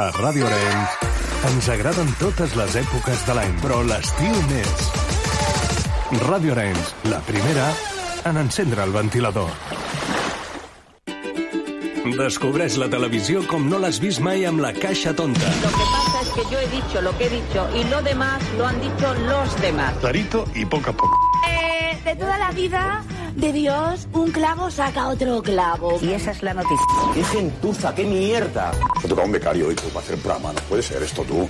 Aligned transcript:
A 0.00 0.06
Ràdio 0.16 0.46
Arenys 0.48 0.92
ens 1.44 1.66
agraden 1.74 2.08
totes 2.16 2.54
les 2.56 2.76
èpoques 2.80 3.24
de 3.26 3.34
l'any, 3.36 3.50
però 3.60 3.82
l'estiu 3.84 4.38
més. 4.48 4.84
Ràdio 6.22 6.54
Arenys, 6.54 6.94
la 7.12 7.18
primera 7.26 7.66
en 8.30 8.40
encendre 8.40 8.86
el 8.88 8.94
ventilador. 8.94 9.52
Descobreix 12.16 12.78
la 12.80 12.88
televisió 12.88 13.44
com 13.50 13.68
no 13.68 13.82
l'has 13.82 14.00
vist 14.00 14.24
mai 14.24 14.46
amb 14.48 14.64
la 14.64 14.72
caixa 14.72 15.12
tonta. 15.12 15.52
Lo 15.66 15.74
que 15.76 15.84
pasa 15.92 16.24
es 16.24 16.32
que 16.38 16.48
yo 16.48 16.64
he 16.64 16.68
dicho 16.78 17.02
lo 17.04 17.12
que 17.18 17.26
he 17.26 17.32
dicho 17.36 17.68
y 17.76 17.84
lo 17.92 18.00
demás 18.00 18.40
lo 18.56 18.66
han 18.68 18.80
dicho 18.80 19.14
los 19.28 19.60
demás. 19.60 19.92
Clarito 20.00 20.46
y 20.54 20.64
poco 20.64 20.90
a 20.90 20.92
poco. 20.94 21.16
Eh, 21.46 22.00
de 22.06 22.16
toda 22.16 22.38
la 22.38 22.50
vida 22.52 23.04
de 23.36 23.52
Dios, 23.52 24.08
un 24.12 24.30
clavo 24.30 24.70
saca 24.70 25.08
otro 25.08 25.42
clavo. 25.42 25.98
Y 26.00 26.12
esa 26.12 26.30
es 26.30 26.42
la 26.42 26.54
noticia. 26.54 26.86
¡Qué 27.14 27.24
gentuza, 27.24 27.94
qué 27.94 28.04
mierda! 28.04 28.72
Me 29.02 29.08
toca 29.08 29.22
un 29.22 29.32
becario 29.32 29.68
hoy 29.68 29.74
para 29.74 30.00
hacer 30.00 30.18
programa. 30.18 30.52
No 30.52 30.60
puede 30.68 30.82
ser 30.82 31.02
esto 31.02 31.22
tú. 31.22 31.48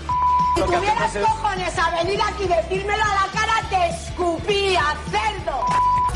Si 0.56 0.62
tuvieras 0.62 1.16
cojones 1.16 1.78
a 1.78 2.02
venir 2.02 2.20
aquí 2.20 2.44
y 2.44 2.48
decírmelo 2.48 3.04
a 3.04 3.08
la 3.08 3.32
cara, 3.32 3.68
te 3.70 3.88
escupía, 3.88 4.82
cerdo. 5.10 5.64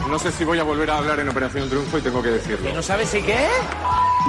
No 0.08 0.18
sé 0.18 0.32
si 0.32 0.44
voy 0.44 0.58
a 0.58 0.64
volver 0.64 0.90
a 0.90 0.98
hablar 0.98 1.20
en 1.20 1.28
Operación 1.28 1.68
Triunfo 1.68 1.98
y 1.98 2.00
tengo 2.02 2.22
que 2.22 2.30
decirlo. 2.30 2.74
¿No 2.74 2.82
sabes 2.82 3.08
si 3.08 3.22
qué? 3.22 3.46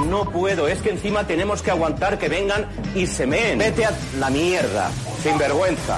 No 0.08 0.24
puedo, 0.26 0.68
es 0.68 0.82
que 0.82 0.91
encima 0.91 1.26
tenemos 1.26 1.62
que 1.62 1.72
aguantar 1.72 2.18
que 2.18 2.30
vengan 2.30 2.68
y 2.96 3.08
se 3.08 3.26
meen. 3.26 3.60
Vete 3.60 3.86
a 3.86 3.91
la 4.20 4.30
mierda, 4.30 4.90
sin 5.22 5.38
vergüenza. 5.38 5.98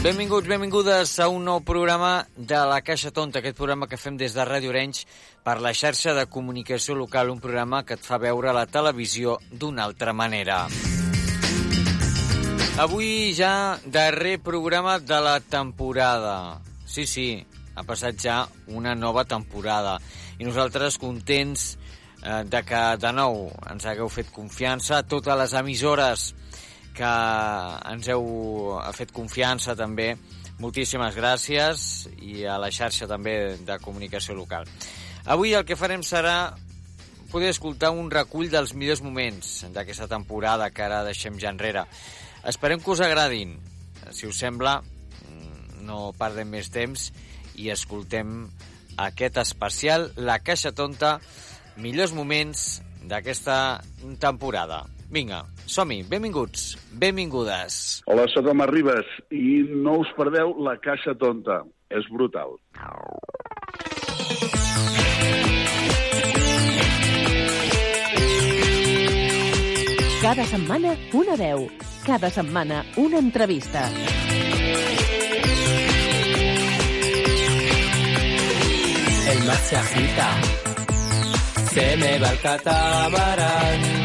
Benvinguts, 0.00 0.48
benvingudes 0.48 1.10
a 1.20 1.26
un 1.28 1.42
nou 1.44 1.58
programa 1.60 2.22
de 2.32 2.56
La 2.64 2.78
Caixa 2.80 3.10
Tonta, 3.12 3.42
aquest 3.42 3.58
programa 3.58 3.84
que 3.84 3.98
fem 4.00 4.14
des 4.16 4.32
de 4.32 4.46
Ràdio 4.48 4.70
Orenys 4.72 5.02
per 5.44 5.58
la 5.60 5.74
xarxa 5.76 6.14
de 6.16 6.24
comunicació 6.24 6.96
local, 6.96 7.28
un 7.28 7.42
programa 7.44 7.82
que 7.84 7.98
et 7.98 8.06
fa 8.06 8.16
veure 8.16 8.54
la 8.56 8.64
televisió 8.64 9.36
d'una 9.52 9.84
altra 9.84 10.14
manera. 10.16 10.62
Avui 12.80 13.34
ja 13.36 13.76
darrer 13.84 14.38
programa 14.40 14.96
de 15.04 15.20
la 15.20 15.36
temporada. 15.44 16.62
Sí, 16.88 17.04
sí, 17.04 17.28
ha 17.76 17.84
passat 17.84 18.16
ja 18.24 18.40
una 18.72 18.96
nova 18.96 19.26
temporada 19.28 19.98
i 20.38 20.48
nosaltres 20.48 20.96
contents 20.96 21.74
eh, 22.24 22.40
de 22.48 22.64
que 22.64 22.84
de 23.04 23.12
nou 23.12 23.50
ens 23.68 23.84
hagueu 23.84 24.08
fet 24.08 24.32
confiança 24.32 24.96
a 24.96 25.04
totes 25.04 25.36
les 25.44 25.60
emissores 25.60 26.30
que 27.00 27.10
ens 27.94 28.08
heu 28.12 28.26
fet 28.96 29.12
confiança 29.16 29.72
també. 29.78 30.12
Moltíssimes 30.60 31.16
gràcies 31.16 31.84
i 32.20 32.44
a 32.44 32.58
la 32.60 32.68
xarxa 32.68 33.08
també 33.08 33.56
de 33.64 33.78
comunicació 33.80 34.36
local. 34.36 34.68
Avui 35.24 35.54
el 35.56 35.64
que 35.64 35.78
farem 35.80 36.04
serà 36.04 36.52
poder 37.32 37.52
escoltar 37.54 37.92
un 37.96 38.10
recull 38.12 38.50
dels 38.52 38.74
millors 38.76 39.00
moments 39.00 39.64
d'aquesta 39.72 40.08
temporada 40.10 40.68
que 40.74 40.84
ara 40.84 41.04
deixem 41.06 41.38
ja 41.40 41.52
enrere. 41.54 41.86
Esperem 42.44 42.80
que 42.82 42.92
us 42.92 43.00
agradin. 43.04 43.56
Si 44.12 44.26
us 44.28 44.40
sembla, 44.42 44.80
no 45.86 46.10
perdem 46.18 46.50
més 46.52 46.68
temps 46.74 47.08
i 47.56 47.70
escoltem 47.72 48.50
aquest 49.00 49.38
especial 49.40 50.10
La 50.16 50.40
Caixa 50.44 50.74
Tonta, 50.76 51.16
millors 51.80 52.12
moments 52.12 52.82
d'aquesta 53.08 53.80
temporada. 54.20 54.84
Vinga, 55.10 55.44
som-hi, 55.70 56.02
benvinguts, 56.10 56.74
benvingudes. 56.98 58.02
Hola, 58.10 58.26
sóc 58.34 58.48
el 58.50 58.56
Mar 58.58 58.70
Ribas 58.72 59.06
i 59.30 59.62
no 59.70 60.00
us 60.02 60.10
perdeu 60.18 60.56
la 60.66 60.76
Caixa 60.82 61.14
Tonta. 61.18 61.62
És 61.90 62.06
brutal. 62.10 62.54
Cada 70.20 70.44
setmana 70.46 70.94
una 71.16 71.34
veu. 71.40 71.64
Cada 72.06 72.30
setmana 72.30 72.84
una 72.96 73.18
entrevista. 73.18 73.88
El 79.32 79.44
mar 79.46 79.56
se 79.56 79.76
agita. 79.76 80.28
Se 81.72 81.96
me 81.96 82.18
va 82.18 82.30
el 82.30 82.40
catamarán. 82.40 83.99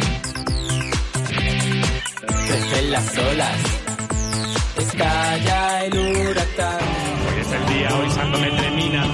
Crecen 2.48 2.92
las 2.92 3.18
olas. 3.18 3.60
Estalla 4.78 5.86
el 5.86 5.98
huracán. 5.98 6.80
Hoy 7.28 7.42
es 7.42 7.52
el 7.52 7.66
día, 7.74 7.96
hoy 7.98 8.10
Sándome 8.12 8.52
termina. 8.52 9.06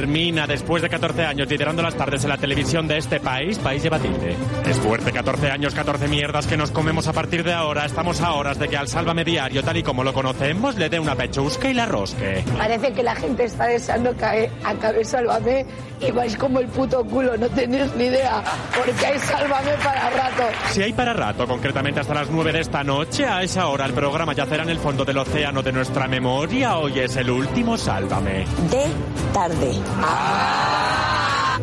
Termina 0.00 0.46
después 0.46 0.80
de 0.80 0.88
14 0.88 1.26
años 1.26 1.46
liderando 1.46 1.82
las 1.82 1.94
tardes 1.94 2.24
en 2.24 2.30
la 2.30 2.38
televisión 2.38 2.88
de 2.88 2.96
este 2.96 3.20
país, 3.20 3.58
país 3.58 3.82
debatible. 3.82 4.34
Es 4.66 4.78
fuerte, 4.78 5.12
14 5.12 5.50
años, 5.50 5.74
14 5.74 6.08
mierdas 6.08 6.46
que 6.46 6.56
nos 6.56 6.70
comemos 6.70 7.06
a 7.06 7.12
partir 7.12 7.44
de 7.44 7.52
ahora. 7.52 7.84
Estamos 7.84 8.22
a 8.22 8.32
horas 8.32 8.58
de 8.58 8.66
que 8.66 8.78
al 8.78 8.88
Sálvame 8.88 9.26
Diario, 9.26 9.62
tal 9.62 9.76
y 9.76 9.82
como 9.82 10.02
lo 10.02 10.14
conocemos, 10.14 10.76
le 10.76 10.88
dé 10.88 10.98
una 10.98 11.16
pechusca 11.16 11.68
y 11.68 11.74
la 11.74 11.84
rosque. 11.84 12.42
Parece 12.56 12.94
que 12.94 13.02
la 13.02 13.14
gente 13.14 13.44
está 13.44 13.66
deseando 13.66 14.16
que 14.16 14.50
acabe 14.64 15.04
Sálvame 15.04 15.66
y 16.00 16.10
vais 16.12 16.34
como 16.34 16.60
el 16.60 16.68
puto 16.68 17.04
culo, 17.04 17.36
no 17.36 17.50
tenéis 17.50 17.94
ni 17.94 18.04
idea, 18.04 18.42
porque 18.74 19.04
hay 19.04 19.18
Sálvame 19.18 19.72
para 19.84 20.08
rato. 20.08 20.42
Si 20.70 20.80
hay 20.82 20.94
para 20.94 21.12
rato, 21.12 21.46
concretamente 21.46 22.00
hasta 22.00 22.14
las 22.14 22.30
9 22.30 22.52
de 22.52 22.60
esta 22.60 22.82
noche, 22.82 23.26
a 23.26 23.42
esa 23.42 23.66
hora 23.66 23.84
el 23.84 23.92
programa 23.92 24.32
yacerá 24.32 24.62
en 24.62 24.70
el 24.70 24.78
fondo 24.78 25.04
del 25.04 25.18
océano 25.18 25.62
de 25.62 25.72
nuestra 25.72 26.08
memoria. 26.08 26.78
Hoy 26.78 27.00
es 27.00 27.16
el 27.16 27.28
último 27.28 27.76
Sálvame. 27.76 28.46
De 28.70 28.86
tarde. 29.34 29.72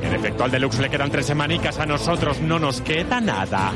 En 0.02 0.14
efecto, 0.14 0.44
al 0.44 0.52
Deluxe 0.52 0.80
le 0.80 0.90
quedan 0.90 1.12
tres 1.12 1.26
semanicas, 1.26 1.80
a 1.80 1.86
nosotros 1.86 2.40
no 2.42 2.60
nos 2.60 2.82
queda 2.82 3.20
nada. 3.20 3.74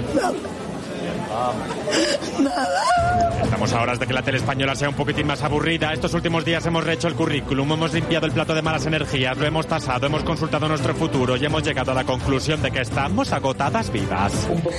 Estamos 3.43 3.73
a 3.73 3.81
horas 3.81 3.99
de 3.99 4.07
que 4.07 4.13
la 4.13 4.21
tele 4.21 4.37
española 4.37 4.75
sea 4.75 4.89
un 4.89 4.95
poquitín 4.95 5.27
más 5.27 5.41
aburrida. 5.43 5.93
Estos 5.93 6.13
últimos 6.13 6.45
días 6.45 6.65
hemos 6.65 6.83
rehecho 6.83 7.07
el 7.07 7.15
currículum, 7.15 7.71
hemos 7.73 7.93
limpiado 7.93 8.25
el 8.25 8.31
plato 8.31 8.53
de 8.53 8.61
malas 8.61 8.85
energías, 8.85 9.37
lo 9.37 9.45
hemos 9.45 9.67
tasado, 9.67 10.05
hemos 10.05 10.23
consultado 10.23 10.67
nuestro 10.67 10.93
futuro 10.93 11.35
y 11.35 11.45
hemos 11.45 11.63
llegado 11.63 11.91
a 11.91 11.95
la 11.95 12.03
conclusión 12.03 12.61
de 12.61 12.71
que 12.71 12.81
estamos 12.81 13.31
agotadas 13.33 13.91
vivas. 13.91 14.47
Un 14.49 14.61
poco 14.61 14.75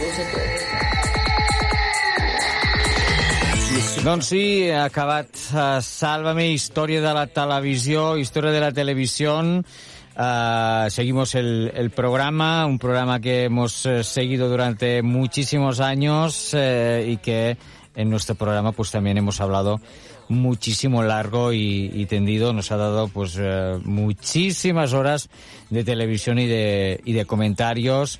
Doncs 4.02 4.32
sí, 4.32 4.66
ha 4.66 4.88
acabat 4.88 5.30
uh, 5.54 5.76
Sálvame, 5.78 6.48
història 6.50 6.98
de 7.04 7.10
la 7.14 7.28
televisió, 7.30 8.16
història 8.18 8.50
de 8.50 8.58
la 8.64 8.72
televisió. 8.74 9.36
Uh, 9.38 10.90
seguimos 10.90 11.36
el, 11.38 11.70
el, 11.70 11.90
programa, 11.94 12.66
un 12.66 12.80
programa 12.82 13.20
que 13.20 13.44
hemos 13.44 13.86
uh, 13.86 14.02
seguido 14.02 14.48
durante 14.48 15.02
muchísimos 15.02 15.78
años 15.78 16.52
uh, 16.52 16.98
y 17.06 17.18
que 17.18 17.56
en 17.94 18.10
nuestro 18.10 18.34
programa 18.34 18.72
pues 18.72 18.91
también 18.91 19.18
hemos 19.18 19.41
hablado 19.41 19.80
muchísimo 20.28 21.04
largo 21.04 21.52
y, 21.52 21.88
y 21.94 22.06
tendido. 22.06 22.52
Nos 22.52 22.72
ha 22.72 22.78
dado 22.78 23.06
pues 23.06 23.38
muchísimas 23.84 24.94
horas 24.94 25.30
de 25.70 25.84
televisión 25.84 26.41
y 26.41 26.48
de, 26.48 27.00
y 27.04 27.12
de 27.12 27.24
comentarios 27.24 28.18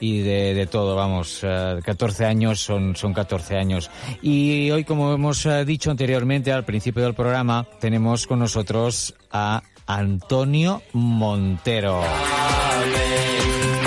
y 0.00 0.20
de, 0.20 0.54
de, 0.54 0.66
todo, 0.66 0.96
vamos, 0.96 1.42
uh, 1.42 1.80
14 1.82 2.24
años 2.24 2.60
son, 2.60 2.96
son 2.96 3.12
14 3.12 3.56
años. 3.56 3.90
Y 4.22 4.70
hoy, 4.70 4.84
como 4.84 5.12
hemos 5.12 5.44
uh, 5.46 5.64
dicho 5.64 5.90
anteriormente 5.90 6.52
al 6.52 6.64
principio 6.64 7.02
del 7.02 7.14
programa, 7.14 7.66
tenemos 7.80 8.26
con 8.26 8.40
nosotros 8.40 9.14
a 9.30 9.62
Antonio 9.86 10.82
Montero. 10.92 12.02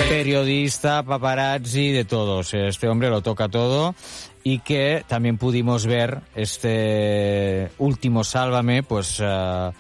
Periodista, 0.10 1.04
paparazzi, 1.04 1.92
de 1.92 2.06
todos. 2.06 2.54
Este 2.54 2.88
hombre 2.88 3.10
lo 3.10 3.22
toca 3.22 3.48
todo 3.50 3.96
y 4.44 4.60
que 4.60 5.04
también 5.08 5.38
pudimos 5.38 5.86
ver 5.86 6.22
este 6.36 7.72
último 7.78 8.24
Sálvame, 8.24 8.84
pues... 8.84 9.20
Uh, 9.20 9.72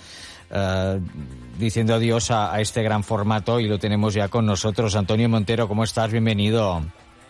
diciendo 1.62 1.94
adiós 1.96 2.32
a, 2.32 2.54
a, 2.54 2.60
este 2.60 2.84
gran 2.84 3.04
formato 3.04 3.60
y 3.60 3.68
lo 3.68 3.80
tenemos 3.80 4.14
ya 4.14 4.28
con 4.28 4.46
nosotros. 4.46 4.96
Antonio 4.96 5.30
Montero, 5.30 5.68
¿cómo 5.68 5.84
estás? 5.84 6.12
Bienvenido. 6.12 6.82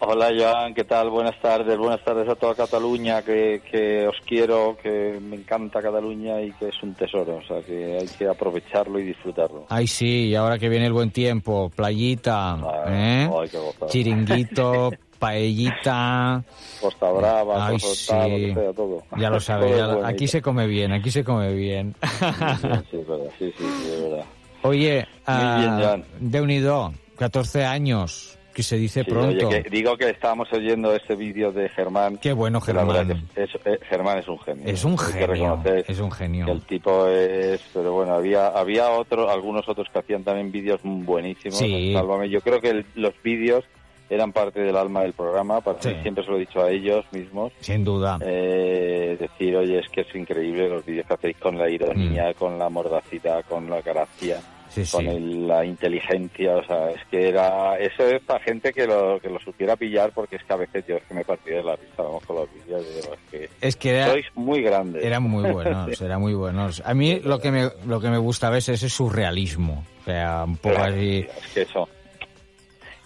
Hola 0.03 0.31
Joan, 0.35 0.73
¿qué 0.73 0.83
tal? 0.83 1.11
Buenas 1.11 1.39
tardes, 1.39 1.77
buenas 1.77 2.03
tardes 2.03 2.27
a 2.27 2.33
toda 2.33 2.55
Cataluña, 2.55 3.21
que, 3.21 3.61
que, 3.69 4.07
os 4.07 4.15
quiero, 4.25 4.75
que 4.81 5.19
me 5.21 5.35
encanta 5.35 5.79
Cataluña 5.79 6.41
y 6.41 6.51
que 6.53 6.69
es 6.69 6.81
un 6.81 6.95
tesoro, 6.95 7.35
o 7.35 7.43
sea 7.43 7.61
que 7.61 7.99
hay 7.99 8.07
que 8.07 8.27
aprovecharlo 8.27 8.97
y 8.97 9.03
disfrutarlo. 9.03 9.67
Ay 9.69 9.85
sí, 9.85 10.29
y 10.29 10.35
ahora 10.35 10.57
que 10.57 10.69
viene 10.69 10.87
el 10.87 10.93
buen 10.93 11.11
tiempo, 11.11 11.69
playita, 11.69 12.53
ay, 12.53 12.61
¿eh? 12.87 13.29
ay, 13.31 13.49
qué 13.49 13.57
gozada. 13.59 13.91
chiringuito, 13.91 14.89
paellita. 15.21 16.43
Costa 16.81 17.11
Brava, 17.11 17.67
Ay, 17.67 17.77
Costa 17.79 18.17
tal, 18.17 18.29
sí. 18.31 18.47
lo 18.47 18.55
que 18.55 18.61
sea, 18.61 18.73
todo. 18.73 19.03
Ya 19.17 19.29
lo 19.29 19.39
sabes, 19.39 19.77
Todo 19.77 20.05
aquí 20.05 20.27
se 20.27 20.41
come 20.41 20.67
bien, 20.67 20.91
aquí 20.91 21.11
se 21.11 21.23
come 21.23 21.53
bien. 21.53 21.95
Sí, 22.01 22.97
es 22.97 23.07
verdad, 23.07 23.29
sí, 23.37 23.53
sí, 23.57 23.63
es 23.63 24.01
verdad. 24.03 24.25
Oye, 24.63 25.07
Joan. 25.25 26.03
de 26.19 26.41
unido, 26.41 26.93
14 27.17 27.65
años, 27.65 28.37
que 28.53 28.61
se 28.63 28.75
dice 28.77 29.03
Sí, 29.03 29.09
pronto. 29.09 29.47
oye, 29.47 29.63
que 29.63 29.69
digo 29.69 29.95
que 29.97 30.09
estábamos 30.09 30.51
oyendo 30.53 30.93
ese 30.93 31.15
vídeo 31.15 31.51
de 31.51 31.69
Germán. 31.69 32.17
Qué 32.17 32.33
bueno, 32.33 32.59
Germán. 32.61 33.25
es- 33.35 33.49
es- 33.65 33.79
Germán 33.89 34.19
es 34.19 34.27
un 34.27 34.37
genio. 34.39 34.63
Es 34.67 34.83
un 34.83 34.97
genio, 34.97 35.59
es 35.87 35.99
un 35.99 36.11
genio. 36.11 36.47
el 36.47 36.61
tipo 36.63 37.07
es, 37.07 37.61
pero 37.73 37.93
bueno, 37.93 38.13
había 38.13 38.47
había 38.49 38.89
otro, 38.91 39.29
algunos 39.31 39.67
otros 39.69 39.87
que 39.91 39.99
hacían 39.99 40.23
también 40.23 40.51
vídeos 40.51 40.79
buenísimos. 40.83 41.57
Sí. 41.57 41.93
Sálvame. 41.93 42.29
Yo 42.29 42.41
creo 42.41 42.59
que 42.59 42.69
el- 42.71 42.85
los 42.95 43.13
vídeos 43.23 43.63
eran 44.11 44.31
parte 44.33 44.59
del 44.61 44.75
alma 44.75 45.01
del 45.03 45.13
programa. 45.13 45.61
Para 45.61 45.81
Sí. 45.81 45.89
mí 45.89 45.95
siempre 46.01 46.23
se 46.23 46.29
lo 46.31 46.37
he 46.37 46.41
dicho 46.41 46.61
a 46.61 46.69
ellos 46.69 47.05
mismos. 47.11 47.51
Sin 47.61 47.83
duda. 47.83 48.19
Eh, 48.21 49.17
decir, 49.19 49.55
oye, 49.55 49.79
es 49.79 49.87
que 49.89 50.01
es 50.01 50.15
increíble 50.15 50.67
los 50.69 50.85
vídeos 50.85 51.07
que 51.07 51.13
hacéis 51.13 51.37
con 51.37 51.57
la 51.57 51.69
ironía, 51.69 52.29
Mm. 52.29 52.33
con 52.33 52.59
la 52.59 52.69
mordacidad, 52.69 53.43
con 53.47 53.69
la 53.69 53.81
gracia, 53.81 54.39
Sí, 54.69 54.83
con 54.91 55.01
sí. 55.01 55.07
el- 55.07 55.47
la 55.47 55.65
inteligencia. 55.65 56.55
O 56.57 56.63
sea, 56.65 56.91
es 56.91 57.01
que 57.09 57.29
era. 57.29 57.77
Eso 57.77 58.05
es 58.07 58.21
para 58.23 58.39
gente 58.43 58.71
que 58.73 58.85
lo, 58.87 59.19
que 59.19 59.29
lo 59.29 59.39
supiera 59.39 59.75
pillar, 59.75 60.11
porque 60.13 60.35
es 60.37 60.43
que 60.43 60.53
a 60.53 60.57
veces 60.57 60.85
yo 60.87 60.95
es 60.97 61.03
que 61.03 61.13
me 61.13 61.23
partía 61.25 61.57
de 61.57 61.63
la 61.63 61.75
risa, 61.75 62.03
vamos, 62.03 62.23
con 62.25 62.35
los 62.37 62.47
vídeos. 62.53 62.81
es 62.85 63.19
que 63.29 63.49
Es 63.61 63.75
que 63.75 63.89
era- 63.91 64.07
sois 64.11 64.25
muy 64.35 64.61
grandes. 64.61 65.03
Eran 65.03 65.23
muy 65.23 65.43
buenos, 65.51 66.01
eran 66.01 66.21
muy 66.21 66.33
buenos. 66.33 66.81
A 66.85 66.93
mí 66.93 67.19
lo 67.23 67.39
que 67.39 67.51
me, 67.51 67.69
lo 67.85 67.99
que 67.99 68.09
me 68.09 68.17
gusta 68.17 68.47
a 68.47 68.51
veces 68.51 68.81
es 68.83 68.93
su 68.93 69.09
realismo. 69.09 69.83
O 70.01 70.03
sea, 70.05 70.43
un 70.45 70.57
poco 70.57 70.75
Claro, 70.75 70.93
así. 70.95 71.25
Es 71.45 71.53
que 71.53 71.61
eso. 71.61 71.87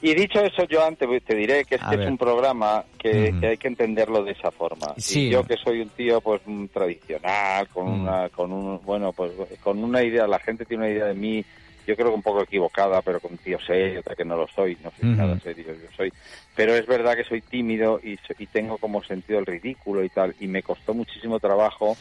Y 0.05 0.13
dicho 0.13 0.39
eso, 0.39 0.65
yo 0.65 0.85
antes 0.85 1.09
te 1.23 1.35
diré 1.35 1.65
que 1.65 1.75
es, 1.75 1.81
A 1.83 1.89
que 1.89 2.03
es 2.03 2.07
un 2.07 2.15
programa 2.15 2.85
que, 2.99 3.33
hay 3.41 3.57
que 3.57 3.67
entenderlo 3.67 4.23
de 4.23 4.33
esa 4.33 4.51
forma. 4.51 4.93
Sí. 4.97 5.25
Y 5.25 5.29
yo 5.31 5.43
que 5.43 5.57
soy 5.57 5.81
un 5.81 5.89
tío 5.89 6.21
pues 6.21 6.41
mm, 6.45 6.67
tradicional, 6.67 7.67
con 7.69 7.87
Mm. 7.87 8.01
una, 8.01 8.29
con 8.29 8.51
un, 8.51 8.79
bueno, 8.85 9.11
pues 9.13 9.31
con 9.63 9.83
una 9.83 10.03
idea, 10.03 10.27
la 10.27 10.37
gente 10.37 10.63
tiene 10.63 10.83
una 10.85 10.93
idea 10.93 11.05
de 11.05 11.15
mí, 11.15 11.43
yo 11.87 11.95
creo 11.95 12.09
que 12.09 12.13
un 12.17 12.21
poco 12.21 12.43
equivocada, 12.43 13.01
pero 13.01 13.19
con 13.19 13.31
un 13.31 13.39
tío 13.39 13.57
serio, 13.65 14.01
otra 14.01 14.13
que 14.15 14.23
no 14.23 14.37
lo 14.37 14.47
soy, 14.47 14.77
no 14.83 14.91
soy 14.91 15.09
Ujú. 15.09 15.17
nada 15.17 15.39
serio, 15.39 15.65
yo 15.73 15.89
soy. 15.97 16.13
Pero 16.55 16.75
es 16.75 16.85
verdad 16.85 17.15
que 17.15 17.23
soy 17.23 17.41
tímido 17.41 17.99
y, 18.03 18.15
y 18.37 18.45
tengo 18.45 18.77
como 18.77 19.01
sentido 19.03 19.39
el 19.39 19.47
ridículo 19.47 20.03
y 20.03 20.09
tal, 20.09 20.35
y 20.39 20.45
me 20.45 20.61
costó 20.61 20.93
muchísimo 20.93 21.39
trabajo 21.39 21.97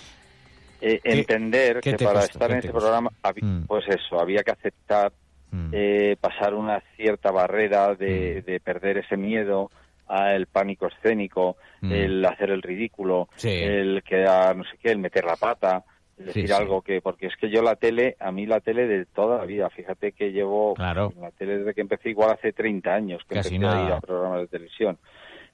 eh, 0.83 1.01
entender 1.05 1.81
que 1.81 1.97
para 1.97 2.21
costó? 2.21 2.33
estar 2.35 2.49
¿Qué 2.49 2.53
en 2.53 2.59
ese 2.59 2.69
costó? 2.69 2.87
programa, 2.87 3.11
Mm. 3.41 3.65
pues 3.67 3.85
eso, 3.89 4.21
había 4.21 4.43
que 4.43 4.51
aceptar 4.51 5.11
eh, 5.73 6.17
pasar 6.21 6.55
una 6.55 6.81
cierta 6.97 7.31
barrera 7.31 7.95
de, 7.95 8.43
Mm. 8.43 8.51
de 8.51 8.61
perder 8.61 8.99
ese 8.99 9.17
miedo 9.17 9.71
al 10.07 10.47
pánico 10.47 10.87
escénico, 10.87 11.57
Mm. 11.81 11.93
el 11.93 12.25
hacer 12.27 12.51
el 12.51 12.63
ridículo, 12.63 13.29
Sí. 13.37 13.51
el 13.51 14.03
quedar, 14.03 14.57
no 14.57 14.65
sé 14.65 14.77
qué, 14.83 14.91
el 14.91 14.99
meter 14.99 15.25
la 15.25 15.37
pata, 15.37 15.83
el 16.19 16.27
Sí, 16.33 16.41
decir 16.43 16.49
sí. 16.49 16.53
algo 16.55 16.83
que, 16.83 17.01
porque 17.01 17.27
es 17.27 17.37
que 17.37 17.51
yo 17.51 17.63
la 17.63 17.77
tele, 17.77 18.17
a 18.21 18.31
mí 18.31 18.47
la 18.47 18.61
tele 18.61 18.87
de 18.87 19.07
toda 19.07 19.39
la 19.39 19.45
vida, 19.47 19.69
fíjate 19.71 20.13
que 20.13 20.31
llevo 20.31 20.75
Claro. 20.75 21.13
la 21.21 21.31
tele 21.33 21.59
desde 21.59 21.75
que 21.75 21.81
empecé 21.81 22.11
igual 22.11 22.31
hace 22.31 22.53
30 22.53 22.95
años 22.95 23.23
que 23.29 23.35
Casi 23.35 23.57
empecé 23.57 23.75
a 23.77 23.87
ir 23.87 23.93
a 23.93 24.01
programas 24.01 24.41
de 24.43 24.47
televisión, 24.49 24.99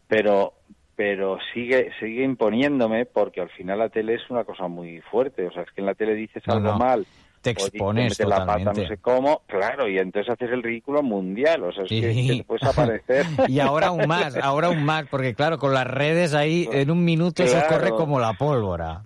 pero 0.09 0.55
pero 0.97 1.39
sigue 1.55 1.91
sigue 1.99 2.23
imponiéndome 2.25 3.07
porque 3.07 3.41
al 3.41 3.49
final 3.49 3.79
la 3.79 3.89
tele 3.89 4.17
es 4.17 4.29
una 4.29 4.45
cosa 4.45 4.69
muy 4.69 5.01
fuerte, 5.01 5.47
o 5.47 5.51
sea, 5.51 5.63
es 5.63 5.71
que 5.71 5.81
en 5.81 5.87
la 5.87 5.95
tele 5.95 6.15
dices 6.15 6.43
No, 6.47 6.55
algo 6.55 6.73
no. 6.73 6.79
mal 6.79 7.07
Te 7.43 7.51
expones 7.51 8.11
metes 8.11 8.27
la 8.29 8.37
pata 8.45 8.53
totalmente. 8.59 8.83
no 8.83 8.89
sé 8.89 8.97
cómo, 8.99 9.43
claro, 9.47 9.89
y 9.89 9.99
entonces 9.99 10.31
haces 10.33 10.51
el 10.51 10.63
ridículo 10.63 11.03
mundial, 11.03 11.63
o 11.65 11.73
sea, 11.73 11.85
es 11.85 11.89
que, 11.89 12.13
Sí. 12.13 12.29
que 12.29 12.37
te 12.39 12.45
puedes 12.45 12.67
aparecer. 12.67 13.25
Y 13.49 13.61
ahora 13.61 13.87
aún 13.89 14.07
más, 14.07 14.37
ahora 14.37 14.67
aún 14.69 14.85
más, 14.85 15.07
porque 15.09 15.35
claro, 15.35 15.57
con 15.59 15.73
las 15.73 15.87
redes 15.87 16.35
ahí 16.35 16.69
en 16.71 16.91
un 16.91 17.05
minuto 17.05 17.47
se 17.47 17.53
Claro. 17.53 17.69
corre 17.79 17.91
como 17.93 18.21
la 18.21 18.35
pólvora. 18.35 19.03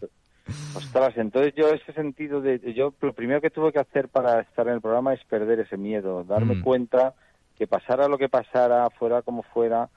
Ostras, 0.74 1.16
entonces 1.16 1.54
yo 1.56 1.68
ese 1.68 1.92
sentido 1.92 2.40
de 2.40 2.72
yo 2.74 2.92
lo 3.00 3.12
primero 3.12 3.40
que 3.40 3.50
tuve 3.50 3.72
que 3.72 3.78
hacer 3.78 4.08
para 4.08 4.40
estar 4.40 4.66
en 4.66 4.74
el 4.74 4.80
programa 4.80 5.14
es 5.14 5.24
perder 5.24 5.60
ese 5.60 5.76
miedo, 5.76 6.24
darme 6.24 6.56
Mm. 6.56 6.60
cuenta 6.62 7.14
que 7.56 7.68
pasara 7.68 8.08
lo 8.08 8.18
que 8.18 8.28
pasara, 8.28 8.88
fuera 8.98 9.22
como 9.22 9.44
fuera, 9.44 9.88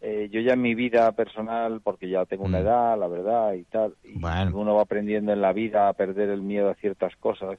eh, 0.00 0.28
yo 0.30 0.40
ya 0.40 0.54
en 0.54 0.62
mi 0.62 0.74
vida 0.74 1.12
personal, 1.12 1.80
porque 1.80 2.08
ya 2.08 2.24
tengo 2.26 2.44
una 2.44 2.58
Mm. 2.58 2.62
edad, 2.62 2.98
la 2.98 3.06
verdad 3.06 3.52
y 3.54 3.64
tal, 3.64 3.94
y 4.02 4.18
Bueno. 4.18 4.50
uno 4.58 4.74
va 4.74 4.82
aprendiendo 4.82 5.32
en 5.32 5.40
la 5.40 5.52
vida 5.52 5.88
a 5.88 5.92
perder 5.92 6.28
el 6.30 6.42
miedo 6.42 6.68
a 6.70 6.74
ciertas 6.74 7.14
cosas 7.20 7.58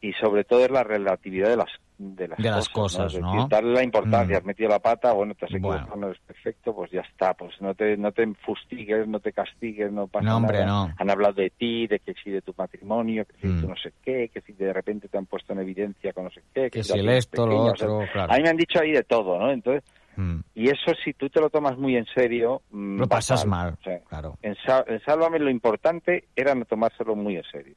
Y 0.00 0.12
sobre 0.14 0.44
todo 0.44 0.64
es 0.64 0.70
la 0.70 0.82
relatividad 0.84 1.48
de 1.48 1.56
las 1.56 1.68
de 1.98 2.28
las 2.28 2.36
De 2.38 2.50
las 2.50 2.68
cosas, 2.68 3.14
Es 3.14 3.20
¿no? 3.22 3.32
decir, 3.32 3.48
darle 3.48 3.72
la 3.72 3.82
importancia, 3.82 4.34
Mm. 4.36 4.38
has 4.40 4.44
metido 4.44 4.68
la 4.68 4.80
pata, 4.80 5.12
bueno, 5.14 5.34
te 5.34 5.46
has 5.46 5.50
Bueno. 5.52 5.68
equivocado, 5.76 5.96
no 5.98 6.06
eres 6.08 6.20
perfecto, 6.26 6.74
pues 6.74 6.90
ya 6.90 7.00
está, 7.00 7.32
pues 7.32 7.58
no 7.62 7.74
te 7.74 7.96
no 7.96 8.12
te 8.12 8.26
fustigues, 8.44 9.08
no 9.08 9.18
te 9.18 9.32
castigues, 9.32 9.90
no 9.90 10.06
pasa 10.06 10.26
No, 10.26 10.36
hombre, 10.36 10.58
nada. 10.66 10.88
no. 10.88 10.94
Han 10.98 11.10
hablado 11.10 11.32
de 11.34 11.48
ti, 11.48 11.86
de 11.86 12.00
que 12.00 12.12
si 12.22 12.30
de 12.30 12.42
tu 12.42 12.52
matrimonio, 12.58 13.24
que 13.24 13.32
si 13.40 13.46
Mm. 13.46 13.60
tú 13.62 13.68
no 13.68 13.76
sé 13.76 13.92
qué, 14.04 14.28
que 14.28 14.42
si 14.42 14.52
de 14.52 14.74
repente 14.74 15.08
te 15.08 15.16
han 15.16 15.24
puesto 15.24 15.54
en 15.54 15.60
evidencia 15.60 16.12
con 16.12 16.24
no 16.24 16.30
sé 16.30 16.42
qué, 16.54 16.68
Que 16.70 16.82
si 16.84 16.98
el 16.98 17.08
esto, 17.08 17.46
lo 17.46 17.62
o 17.62 17.76
sea, 17.76 17.88
otro, 17.88 18.12
claro. 18.12 18.30
A 18.32 18.36
mí 18.36 18.42
me 18.42 18.50
han 18.50 18.56
dicho 18.58 18.78
ahí 18.78 18.92
de 18.92 19.04
todo, 19.04 19.38
¿no? 19.38 19.50
Entonces, 19.50 19.82
Mm. 20.16 20.40
y 20.54 20.68
eso 20.68 20.92
si 21.04 21.12
tú 21.14 21.28
te 21.30 21.40
lo 21.40 21.48
tomas 21.50 21.76
muy 21.78 21.96
en 21.96 22.06
serio, 22.14 22.60
mm, 22.70 22.98
Lo 23.00 23.06
pasas 23.08 23.46
mal, 23.46 23.74
O 23.80 23.82
sea, 23.82 24.00
claro. 24.00 24.36
en, 24.42 24.54
en 24.86 25.00
Sálvame 25.00 25.38
lo 25.38 25.50
importante 25.50 26.28
era 26.36 26.54
no 26.54 26.64
tomárselo 26.66 27.14
muy 27.16 27.36
en 27.36 27.44
serio. 27.44 27.74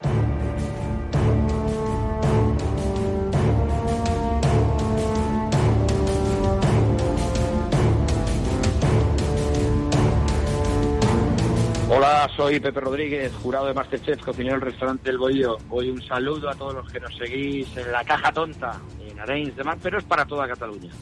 Hola, 11.92 12.30
soy 12.36 12.60
Pepe 12.60 12.78
Rodríguez, 12.78 13.32
jurado 13.42 13.66
de 13.66 13.74
Masterchef, 13.74 14.22
cocinero 14.22 14.54
del 14.54 14.70
restaurante 14.70 15.10
El 15.10 15.18
Bohío. 15.18 15.58
Hoy 15.70 15.90
un 15.90 16.00
saludo 16.00 16.48
a 16.48 16.54
todos 16.54 16.72
los 16.72 16.88
que 16.88 17.00
nos 17.00 17.12
seguís 17.16 17.76
en 17.76 17.90
La 17.90 18.04
Caja 18.04 18.30
Tonta, 18.30 18.80
en 19.00 19.18
Arenys 19.18 19.56
de 19.56 19.64
Mar, 19.64 19.76
pero 19.82 19.98
es 19.98 20.04
para 20.04 20.24
toda 20.24 20.46
Cataluña. 20.46 20.92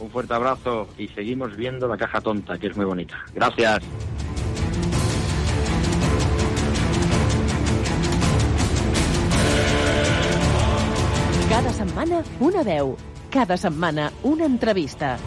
Un 0.00 0.10
fuerte 0.10 0.34
abrazo 0.34 0.88
y 0.98 1.06
seguimos 1.06 1.56
viendo 1.56 1.86
La 1.86 1.96
Caja 1.96 2.20
Tonta, 2.20 2.58
que 2.58 2.66
es 2.66 2.76
muy 2.76 2.84
bonita. 2.84 3.24
Gracias. 3.32 3.84
Cada 11.48 11.72
setmana, 11.72 12.24
una 12.40 12.64
veu. 12.64 12.96
Cada 13.30 13.56
setmana, 13.56 14.10
una 14.24 14.46
entrevista. 14.46 15.18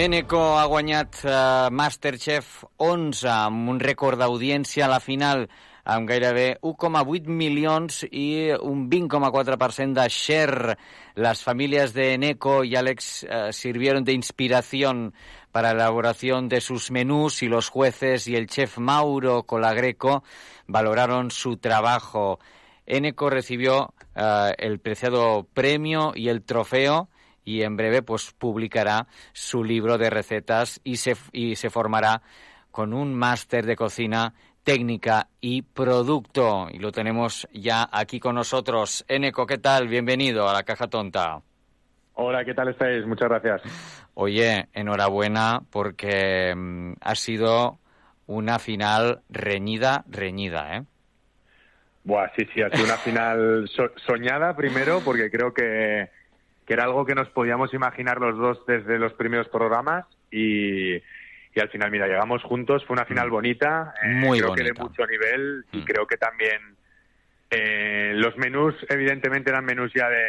Eneco 0.00 0.58
ha 0.58 0.64
eh, 0.64 1.68
Masterchef 1.70 2.64
11 2.78 3.26
amb 3.28 3.68
un 3.68 3.80
rècord 3.82 4.16
d'audiència 4.16 4.86
a 4.86 4.88
la 4.88 4.98
final 4.98 5.42
amb 5.84 6.08
gairebé 6.08 6.56
1,8 6.62 7.28
milions 7.28 8.06
i 8.08 8.48
un 8.64 8.88
20,4% 8.88 9.92
de 10.00 10.08
share. 10.08 10.78
Las 11.16 11.42
familias 11.42 11.92
de 11.92 12.14
Eneco 12.14 12.64
y 12.64 12.76
Alex 12.76 13.24
eh, 13.24 13.52
sirvieron 13.52 14.02
de 14.02 14.14
inspiración 14.14 15.12
para 15.52 15.74
la 15.74 15.82
elaboración 15.82 16.48
de 16.48 16.62
sus 16.62 16.90
menús 16.90 17.42
y 17.42 17.48
los 17.48 17.68
jueces 17.68 18.26
y 18.26 18.36
el 18.36 18.46
chef 18.46 18.78
Mauro 18.78 19.42
Colagreco 19.42 20.24
valoraron 20.66 21.30
su 21.30 21.58
trabajo. 21.58 22.40
Eneco 22.86 23.28
recibió 23.28 23.92
eh, 24.16 24.54
el 24.56 24.78
preciado 24.78 25.46
premio 25.52 26.12
y 26.16 26.30
el 26.30 26.42
trofeo 26.42 27.10
y 27.50 27.62
en 27.64 27.76
breve 27.76 28.02
pues 28.02 28.32
publicará 28.32 29.08
su 29.32 29.64
libro 29.64 29.98
de 29.98 30.08
recetas 30.08 30.80
y 30.84 30.96
se, 30.96 31.16
y 31.32 31.56
se 31.56 31.68
formará 31.68 32.22
con 32.70 32.94
un 32.94 33.12
máster 33.14 33.66
de 33.66 33.74
cocina 33.74 34.34
técnica 34.62 35.26
y 35.40 35.62
producto. 35.62 36.68
Y 36.70 36.78
lo 36.78 36.92
tenemos 36.92 37.48
ya 37.52 37.88
aquí 37.90 38.20
con 38.20 38.36
nosotros. 38.36 39.04
Eneco, 39.08 39.46
¿qué 39.46 39.58
tal? 39.58 39.88
Bienvenido 39.88 40.48
a 40.48 40.52
la 40.52 40.62
Caja 40.62 40.86
Tonta. 40.86 41.40
Hola, 42.14 42.44
¿qué 42.44 42.54
tal 42.54 42.68
estáis? 42.68 43.04
Muchas 43.04 43.28
gracias. 43.28 43.62
Oye, 44.14 44.68
enhorabuena 44.72 45.62
porque 45.70 46.54
mm, 46.54 46.92
ha 47.00 47.14
sido 47.16 47.78
una 48.26 48.60
final 48.60 49.22
reñida, 49.28 50.04
reñida, 50.08 50.76
¿eh? 50.76 50.84
Buah, 52.04 52.28
sí, 52.36 52.46
sí, 52.54 52.62
ha 52.62 52.70
sido 52.70 52.84
una 52.84 52.96
final 52.96 53.68
so- 53.74 53.92
soñada 54.06 54.54
primero, 54.54 55.00
porque 55.04 55.30
creo 55.30 55.52
que, 55.52 56.08
que 56.70 56.74
era 56.74 56.84
algo 56.84 57.04
que 57.04 57.16
nos 57.16 57.28
podíamos 57.30 57.74
imaginar 57.74 58.18
los 58.20 58.38
dos 58.38 58.64
desde 58.64 58.96
los 58.96 59.12
primeros 59.14 59.48
programas 59.48 60.06
y, 60.30 60.94
y 60.94 61.60
al 61.60 61.68
final, 61.68 61.90
mira, 61.90 62.06
llegamos 62.06 62.44
juntos, 62.44 62.84
fue 62.86 62.94
una 62.94 63.04
final 63.06 63.28
bonita, 63.28 63.92
eh, 64.00 64.06
Mm. 64.06 64.20
Muy 64.20 64.38
creo 64.38 64.54
que 64.54 64.62
bonita. 64.62 64.80
de 64.84 64.88
mucho 64.88 65.04
nivel 65.08 65.64
y 65.72 65.78
Mm. 65.78 65.84
creo 65.84 66.06
que 66.06 66.16
también 66.16 66.60
eh, 67.50 68.12
los 68.14 68.36
menús 68.36 68.76
evidentemente 68.88 69.50
eran 69.50 69.64
menús 69.64 69.90
ya 69.92 70.08
de, 70.08 70.24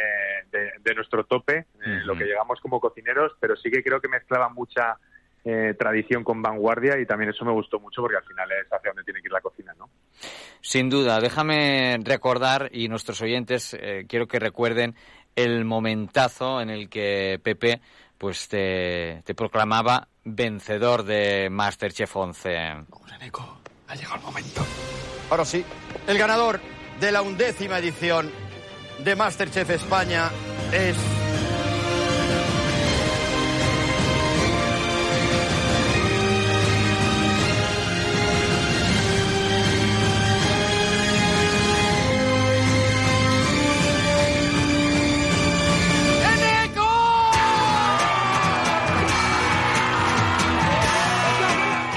de- 0.50 0.72
de 0.82 0.94
nuestro 0.96 1.22
tope, 1.26 1.58
eh, 1.58 2.00
lo 2.04 2.16
que 2.16 2.24
llegamos 2.24 2.58
como 2.60 2.80
cocineros, 2.80 3.34
pero 3.38 3.54
sí 3.54 3.70
que 3.70 3.80
creo 3.84 4.00
que 4.00 4.08
mezclaban 4.08 4.52
mucha 4.52 4.96
eh, 5.44 5.74
tradición 5.78 6.24
con 6.24 6.42
vanguardia 6.42 6.98
y 6.98 7.06
también 7.06 7.30
eso 7.30 7.44
me 7.44 7.52
gustó 7.52 7.78
mucho 7.78 8.00
porque 8.00 8.16
al 8.16 8.24
final 8.24 8.48
es 8.52 8.66
hacia 8.72 8.90
donde 8.90 9.04
tiene 9.04 9.20
que 9.20 9.28
ir 9.28 9.32
la 9.32 9.40
cocina, 9.40 9.72
¿no? 9.78 9.88
Sin 10.60 10.88
duda, 10.88 11.20
déjame 11.20 11.98
recordar, 12.04 12.68
y 12.72 12.88
nuestros 12.88 13.20
oyentes 13.22 13.74
eh, 13.74 14.06
quiero 14.08 14.26
que 14.28 14.38
recuerden 14.38 14.94
el 15.36 15.64
momentazo 15.64 16.60
en 16.60 16.70
el 16.70 16.88
que 16.88 17.40
Pepe 17.42 17.80
pues 18.18 18.48
te, 18.48 19.22
te 19.24 19.34
proclamaba 19.34 20.06
vencedor 20.24 21.02
de 21.02 21.48
Masterchef 21.50 22.14
11. 22.14 22.56
Ha 23.88 23.94
llegado 23.94 24.16
el 24.16 24.22
momento. 24.22 24.64
Ahora 25.30 25.44
sí, 25.44 25.64
el 26.06 26.18
ganador 26.18 26.60
de 27.00 27.12
la 27.12 27.22
undécima 27.22 27.78
edición 27.78 28.30
de 28.98 29.16
Masterchef 29.16 29.68
España 29.70 30.30
es... 30.72 31.21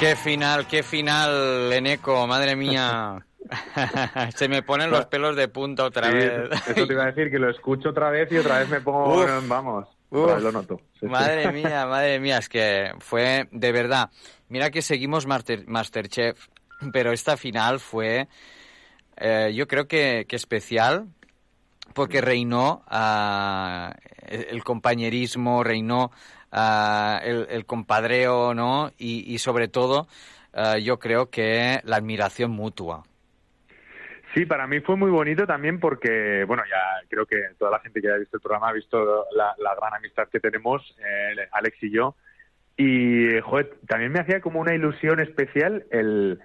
Qué 0.06 0.16
final, 0.16 0.68
qué 0.68 0.84
final, 0.84 1.74
Eneco, 1.74 2.28
madre 2.28 2.56
mía. 2.56 3.26
Se 4.36 4.48
me 4.48 4.62
ponen 4.62 4.92
los 4.92 5.08
pelos 5.08 5.36
de 5.36 5.48
punta 5.48 5.84
otra 5.84 6.12
Sí, 6.12 6.14
vez. 6.14 6.52
Eso 6.68 6.86
te 6.86 6.94
iba 6.94 7.06
a 7.06 7.08
decir, 7.08 7.32
que 7.32 7.40
lo 7.40 7.50
escucho 7.50 7.90
otra 7.90 8.12
vez 8.12 8.32
y 8.32 8.38
otra 8.38 8.60
vez 8.60 8.70
me 8.70 8.82
pongo, 8.82 9.16
Uf. 9.16 9.50
vamos, 9.50 9.88
Uf. 10.12 10.44
lo 10.44 10.52
noto. 10.52 10.80
Sí, 10.94 11.00
sí. 11.00 11.06
Madre 11.08 11.52
mía, 11.52 11.88
madre 11.88 12.20
mía, 12.20 12.38
es 12.38 12.50
que 12.50 12.92
fue 13.00 13.48
de 13.50 13.72
verdad. 13.72 14.12
Mira 14.48 14.70
que 14.70 14.84
seguimos 14.84 15.26
Master, 15.26 15.64
Masterchef, 15.66 16.50
pero 16.94 17.12
esta 17.12 17.36
final 17.36 17.80
fue, 17.80 18.28
eh, 19.18 19.54
yo 19.56 19.68
creo 19.68 19.88
que, 19.88 20.28
que 20.30 20.36
especial, 20.36 21.08
porque 21.96 22.22
reinó 22.22 22.84
ah, 22.90 23.96
el 24.28 24.64
compañerismo, 24.64 25.64
reinó 25.64 26.12
ah, 26.56 27.20
el, 27.24 27.48
el 27.50 27.66
compadreo, 27.66 28.54
¿no? 28.54 28.92
Y, 28.98 29.32
y 29.34 29.38
sobre 29.40 29.68
todo, 29.68 30.08
ah, 30.54 30.78
yo 30.78 30.98
creo 30.98 31.30
que 31.30 31.82
la 31.84 31.98
admiración 31.98 32.52
mutua. 32.52 33.04
Sí, 34.34 34.46
para 34.46 34.68
mí 34.68 34.82
fue 34.82 34.98
muy 34.98 35.12
bonito 35.12 35.46
también 35.46 35.80
porque, 35.80 36.44
bueno, 36.46 36.64
ya 36.70 37.08
creo 37.10 37.26
que 37.26 37.38
toda 37.58 37.72
la 37.72 37.80
gente 37.80 38.02
que 38.02 38.08
haya 38.10 38.18
visto 38.18 38.38
el 38.38 38.42
programa 38.42 38.70
ha 38.70 38.74
visto 38.74 39.26
la, 39.36 39.54
la 39.60 39.76
gran 39.76 39.94
amistad 39.94 40.28
que 40.30 40.40
tenemos, 40.42 40.82
eh, 41.00 41.48
Alex 41.52 41.78
y 41.84 41.92
yo. 41.92 42.16
Y, 42.78 43.40
joder, 43.42 43.78
también 43.88 44.12
me 44.12 44.20
hacía 44.20 44.42
como 44.42 44.60
una 44.60 44.76
ilusión 44.76 45.22
especial 45.22 45.86
el, 45.92 46.42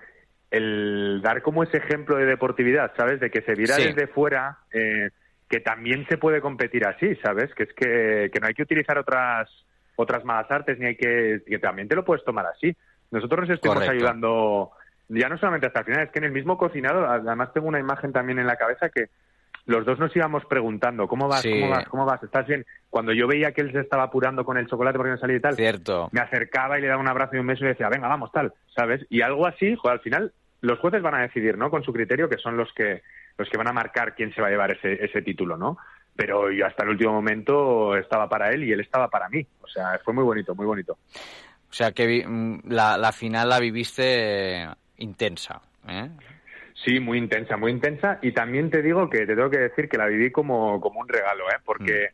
el 0.53 1.21
dar 1.23 1.43
como 1.43 1.65
ese 1.65 1.79
ejemplo 1.79 2.17
de 2.17 2.27
deportividad, 2.27 2.93
¿sabes? 2.97 3.19
De 3.19 3.31
que 3.31 3.43
se 3.43 3.55
viera 3.57 3.75
Sí. 3.75 3.83
desde 3.89 4.07
fuera 4.07 4.59
eh, 4.73 5.11
que 5.49 5.59
también 5.59 6.07
se 6.09 6.17
puede 6.17 6.41
competir 6.41 6.87
así, 6.87 7.17
¿sabes? 7.17 7.53
Que 7.57 7.65
es 7.65 7.73
que, 7.75 8.31
que 8.33 8.39
no 8.41 8.47
hay 8.47 8.55
que 8.55 8.63
utilizar 8.63 8.99
otras 8.99 9.51
otras 10.01 10.25
malas 10.25 10.51
artes 10.51 10.79
ni 10.79 10.87
hay 10.87 10.97
que 10.97 11.43
que 11.47 11.59
también 11.59 11.89
te 11.89 11.95
lo 11.95 12.05
puedes 12.05 12.25
tomar 12.25 12.47
así. 12.47 12.75
Nosotros 13.11 13.41
nos 13.41 13.51
estuvimos 13.51 13.85
Correcto. 13.85 13.97
ayudando 13.97 14.71
ya 15.11 15.29
no 15.29 15.39
solamente 15.39 15.67
hasta 15.67 15.81
el 15.81 15.87
final, 15.87 16.03
es 16.05 16.11
que 16.11 16.19
en 16.21 16.25
el 16.27 16.33
mismo 16.33 16.57
cocinado, 16.57 17.07
además 17.07 17.53
tengo 17.53 17.67
una 17.67 17.81
imagen 17.81 18.13
también 18.13 18.39
en 18.39 18.47
la 18.47 18.57
cabeza 18.57 18.91
que 18.91 19.07
los 19.67 19.85
dos 19.85 19.99
nos 19.99 20.15
íbamos 20.15 20.45
preguntando, 20.47 21.07
¿cómo 21.07 21.29
vas? 21.29 21.43
Sí. 21.43 21.51
¿Cómo 21.51 21.71
vas? 21.71 21.89
¿Cómo 21.89 22.07
vas? 22.07 22.23
¿Estás 22.23 22.47
bien? 22.47 22.65
Cuando 22.89 23.13
yo 23.13 23.27
veía 23.27 23.53
que 23.53 23.61
él 23.61 23.73
se 23.73 23.81
estaba 23.81 24.05
apurando 24.05 24.45
con 24.45 24.57
el 24.57 24.67
chocolate 24.67 24.97
porque 24.97 25.11
no 25.11 25.19
salía 25.19 25.37
y 25.37 25.41
tal, 25.41 25.55
Cierto. 25.55 26.09
me 26.13 26.21
acercaba 26.21 26.79
y 26.79 26.83
le 26.83 26.89
daba 26.89 27.01
un 27.01 27.09
abrazo 27.09 27.37
y 27.37 27.41
un 27.41 27.47
beso 27.47 27.65
y 27.65 27.69
decía, 27.69 27.89
venga, 27.89 28.09
vamos, 28.09 28.31
tal, 28.33 28.53
¿sabes? 28.75 29.05
Y 29.11 29.21
algo 29.21 29.47
así, 29.47 29.75
joder, 29.77 29.99
al 29.99 30.03
final 30.03 30.33
los 30.61 30.79
jueces 30.79 31.03
van 31.03 31.15
a 31.15 31.23
decidir, 31.23 31.59
¿no? 31.59 31.71
Con 31.71 31.83
su 31.83 31.93
criterio, 31.93 32.29
que 32.29 32.39
son 32.39 32.57
los 32.57 32.73
que 32.73 33.03
los 33.37 33.49
que 33.49 33.57
van 33.59 33.69
a 33.69 33.73
marcar 33.73 34.15
quién 34.15 34.35
se 34.35 34.41
va 34.43 34.49
a 34.49 34.51
llevar 34.51 34.73
ese, 34.73 35.05
ese 35.05 35.23
título, 35.23 35.57
¿no? 35.57 35.79
Pero 36.21 36.51
yo 36.53 36.67
hasta 36.67 36.83
el 36.83 36.91
último 36.91 37.13
momento 37.13 37.97
estaba 37.97 38.29
para 38.29 38.51
él 38.51 38.65
y 38.65 38.73
él 38.73 38.81
estaba 38.81 39.09
para 39.09 39.31
mí. 39.31 39.47
O 39.63 39.67
sea, 39.67 39.99
fue 40.05 40.13
muy 40.13 40.23
bonito, 40.23 40.55
muy 40.55 40.67
bonito. 40.67 40.99
O 41.13 41.73
sea 41.73 41.93
que 41.93 42.27
mm, 42.29 42.69
la, 42.69 42.99
la 42.99 43.11
final 43.11 43.49
la 43.49 43.59
viviste 43.59 44.65
eh, 44.65 44.69
intensa. 44.99 45.63
¿eh? 45.89 46.11
Sí, 46.85 47.01
muy 47.01 47.17
intensa, 47.17 47.57
muy 47.57 47.73
intensa. 47.73 48.19
Y 48.21 48.33
también 48.33 48.69
te 48.69 48.83
digo 48.83 49.09
que 49.09 49.21
te 49.21 49.35
tengo 49.35 49.49
que 49.49 49.61
decir 49.61 49.89
que 49.89 49.97
la 49.97 50.09
viví 50.09 50.31
como, 50.31 50.79
como 50.79 51.01
un 51.01 51.09
regalo, 51.09 51.49
¿eh? 51.49 51.59
Porque 51.65 52.09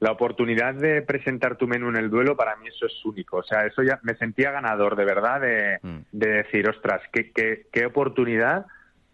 la 0.00 0.10
oportunidad 0.10 0.74
de 0.74 1.02
presentar 1.02 1.56
tu 1.56 1.68
menú 1.68 1.90
en 1.90 1.98
el 1.98 2.10
duelo, 2.10 2.36
para 2.36 2.56
mí 2.56 2.66
eso 2.66 2.86
es 2.86 3.04
único. 3.04 3.36
O 3.36 3.44
sea, 3.44 3.64
eso 3.64 3.84
ya 3.84 4.00
me 4.02 4.16
sentía 4.16 4.50
ganador, 4.50 4.96
de 4.96 5.04
verdad, 5.04 5.40
de, 5.40 5.78
de 6.10 6.28
decir, 6.28 6.68
ostras, 6.68 7.00
qué, 7.12 7.30
qué, 7.30 7.66
qué 7.70 7.86
oportunidad 7.86 8.66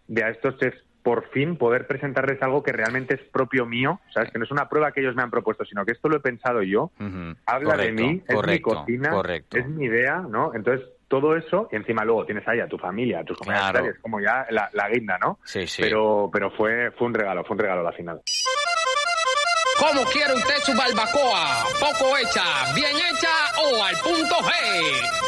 de 0.07 0.23
a 0.23 0.29
estos 0.29 0.57
chefs 0.57 0.88
por 1.09 1.27
fin 1.31 1.57
poder 1.57 1.87
presentarles 1.87 2.39
algo 2.43 2.61
que 2.61 2.71
realmente 2.71 3.15
es 3.15 3.21
propio 3.31 3.65
mío, 3.65 3.99
¿sabes? 4.13 4.29
Que 4.31 4.37
no 4.37 4.45
es 4.45 4.51
una 4.51 4.69
prueba 4.69 4.91
que 4.91 4.99
ellos 5.01 5.15
me 5.15 5.23
han 5.23 5.31
propuesto, 5.31 5.65
sino 5.65 5.83
que 5.83 5.93
esto 5.93 6.07
lo 6.07 6.17
he 6.17 6.19
pensado 6.19 6.61
yo, 6.61 6.91
Ujú. 6.99 7.35
habla 7.47 7.77
de 7.77 7.95
Correcto, 7.95 8.03
mí, 8.03 8.21
es 8.27 8.29
mi 8.29 8.35
correcto, 8.35 8.69
cocina, 8.69 9.09
correcto. 9.09 9.57
es 9.57 9.67
mi 9.67 9.85
idea, 9.85 10.17
¿no? 10.29 10.53
Entonces, 10.53 10.87
todo 11.07 11.35
eso, 11.35 11.67
y 11.71 11.77
encima 11.77 12.05
luego 12.05 12.27
tienes 12.27 12.47
ahí 12.47 12.59
a 12.59 12.67
tu 12.67 12.77
familia, 12.77 13.21
a 13.21 13.23
tus 13.23 13.39
Claro. 13.39 13.85
y 13.85 13.87
es 13.87 13.97
como 14.03 14.19
ya 14.21 14.45
la, 14.51 14.69
la 14.73 14.87
guinda, 14.89 15.17
¿no? 15.17 15.39
Sí, 15.45 15.65
sí. 15.65 15.81
Pero, 15.81 16.29
pero 16.31 16.51
fue, 16.51 16.91
fue 16.91 17.07
un 17.07 17.15
regalo, 17.15 17.43
fue 17.43 17.55
un 17.55 17.59
regalo 17.63 17.81
la 17.81 17.91
final. 17.93 18.21
¿Cómo 19.79 20.03
quiere 20.11 20.35
usted 20.35 20.57
su 20.61 20.77
barbacoa? 20.77 21.63
¿Poco 21.79 22.15
hecha, 22.17 22.43
bien 22.75 22.95
hecha 23.11 23.33
o 23.63 23.83
al 23.83 23.95
punto 23.95 24.35
G? 24.35 24.51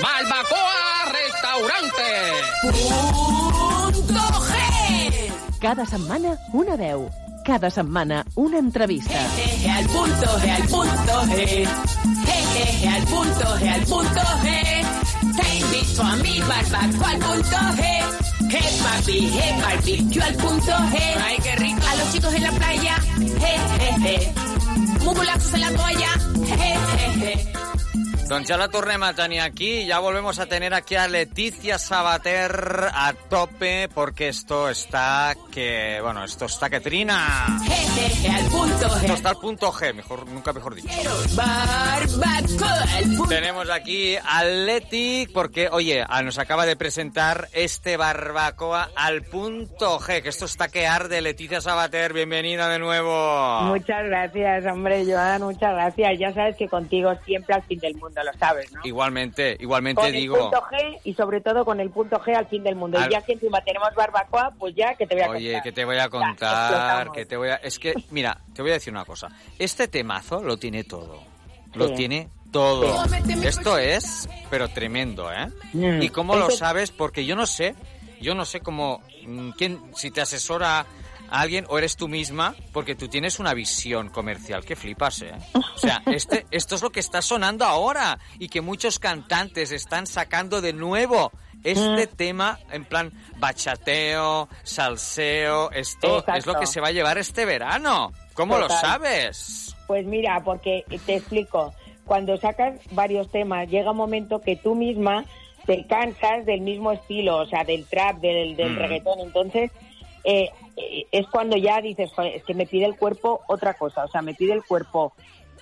Barbacoa 0.03 1.11
Restaurante. 1.11 3.40
Cada 5.61 5.85
setmana 5.85 6.39
una 6.53 6.75
veu. 6.75 7.07
Cada 7.45 7.69
setmana 7.69 8.25
una 8.35 8.57
entrevista. 8.57 9.13
Jeje, 9.13 9.69
al 9.69 9.85
punto 9.85 10.25
G, 10.41 10.49
al 10.49 10.67
punto 10.67 11.21
G. 11.29 11.35
Jeje, 12.25 12.87
al 12.89 13.03
punto 13.03 13.45
G, 13.59 13.67
al 13.69 13.81
punto 13.81 14.21
G. 14.41 14.47
Te 15.37 15.57
invito 15.57 16.01
a 16.01 16.15
mi 16.15 16.39
barbacoa 16.39 17.09
al 17.11 17.19
punto 17.19 17.57
G. 17.77 17.81
Hey 18.49 18.79
papi, 18.81 19.29
hey 19.37 19.61
barbecue 19.61 20.23
al 20.23 20.33
punto 20.33 20.71
G. 20.71 20.97
Ay, 21.27 21.37
qué 21.43 21.55
rico. 21.57 21.81
A 21.91 21.95
los 21.95 22.11
chicos 22.11 22.33
en 22.33 22.41
la 22.41 22.51
playa. 22.53 22.95
Jejeje. 23.19 24.33
Mugulazos 25.03 25.53
en 25.53 25.61
la 25.61 25.71
toalla. 25.73 26.09
Jejeje. 26.43 27.50
Doncs 28.31 28.47
ja 28.47 28.55
la 28.55 28.69
tornem 28.71 29.03
a 29.03 29.11
tenir 29.11 29.41
aquí, 29.43 29.85
ya 29.85 29.99
volvemos 29.99 30.39
a 30.39 30.45
tener 30.45 30.73
aquí 30.73 30.95
a 30.95 31.05
Leticia 31.09 31.77
Sabater 31.77 32.87
a 32.93 33.11
tope, 33.29 33.89
porque 33.93 34.29
esto 34.29 34.69
está 34.69 35.35
que, 35.51 35.99
bueno, 36.01 36.23
esto 36.23 36.45
está 36.45 36.69
que 36.69 36.79
trina. 36.79 37.45
Al 37.47 38.45
punto 38.45 38.85
Esto 38.85 38.87
G. 38.87 39.13
está 39.13 39.29
al 39.31 39.35
punto 39.35 39.71
G, 39.73 39.93
mejor, 39.93 40.25
nunca 40.27 40.53
mejor 40.53 40.75
dicho. 40.75 40.87
Barbacoa 41.35 42.83
al 42.95 43.03
punto 43.03 43.27
Tenemos 43.27 43.69
aquí 43.69 44.15
a 44.15 44.45
Leti, 44.45 45.27
porque, 45.33 45.67
oye, 45.69 46.05
ah, 46.07 46.21
nos 46.21 46.39
acaba 46.39 46.65
de 46.65 46.77
presentar 46.77 47.49
este 47.51 47.97
barbacoa 47.97 48.91
al 48.95 49.23
punto 49.23 49.99
G, 49.99 50.21
que 50.21 50.29
esto 50.29 50.45
está 50.45 50.69
que 50.69 50.87
arde. 50.87 51.19
Leticia 51.19 51.59
Sabater, 51.59 52.13
bienvenida 52.13 52.69
de 52.69 52.79
nuevo. 52.79 53.63
Muchas 53.63 54.05
gracias, 54.05 54.65
hombre, 54.67 55.03
Joan, 55.05 55.41
muchas 55.41 55.73
gracias. 55.73 56.17
Ya 56.17 56.33
sabes 56.33 56.55
que 56.55 56.69
contigo 56.69 57.13
siempre 57.25 57.55
al 57.55 57.63
fin 57.63 57.79
del 57.79 57.95
mundo, 57.95 58.20
lo 58.23 58.33
sabes, 58.33 58.71
¿no? 58.71 58.81
Igualmente, 58.83 59.57
igualmente 59.59 60.01
Con 60.01 60.11
digo... 60.11 60.35
el 60.35 60.41
punto 60.41 60.61
G 60.63 60.99
y 61.03 61.13
sobre 61.13 61.41
todo 61.41 61.65
con 61.65 61.79
el 61.79 61.89
punto 61.89 62.19
G 62.19 62.35
al 62.35 62.47
fin 62.47 62.63
del 62.63 62.75
mundo. 62.75 62.97
Al- 62.99 63.09
Y 63.09 63.13
ya 63.13 63.21
que 63.21 63.33
encima 63.33 63.61
tenemos 63.61 63.89
barbacoa, 63.95 64.53
pues 64.59 64.75
ya 64.75 64.95
que 64.95 65.07
te 65.07 65.15
voy 65.15 65.23
a 65.23 65.29
Oye, 65.29 65.45
contar. 65.51 65.63
que 65.63 65.71
te 65.71 65.85
voy 65.85 65.97
a 65.97 66.09
contar, 66.09 67.11
que 67.11 67.25
te 67.25 67.37
voy 67.37 67.49
a... 67.49 67.55
Es 67.55 67.79
que, 67.79 67.93
mira, 68.11 68.37
te 68.53 68.61
voy 68.61 68.71
a 68.71 68.75
decir 68.75 68.91
una 68.93 69.05
cosa. 69.05 69.29
Este 69.59 69.87
temazo 69.87 70.41
lo 70.41 70.57
tiene 70.57 70.83
todo. 70.83 71.21
Lo 71.73 71.93
tiene 71.93 72.29
todo. 72.51 73.05
Sí. 73.25 73.45
Esto 73.47 73.77
es, 73.77 74.27
pero 74.49 74.67
tremendo, 74.69 75.31
¿eh? 75.31 75.47
Mm. 75.73 76.01
¿Y 76.01 76.09
cómo 76.09 76.35
lo 76.35 76.49
sabes? 76.51 76.91
Porque 76.91 77.25
yo 77.25 77.35
no 77.35 77.45
sé, 77.45 77.75
yo 78.19 78.35
no 78.35 78.43
sé 78.45 78.59
cómo, 78.59 79.01
mm, 79.25 79.51
quién, 79.51 79.79
si 79.95 80.11
te 80.11 80.19
asesora 80.21 80.85
a 81.31 81.41
alguien 81.41 81.65
o 81.69 81.77
eres 81.79 81.95
tú 81.97 82.07
misma, 82.07 82.53
porque 82.73 82.93
tú 82.93 83.07
tienes 83.07 83.39
una 83.39 83.53
visión 83.55 84.09
comercial 84.09 84.63
que 84.63 84.75
flipas, 84.75 85.21
¿eh? 85.23 85.31
O 85.75 85.77
sea, 85.79 86.03
este, 86.07 86.45
esto 86.51 86.75
es 86.75 86.81
lo 86.83 86.91
que 86.91 86.99
está 86.99 87.21
sonando 87.23 87.65
ahora 87.65 88.19
y 88.37 88.49
que 88.49 88.61
muchos 88.61 88.99
cantantes 88.99 89.71
están 89.71 90.05
sacando 90.05 90.61
de 90.61 90.73
nuevo. 90.73 91.31
Este 91.63 92.07
Mm. 92.07 92.15
tema, 92.15 92.59
en 92.71 92.85
plan 92.85 93.11
bachateo, 93.37 94.49
salseo, 94.63 95.71
esto 95.71 96.23
es 96.35 96.45
lo 96.45 96.55
que 96.55 96.65
se 96.65 96.81
va 96.81 96.87
a 96.87 96.91
llevar 96.91 97.17
este 97.17 97.45
verano. 97.45 98.11
¿Cómo 98.33 98.57
lo 98.57 98.67
sabes? 98.69 99.75
Pues 99.87 100.05
mira, 100.05 100.41
porque 100.43 100.85
te 101.05 101.15
explico. 101.17 101.73
Cuando 102.05 102.35
sacas 102.37 102.79
varios 102.91 103.29
temas, 103.31 103.69
llega 103.69 103.91
un 103.91 103.97
momento 103.97 104.41
que 104.41 104.55
tú 104.55 104.73
misma 104.75 105.25
te 105.65 105.85
cansas 105.85 106.45
del 106.45 106.61
mismo 106.61 106.91
estilo, 106.91 107.37
o 107.37 107.45
sea, 107.45 107.63
del 107.63 107.85
trap, 107.85 108.17
del, 108.19 108.55
del 108.55 108.71
Mm. 108.73 108.77
reggaetón. 108.79 109.19
Entonces, 109.19 109.71
eh, 110.23 110.49
es 111.11 111.27
cuando 111.27 111.57
ya 111.57 111.81
dices, 111.81 112.11
"Joder, 112.13 112.35
es 112.35 112.43
que 112.43 112.53
me 112.53 112.65
pide 112.65 112.85
el 112.85 112.95
cuerpo 112.95 113.41
otra 113.47 113.73
cosa. 113.73 114.05
O 114.05 114.07
sea, 114.07 114.21
me 114.21 114.33
pide 114.33 114.53
el 114.53 114.63
cuerpo, 114.63 115.13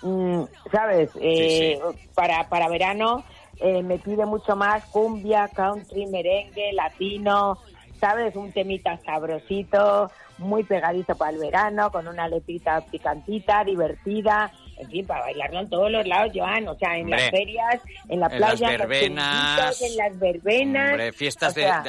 mm, 0.01 0.43
¿sabes? 0.71 1.09
Eh, 1.19 1.79
Para, 2.13 2.49
para 2.49 2.67
verano, 2.67 3.23
eh, 3.59 3.81
me 3.83 3.97
pide 3.99 4.25
mucho 4.25 4.55
más 4.55 4.85
cumbia, 4.87 5.49
country, 5.55 6.05
merengue, 6.07 6.73
latino, 6.73 7.57
¿sabes? 7.99 8.35
Un 8.35 8.51
temita 8.51 8.99
sabrosito, 9.05 10.11
muy 10.37 10.63
pegadizo 10.63 11.15
para 11.15 11.31
el 11.31 11.37
verano, 11.37 11.91
con 11.91 12.07
una 12.07 12.27
letrita 12.27 12.81
picantita, 12.81 13.63
divertida, 13.63 14.51
en 14.79 14.89
fin, 14.89 15.05
para 15.05 15.21
bailarlo 15.21 15.59
en 15.59 15.69
todos 15.69 15.91
los 15.91 16.07
lados, 16.07 16.31
Joan, 16.33 16.67
o 16.67 16.75
sea, 16.75 16.95
en 16.97 17.03
Hombre, 17.05 17.21
las 17.21 17.29
ferias, 17.31 17.81
en 18.07 18.19
la 18.19 18.25
en 18.27 18.37
playa, 18.37 18.47
las 18.49 18.61
en 18.71 18.77
verbenas, 18.79 19.81
en 19.81 19.97
las 19.97 20.19
verbenas. 20.19 20.89
Hombre, 20.91 21.13
fiestas 21.13 21.53
de, 21.55 21.61
sea, 21.63 21.83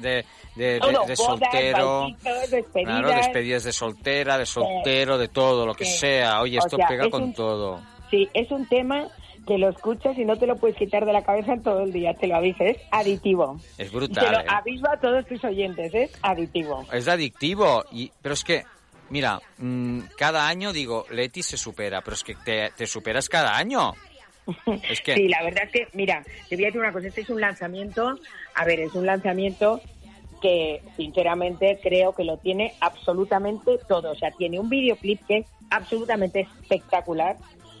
de, 0.00 0.24
de, 0.56 0.80
todo, 0.80 0.90
de 0.90 0.96
bodas, 0.98 1.18
soltero. 1.18 2.00
bautitos, 2.00 2.50
despedidas. 2.50 3.00
Claro, 3.00 3.08
despedidas 3.08 3.64
de 3.64 3.72
soltera, 3.72 4.38
de 4.38 4.46
soltero, 4.46 5.18
de 5.18 5.28
todo, 5.28 5.66
lo 5.66 5.74
que 5.74 5.84
sea. 5.84 6.40
Oye, 6.40 6.58
O 6.58 6.60
esto 6.60 6.76
sea, 6.76 6.86
pega 6.88 7.04
es 7.04 7.10
con 7.10 7.22
un- 7.24 7.34
todo. 7.34 7.80
Sí, 8.10 8.28
es 8.34 8.50
un 8.50 8.66
tema 8.68 9.08
que 9.46 9.58
lo 9.58 9.70
escuchas 9.70 10.16
y 10.18 10.24
no 10.24 10.36
te 10.36 10.46
lo 10.46 10.54
puedes 10.56 10.76
quitar 10.76 11.04
de 11.04 11.12
la 11.12 11.22
cabeza 11.24 11.54
todo 11.64 11.80
el 11.82 11.92
día, 11.92 12.14
te 12.14 12.28
lo 12.28 12.36
aviso, 12.36 12.62
es 12.62 12.76
aditivo. 12.92 13.56
Es 13.76 13.88
Y 13.88 13.90
te 13.90 13.96
brutal, 13.96 14.32
lo 14.32 14.40
¿eh? 14.40 14.44
aviso 14.48 14.88
a 14.88 15.00
todos 15.00 15.26
tus 15.26 15.42
oyentes, 15.42 15.92
es 15.94 16.12
aditivo. 16.22 16.84
Es 16.92 17.08
adictivo, 17.08 17.84
y, 17.90 18.12
pero 18.22 18.34
es 18.34 18.44
que, 18.44 18.62
mira, 19.12 19.40
mm, 19.58 20.00
cada 20.16 20.48
año 20.48 20.72
digo, 20.72 21.04
Leti 21.10 21.42
se 21.42 21.58
supera, 21.58 22.00
pero 22.00 22.14
es 22.14 22.24
que 22.24 22.34
te, 22.34 22.86
superas 22.86 23.28
cada 23.28 23.56
año. 23.56 23.92
Es 24.88 25.02
que... 25.02 25.14
Sí, 25.16 25.28
la 25.28 25.42
verdad 25.44 25.64
es 25.64 25.70
que, 25.70 25.88
mira, 25.92 26.24
te 26.48 26.56
voy 26.56 26.64
a 26.64 26.68
decir 26.68 26.80
una 26.80 26.92
cosa, 26.92 27.08
este 27.08 27.20
es 27.20 27.30
un 27.30 27.40
lanzamiento, 27.40 28.18
a 28.54 28.64
ver, 28.64 28.80
es 28.80 28.94
un 28.94 29.04
lanzamiento 29.04 29.82
que 30.40 30.82
sinceramente 30.96 31.78
creo 31.80 32.14
que 32.14 32.24
lo 32.24 32.38
tiene 32.38 32.72
absolutamente 32.80 33.78
todo. 33.86 34.10
O 34.10 34.16
sea, 34.16 34.32
tiene 34.32 34.58
un 34.58 34.68
videoclip 34.68 35.24
que 35.26 35.38
es 35.38 35.46
absolutamente 35.70 36.40
espectacular. 36.40 37.36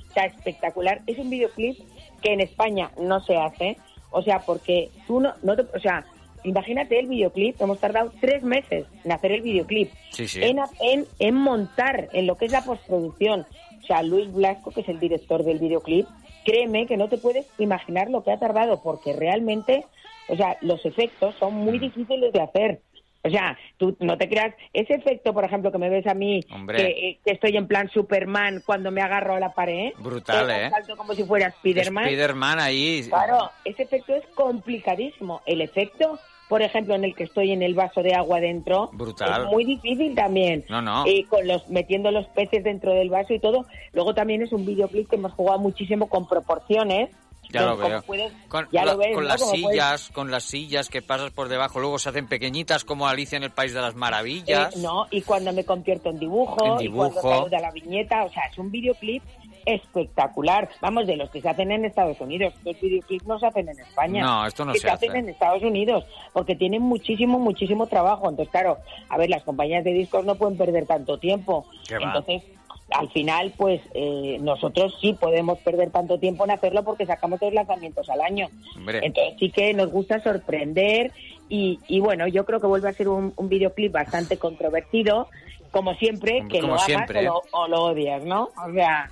O 0.08 0.12
sea, 0.12 0.26
espectacular. 0.26 1.00
Es 1.06 1.18
un 1.18 1.28
videoclip 1.28 1.78
que 2.22 2.32
en 2.32 2.40
España 2.40 2.92
no 3.00 3.20
se 3.24 3.36
hace. 3.36 3.78
O 4.10 4.22
sea, 4.22 4.38
porque 4.40 4.90
tú 5.08 5.18
no, 5.18 5.34
no 5.42 5.56
te, 5.56 5.62
o 5.76 5.80
sea, 5.80 6.04
imagínate 6.44 6.98
el 6.98 7.06
videoclip, 7.06 7.60
hemos 7.60 7.78
tardado 7.78 8.12
tres 8.20 8.42
meses 8.42 8.86
en 9.04 9.12
hacer 9.12 9.32
el 9.32 9.42
videoclip. 9.42 9.90
Sí, 10.10 10.28
sí. 10.28 10.42
En, 10.42 10.58
en, 10.80 11.06
en 11.18 11.34
montar, 11.34 12.08
en 12.12 12.26
lo 12.26 12.36
que 12.36 12.46
es 12.46 12.52
la 12.52 12.64
postproducción. 12.64 13.46
O 13.82 13.86
sea, 13.86 14.02
Luis 14.02 14.32
Blasco, 14.32 14.70
que 14.70 14.82
es 14.82 14.88
el 14.88 15.00
director 15.00 15.42
del 15.44 15.58
videoclip, 15.58 16.06
créeme 16.44 16.86
que 16.86 16.96
no 16.96 17.08
te 17.08 17.18
puedes 17.18 17.46
imaginar 17.58 18.10
lo 18.10 18.22
que 18.22 18.32
ha 18.32 18.38
tardado, 18.38 18.82
porque 18.82 19.12
realmente, 19.12 19.84
o 20.28 20.36
sea, 20.36 20.56
los 20.60 20.84
efectos 20.86 21.34
son 21.38 21.54
muy 21.54 21.78
difíciles 21.78 22.32
de 22.32 22.40
hacer. 22.40 22.80
O 23.24 23.30
sea, 23.30 23.56
tú 23.76 23.96
no 24.00 24.18
te 24.18 24.28
creas, 24.28 24.52
ese 24.72 24.94
efecto, 24.94 25.32
por 25.32 25.44
ejemplo, 25.44 25.70
que 25.70 25.78
me 25.78 25.88
ves 25.88 26.06
a 26.08 26.14
mí, 26.14 26.42
que, 26.74 26.86
eh, 26.86 27.18
que 27.24 27.32
estoy 27.32 27.56
en 27.56 27.68
plan 27.68 27.88
Superman 27.88 28.64
cuando 28.66 28.90
me 28.90 29.00
agarro 29.00 29.36
a 29.36 29.40
la 29.40 29.52
pared, 29.52 29.92
Brutal, 29.98 30.50
¿eh? 30.50 30.70
salto 30.70 30.96
como 30.96 31.14
si 31.14 31.22
fuera 31.22 31.52
Spiderman. 31.52 32.04
Spiderman 32.04 32.58
ahí. 32.58 33.06
Claro, 33.08 33.52
ese 33.64 33.84
efecto 33.84 34.12
es 34.16 34.26
complicadísimo. 34.34 35.40
El 35.46 35.60
efecto, 35.60 36.18
por 36.52 36.60
ejemplo, 36.60 36.94
en 36.94 37.02
el 37.04 37.14
que 37.14 37.24
estoy 37.24 37.50
en 37.52 37.62
el 37.62 37.72
vaso 37.74 38.02
de 38.02 38.12
agua 38.14 38.38
dentro, 38.38 38.90
Brutal. 38.92 39.44
es 39.44 39.50
muy 39.50 39.64
difícil 39.64 40.14
también. 40.14 40.66
No, 40.68 40.82
no. 40.82 41.06
Y 41.06 41.24
con 41.24 41.46
los 41.48 41.66
metiendo 41.70 42.10
los 42.10 42.26
peces 42.26 42.62
dentro 42.62 42.92
del 42.92 43.08
vaso 43.08 43.32
y 43.32 43.38
todo. 43.40 43.64
Luego 43.94 44.12
también 44.12 44.42
es 44.42 44.52
un 44.52 44.66
videoclip 44.66 45.08
que 45.08 45.16
hemos 45.16 45.32
jugado 45.32 45.58
muchísimo 45.60 46.10
con 46.10 46.28
proporciones. 46.28 47.08
Ya 47.50 47.62
lo 47.62 47.76
veo. 47.78 48.02
puedes- 48.02 48.32
Con, 48.48 48.68
ya 48.70 48.84
la- 48.84 48.92
lo 48.92 48.98
ves, 48.98 49.14
con 49.14 49.24
¿no? 49.24 49.28
las 49.30 49.42
puedes- 49.42 49.60
sillas, 49.60 50.08
con 50.10 50.30
las 50.30 50.44
sillas 50.44 50.88
que 50.90 51.00
pasas 51.02 51.30
por 51.32 51.48
debajo, 51.48 51.80
luego 51.80 51.98
se 51.98 52.10
hacen 52.10 52.26
pequeñitas 52.28 52.84
como 52.84 53.08
Alicia 53.08 53.36
en 53.38 53.44
el 53.44 53.50
País 53.50 53.72
de 53.74 53.80
las 53.80 53.94
Maravillas. 53.94 54.76
Eh, 54.76 54.78
no, 54.80 55.06
y 55.10 55.22
cuando 55.22 55.52
me 55.54 55.64
convierto 55.64 56.10
en 56.10 56.18
dibujo, 56.18 56.64
En 56.64 56.80
y 56.80 56.82
dibujo. 56.84 57.10
cuando 57.12 57.38
saluda 57.48 57.60
la 57.60 57.70
viñeta, 57.72 58.24
o 58.24 58.30
sea, 58.30 58.42
es 58.50 58.58
un 58.58 58.70
videoclip 58.70 59.22
espectacular. 59.66 60.68
Vamos, 60.80 61.06
de 61.06 61.16
los 61.16 61.30
que 61.30 61.40
se 61.40 61.48
hacen 61.48 61.70
en 61.70 61.84
Estados 61.84 62.20
Unidos. 62.20 62.54
Los 62.64 62.80
videoclips 62.80 63.26
no 63.26 63.38
se 63.38 63.46
hacen 63.46 63.68
en 63.68 63.78
España. 63.80 64.22
No, 64.22 64.46
esto 64.46 64.64
no 64.64 64.72
que 64.72 64.80
se 64.80 64.90
hacen 64.90 65.10
hace. 65.10 65.18
en 65.18 65.28
Estados 65.28 65.62
Unidos, 65.62 66.04
porque 66.32 66.56
tienen 66.56 66.82
muchísimo, 66.82 67.38
muchísimo 67.38 67.86
trabajo. 67.86 68.28
Entonces, 68.28 68.50
claro, 68.50 68.78
a 69.08 69.16
ver, 69.18 69.30
las 69.30 69.42
compañías 69.42 69.84
de 69.84 69.92
discos 69.92 70.24
no 70.24 70.34
pueden 70.34 70.56
perder 70.56 70.86
tanto 70.86 71.18
tiempo. 71.18 71.66
Qué 71.88 71.98
va. 71.98 72.04
Entonces, 72.06 72.42
al 72.90 73.10
final, 73.10 73.52
pues 73.56 73.80
eh, 73.94 74.38
nosotros 74.40 74.96
sí 75.00 75.14
podemos 75.14 75.58
perder 75.60 75.90
tanto 75.90 76.18
tiempo 76.18 76.44
en 76.44 76.50
hacerlo 76.50 76.84
porque 76.84 77.06
sacamos 77.06 77.40
dos 77.40 77.52
lanzamientos 77.52 78.08
al 78.10 78.20
año. 78.20 78.48
Hombre. 78.76 79.00
Entonces 79.02 79.34
sí 79.38 79.50
que 79.50 79.72
nos 79.74 79.90
gusta 79.90 80.22
sorprender 80.22 81.12
y, 81.48 81.78
y 81.88 82.00
bueno, 82.00 82.26
yo 82.26 82.44
creo 82.44 82.60
que 82.60 82.66
vuelve 82.66 82.88
a 82.88 82.92
ser 82.92 83.08
un, 83.08 83.32
un 83.36 83.48
videoclip 83.48 83.92
bastante 83.92 84.36
controvertido, 84.36 85.28
como 85.70 85.94
siempre, 85.94 86.44
que 86.48 86.60
Como 86.60 86.74
lo 86.74 86.74
amas 86.74 86.86
siempre, 86.86 87.20
o, 87.20 87.22
lo, 87.22 87.42
o 87.52 87.68
lo 87.68 87.82
odias, 87.84 88.24
¿no? 88.24 88.50
O 88.66 88.72
sea, 88.72 89.10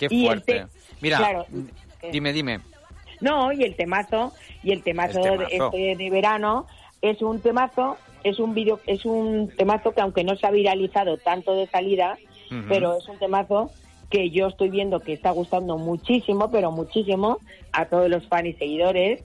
Qué 0.00 0.08
fuerte. 0.08 0.52
te- 0.54 0.66
Mira, 1.02 1.18
claro, 1.18 1.46
dime, 2.10 2.32
dime. 2.32 2.60
no, 3.20 3.52
y 3.52 3.62
el 3.64 3.76
temazo, 3.76 4.32
y 4.62 4.72
el 4.72 4.82
temazo, 4.82 5.34
El 5.34 5.38
de, 5.38 5.44
este 5.50 5.96
de 5.96 6.10
verano 6.10 6.66
es 7.02 7.20
un 7.22 7.40
temazo, 7.40 7.98
es 8.24 8.38
un 8.38 8.54
video, 8.54 8.80
es 8.86 9.04
un 9.04 9.50
temazo 9.56 9.92
que 9.92 10.00
aunque 10.00 10.24
no 10.24 10.36
se 10.36 10.46
ha 10.46 10.50
viralizado 10.50 11.18
tanto 11.18 11.54
de 11.54 11.66
salida, 11.68 12.18
pero 12.68 12.96
es 12.96 13.06
un 13.08 13.18
temazo 13.18 13.70
que 14.10 14.30
yo 14.30 14.48
estoy 14.48 14.70
viendo 14.70 15.00
que 15.00 15.12
está 15.12 15.30
gustando 15.30 15.76
muchísimo, 15.78 16.50
pero 16.50 16.72
muchísimo 16.72 17.38
a 17.72 17.84
todos 17.84 18.08
los 18.08 18.26
fans 18.26 18.48
y 18.48 18.52
seguidores 18.54 19.22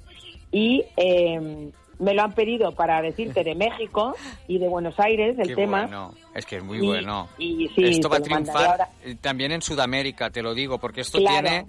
y 0.51 0.83
eh, 0.97 1.71
me 1.99 2.13
lo 2.13 2.23
han 2.23 2.33
pedido 2.33 2.71
para 2.73 3.01
decirte 3.01 3.43
de 3.43 3.55
México 3.55 4.15
y 4.47 4.57
de 4.59 4.67
Buenos 4.67 4.99
Aires 4.99 5.37
el 5.39 5.47
Qué 5.49 5.55
tema. 5.55 5.81
bueno. 5.83 6.13
Es 6.33 6.45
que 6.45 6.57
es 6.57 6.63
muy 6.63 6.77
Y- 6.77 6.85
bueno. 6.87 7.27
y 7.37 7.67
sí, 7.75 7.83
esto 7.85 8.09
va 8.09 8.17
a 8.17 8.21
triunfar 8.21 8.87
también 9.21 9.51
en 9.51 9.61
Sudamérica, 9.61 10.29
te 10.29 10.41
lo 10.41 10.53
digo, 10.53 10.77
porque 10.77 11.01
esto 11.01 11.17
Claro. 11.19 11.47
tiene 11.47 11.65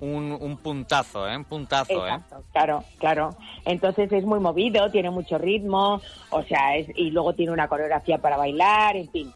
un, 0.00 0.30
un 0.40 0.56
puntazo, 0.58 1.28
¿eh? 1.28 1.36
Un 1.36 1.44
puntazo, 1.44 2.06
¿eh? 2.06 2.18
Claro, 2.52 2.84
claro. 2.98 3.30
Entonces 3.64 4.10
es 4.12 4.24
muy 4.24 4.38
movido, 4.40 4.88
tiene 4.90 5.10
mucho 5.10 5.38
ritmo, 5.38 6.00
o 6.30 6.42
sea, 6.44 6.76
es, 6.76 6.88
y 6.96 7.10
luego 7.10 7.34
tiene 7.34 7.52
una 7.52 7.66
coreografía 7.68 8.18
para 8.18 8.36
bailar, 8.36 8.96
en 8.96 9.10
fin. 9.10 9.32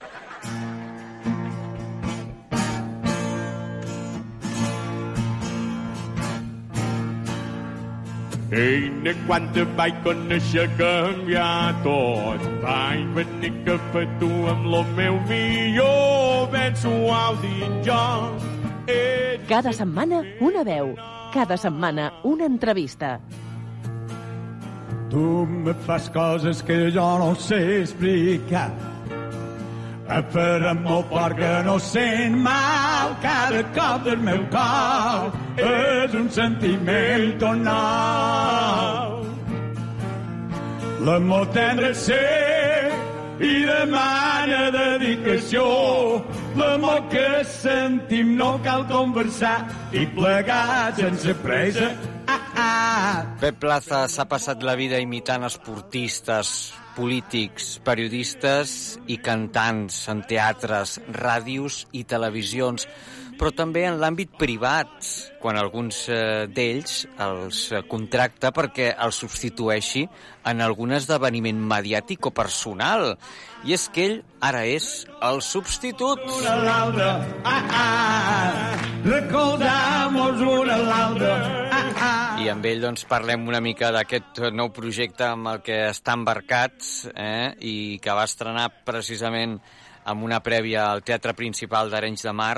Ei, 8.52 8.90
ne 9.00 9.14
quan 9.24 9.46
te 9.56 9.62
vaig 9.78 9.96
conèixer 10.04 10.66
canviar 10.76 11.72
tot. 11.80 12.42
Vaig 12.60 13.06
venir 13.16 13.52
que 13.64 13.78
per 13.94 14.04
tu 14.20 14.28
amb 14.52 14.68
lo 14.68 14.82
meu 14.92 15.16
millor 15.30 16.50
ben 16.52 16.76
suau 16.76 17.38
dins 17.40 17.86
jo. 17.88 18.02
Cada 19.48 19.72
setmana 19.72 20.20
una 20.44 20.66
veu. 20.68 20.92
Cada 21.32 21.56
setmana 21.56 22.10
una 22.28 22.44
entrevista. 22.44 23.18
Tu 25.08 25.46
me 25.46 25.72
fas 25.88 26.10
coses 26.10 26.62
que 26.62 26.90
jo 26.92 27.08
no 27.24 27.34
sé 27.34 27.80
explicar. 27.80 28.91
Farà 30.12 30.74
molt 30.76 31.08
fort 31.08 31.36
que 31.38 31.50
no 31.64 31.78
sent 31.80 32.34
mal 32.44 33.14
cada 33.22 33.62
cop 33.76 34.04
del 34.04 34.18
meu 34.20 34.44
cor. 34.52 35.32
És 35.56 36.14
un 36.14 36.28
sentiment 36.28 37.38
tot 37.40 37.62
nou. 37.64 39.22
L'amor 41.06 41.48
tendre 41.56 41.94
ser 41.96 42.92
i 43.40 43.54
demana 43.66 44.68
dedicació. 44.76 45.64
L'amor 46.60 47.08
que 47.10 47.28
sentim 47.48 48.36
no 48.36 48.58
cal 48.62 48.84
conversar 48.92 49.58
i 49.96 50.04
plegar 50.12 50.92
sense 51.00 51.34
pressa. 51.40 51.88
Pep 53.42 53.58
Plaza 53.58 54.04
s'ha 54.06 54.26
passat 54.30 54.62
la 54.62 54.76
vida 54.78 55.00
imitant 55.02 55.42
esportistes, 55.48 56.72
polítics, 56.96 57.78
periodistes 57.82 58.74
i 59.10 59.16
cantants 59.18 59.96
en 60.12 60.22
teatres, 60.28 60.98
ràdios 61.16 61.82
i 61.96 62.04
televisions, 62.08 62.86
però 63.38 63.50
també 63.54 63.84
en 63.88 63.98
l'àmbit 64.00 64.34
privat, 64.38 64.92
quan 65.42 65.58
alguns 65.58 66.04
eh, 66.12 66.46
d'ells 66.46 67.02
els 67.24 67.64
eh, 67.72 67.82
contracta 67.90 68.52
perquè 68.54 68.92
els 68.94 69.18
substitueixi 69.24 70.04
en 70.50 70.62
algun 70.64 70.94
esdeveniment 70.96 71.58
mediàtic 71.72 72.28
o 72.28 72.32
personal. 72.34 73.16
I 73.66 73.76
és 73.76 73.86
que 73.94 74.06
ell 74.06 74.16
ara 74.42 74.64
és 74.66 75.04
el 75.22 75.42
substitut. 75.46 76.22
Una 76.38 76.54
a 76.54 76.62
l'altra, 76.66 77.10
ah, 77.44 77.60
ah. 77.82 78.88
Recordamos 79.02 80.42
una 80.46 80.74
a 80.74 80.82
l'altra, 80.88 81.36
ah, 81.70 81.84
ah. 82.08 82.40
I 82.42 82.50
amb 82.50 82.66
ell 82.66 82.82
doncs, 82.82 83.06
parlem 83.10 83.46
una 83.46 83.62
mica 83.62 83.92
d'aquest 83.94 84.42
nou 84.54 84.72
projecte 84.74 85.28
amb 85.28 85.52
el 85.52 85.62
que 85.66 85.78
està 85.90 86.16
embarcat 86.18 86.90
eh? 87.14 87.54
i 87.60 87.76
que 88.02 88.14
va 88.18 88.26
estrenar 88.26 88.68
precisament 88.86 89.60
amb 90.04 90.24
una 90.26 90.40
prèvia 90.42 90.88
al 90.90 91.04
Teatre 91.06 91.34
Principal 91.38 91.90
d'Arenys 91.90 92.26
de 92.26 92.32
Mar 92.34 92.56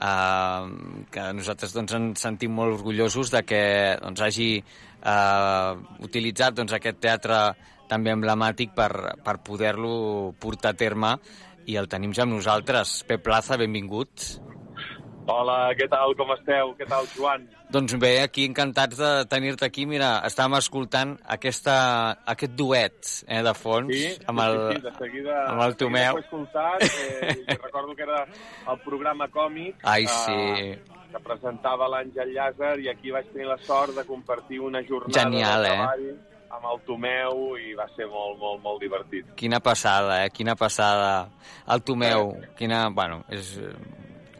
eh, 0.00 0.68
que 1.12 1.26
nosaltres 1.36 1.74
doncs, 1.76 1.96
ens 1.98 2.24
sentim 2.26 2.54
molt 2.56 2.80
orgullosos 2.80 3.32
de 3.34 3.44
que 3.46 3.62
doncs, 4.02 4.24
hagi 4.26 4.50
eh, 4.60 5.72
utilitzat 6.06 6.56
doncs, 6.58 6.76
aquest 6.76 7.00
teatre 7.02 7.42
també 7.90 8.14
emblemàtic 8.14 8.74
per, 8.76 8.90
per 9.24 9.40
poder-lo 9.46 10.32
portar 10.40 10.74
a 10.74 10.78
terme 10.84 11.16
i 11.70 11.76
el 11.76 11.90
tenim 11.90 12.14
ja 12.16 12.24
amb 12.26 12.36
nosaltres. 12.36 13.00
Pep 13.06 13.24
Plaza, 13.26 13.58
benvingut. 13.60 14.49
Hola, 15.26 15.70
què 15.78 15.86
tal, 15.90 16.14
com 16.18 16.32
esteu? 16.34 16.72
Què 16.78 16.86
tal, 16.88 17.06
Joan? 17.14 17.44
Doncs 17.70 17.94
bé, 18.02 18.16
aquí 18.24 18.46
encantats 18.48 18.96
de 18.98 19.10
tenir-te 19.30 19.66
aquí. 19.68 19.84
Mira, 19.86 20.08
estàvem 20.26 20.56
escoltant 20.58 21.12
aquesta, 21.36 21.74
aquest 22.32 22.56
duet 22.58 23.12
eh, 23.28 23.42
de 23.46 23.52
fons 23.54 23.92
Sí, 23.94 24.08
amb 24.26 24.42
el, 24.42 24.56
sí, 24.58 24.78
sí, 24.80 24.82
de 24.88 24.94
seguida, 24.98 25.36
amb 25.52 25.62
el 25.66 25.76
Tomeu. 25.78 26.16
ho 26.16 26.18
he 26.18 26.24
escoltat, 26.24 26.82
eh, 26.82 27.36
recordo 27.60 27.94
que 27.94 28.02
era 28.08 28.24
el 28.24 28.80
programa 28.86 29.28
còmic 29.28 29.84
Ai, 29.84 30.08
eh, 30.08 30.16
sí. 30.24 30.98
que 31.12 31.22
presentava 31.22 31.86
l'Àngel 31.92 32.34
Llàzer 32.34 32.74
i 32.82 32.90
aquí 32.90 33.14
vaig 33.14 33.30
tenir 33.30 33.46
la 33.52 33.60
sort 33.68 33.94
de 34.00 34.04
compartir 34.08 34.58
una 34.60 34.82
jornada 34.82 35.20
Genial, 35.20 35.62
de 35.62 35.70
eh? 35.70 35.78
treball 35.78 36.10
amb 36.58 36.68
el 36.72 36.80
Tomeu 36.88 37.54
i 37.60 37.74
va 37.78 37.86
ser 37.94 38.08
molt, 38.10 38.34
molt, 38.40 38.58
molt 38.64 38.82
divertit. 38.82 39.28
Quina 39.38 39.60
passada, 39.62 40.24
eh? 40.24 40.30
Quina 40.34 40.56
passada. 40.58 41.28
El 41.70 41.84
Tomeu, 41.86 42.32
quina... 42.58 42.88
Bueno, 42.90 43.22
és 43.30 43.52
eh, 43.62 43.70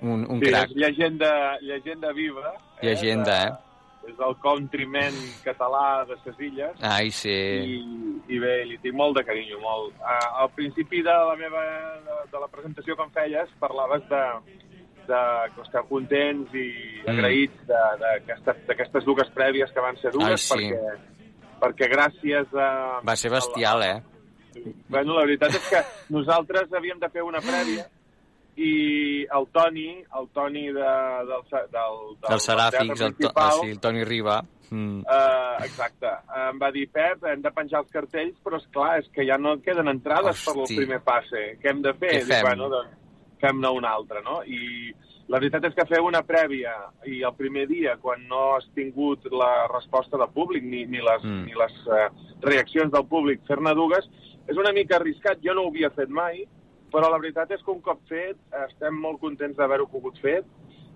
un, 0.02 0.26
un 0.30 0.40
sí, 0.40 0.46
crac. 0.50 0.70
llegenda, 0.74 1.58
llegenda 1.60 2.12
viva. 2.12 2.52
Llegenda, 2.82 3.42
eh? 3.48 3.52
És 4.08 4.16
el 4.18 4.34
countryman 4.40 5.12
català 5.44 6.04
de 6.08 6.16
ses 6.24 6.38
illes. 6.40 6.72
Ai, 6.80 7.10
sí. 7.12 7.28
I, 7.28 7.82
i 8.32 8.38
bé, 8.40 8.64
li 8.64 8.78
tinc 8.80 8.94
molt 8.96 9.18
de 9.18 9.24
carinyo, 9.28 9.58
molt. 9.60 9.92
Uh, 10.00 10.40
al 10.44 10.48
principi 10.56 11.02
de 11.04 11.12
la 11.12 11.36
meva 11.36 11.60
de, 12.06 12.16
de 12.32 12.40
la 12.40 12.48
presentació 12.48 12.96
que 12.96 13.04
em 13.04 13.12
feies 13.12 13.52
parlaves 13.60 14.02
de, 14.08 14.22
de 15.10 15.20
que 15.54 15.66
esteu 15.66 15.84
contents 15.90 16.54
i 16.56 16.68
Mm. 17.00 17.14
agraïts 17.14 17.62
de- 17.66 18.56
d'aquestes 18.68 19.04
dues 19.04 19.28
prèvies 19.32 19.70
que 19.72 19.80
van 19.80 19.96
ser 19.96 20.10
dues 20.12 20.28
Ai, 20.28 20.36
sí. 20.36 20.52
perquè, 20.52 20.96
perquè 21.62 21.86
gràcies 21.92 22.50
a... 22.56 23.00
Va 23.04 23.14
ser 23.16 23.30
bestial, 23.32 23.82
eh? 23.82 24.02
Bueno, 24.88 25.14
la 25.16 25.22
veritat 25.24 25.54
és 25.56 25.68
que 25.70 25.80
nosaltres 26.12 26.72
havíem 26.76 26.98
de 27.00 27.08
fer 27.08 27.22
una 27.24 27.40
prèvia 27.40 27.86
i 28.56 29.26
el 29.36 29.46
Toni, 29.54 29.90
el 30.18 30.30
Toni 30.34 30.66
de, 30.72 30.94
del, 31.28 31.44
del, 31.50 31.68
del, 31.74 32.00
Del 32.28 32.42
Seràfics, 32.42 33.00
el, 33.00 33.12
to, 33.14 33.18
principal, 33.18 33.60
sí, 33.60 33.70
el 33.74 33.80
Toni 33.80 34.04
Riba. 34.04 34.40
Mm. 34.70 35.02
Uh, 35.02 35.64
exacte. 35.66 36.10
Em 36.46 36.58
va 36.62 36.70
dir, 36.74 36.86
Pep, 36.94 37.24
hem 37.26 37.42
de 37.42 37.50
penjar 37.54 37.82
els 37.82 37.90
cartells, 37.94 38.38
però 38.44 38.60
és 38.60 38.66
clar, 38.74 38.92
és 39.02 39.10
que 39.14 39.26
ja 39.26 39.38
no 39.38 39.56
queden 39.64 39.90
entrades 39.90 40.44
per 40.46 40.54
al 40.54 40.64
Hosti. 40.64 40.78
primer 40.78 41.00
passe. 41.06 41.44
Què 41.62 41.72
hem 41.72 41.82
de 41.86 41.94
fer? 41.98 42.12
Què 42.14 42.24
Dic, 42.24 42.34
fem? 42.36 42.46
bueno, 42.46 42.70
doncs 42.72 42.98
fem-ne 43.40 43.72
una 43.72 43.94
altra, 43.96 44.22
no? 44.22 44.42
I 44.44 44.92
la 45.30 45.38
veritat 45.38 45.68
és 45.70 45.74
que 45.76 45.86
fer 45.88 46.00
una 46.04 46.22
prèvia 46.26 46.74
i 47.08 47.22
el 47.26 47.34
primer 47.38 47.66
dia, 47.70 47.96
quan 48.02 48.22
no 48.28 48.56
has 48.56 48.66
tingut 48.76 49.26
la 49.32 49.66
resposta 49.72 50.18
del 50.20 50.30
públic 50.34 50.64
ni, 50.66 50.84
ni 50.90 51.02
les, 51.02 51.24
mm. 51.24 51.44
ni 51.48 51.58
les 51.58 51.76
uh, 51.88 52.08
reaccions 52.46 52.92
del 52.94 53.06
públic, 53.10 53.42
fer-ne 53.48 53.74
dues, 53.78 54.06
és 54.50 54.58
una 54.58 54.74
mica 54.76 54.98
arriscat. 54.98 55.42
Jo 55.42 55.54
no 55.56 55.66
ho 55.66 55.72
havia 55.72 55.90
fet 55.94 56.10
mai, 56.10 56.44
però 56.92 57.10
la 57.10 57.18
veritat 57.18 57.50
és 57.50 57.62
que 57.62 57.70
un 57.70 57.80
cop 57.80 58.00
fet 58.08 58.36
estem 58.68 58.94
molt 59.00 59.20
contents 59.20 59.56
d'haver-ho 59.56 59.86
pogut 59.88 60.18
fer 60.20 60.42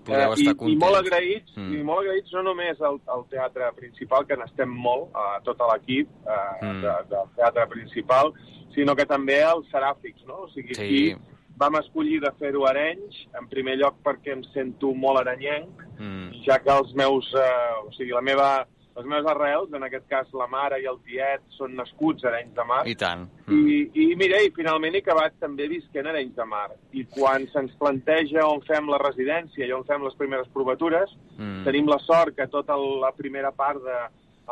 Podeu 0.04 0.20
Eh, 0.20 0.35
estar 0.35 0.52
i, 0.52 0.57
contents. 0.57 0.74
I 0.74 0.76
molt 0.76 0.96
agraïts, 0.98 1.52
Mm. 1.57 1.74
i 1.74 1.83
molt 1.83 2.00
agraïts 2.04 2.33
no 2.35 2.42
només 2.42 2.80
al, 2.83 2.98
al 3.07 3.22
teatre 3.30 3.70
principal, 3.72 4.26
que 4.26 4.37
n'estem 4.37 4.68
molt, 4.68 5.09
a 5.16 5.40
tot 5.42 5.57
l'equip 5.72 6.09
eh, 6.28 6.66
Mm. 6.66 6.83
de, 6.83 6.92
del 7.09 7.30
teatre 7.37 7.66
principal, 7.68 8.33
sinó 8.74 8.94
que 8.94 9.07
també 9.07 9.42
als 9.42 9.64
seràfics, 9.72 10.26
no? 10.26 10.42
O 10.44 10.48
sigui, 10.50 10.74
Sí. 10.74 10.83
aquí 10.83 11.16
vam 11.57 11.76
escollir 11.76 12.20
de 12.20 12.30
fer-ho 12.38 12.66
a 12.66 12.70
Arenys, 12.70 13.16
en 13.40 13.48
primer 13.48 13.78
lloc 13.78 13.94
perquè 14.04 14.33
em 14.33 14.42
sento 14.52 14.92
molt 14.94 15.20
arenyenc, 15.20 15.72
Mm. 15.98 16.44
ja 16.44 16.59
que 16.59 16.68
els 16.70 16.92
meus, 16.94 17.33
eh, 17.33 17.87
o 17.88 17.90
sigui, 17.92 18.11
la 18.12 18.20
meva, 18.20 18.66
les 18.96 19.07
meves 19.11 19.26
arrels, 19.26 19.72
en 19.74 19.83
aquest 19.83 20.04
cas 20.09 20.28
la 20.38 20.46
mare 20.46 20.78
i 20.83 20.87
el 20.87 20.98
tiet, 21.02 21.42
són 21.57 21.74
nascuts 21.74 22.24
a 22.24 22.28
Arenys 22.30 22.54
de 22.54 22.64
Mar, 22.64 22.83
I 22.87 22.94
tant. 22.94 23.24
i, 23.50 23.90
i 24.04 24.04
mira, 24.16 24.38
i 24.46 24.52
finalment 24.54 24.94
he 24.94 25.00
acabat 25.02 25.35
també 25.42 25.66
visquent 25.68 26.07
a 26.07 26.12
Arenys 26.12 26.37
de 26.37 26.44
Mar. 26.46 26.68
I 26.92 27.04
quan 27.11 27.46
se'ns 27.52 27.74
planteja 27.80 28.46
on 28.46 28.62
fem 28.68 28.87
la 28.88 28.98
residència 29.02 29.66
i 29.66 29.72
on 29.74 29.83
fem 29.88 30.02
les 30.07 30.14
primeres 30.20 30.48
provatures, 30.54 31.11
Mm. 31.37 31.64
tenim 31.66 31.88
la 31.90 31.98
sort 31.98 32.37
que 32.37 32.46
tota 32.46 32.76
la 32.78 33.11
primera 33.12 33.50
part 33.50 33.80
de 33.83 33.96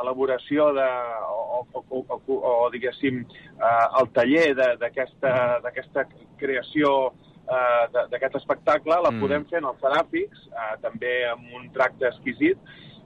elaboració 0.03 0.73
de, 0.75 0.87
o, 1.31 1.67
o, 1.79 1.85
o, 1.91 2.21
o, 2.27 2.39
o 2.65 2.71
diguéssim, 2.73 3.21
eh, 3.23 4.01
el 4.01 4.09
taller 4.17 4.49
d'aquesta 4.81 6.07
creació 6.41 7.13
eh, 7.43 8.07
d'aquest 8.11 8.37
espectacle 8.41 8.97
la 9.03 9.11
Mm. 9.13 9.21
podem 9.21 9.45
fer 9.51 9.59
en 9.59 9.67
els 9.71 9.79
seràfics, 9.83 10.47
eh, 10.49 10.77
també 10.83 11.13
amb 11.31 11.55
un 11.55 11.71
tracte 11.75 12.07
exquisit, 12.09 12.59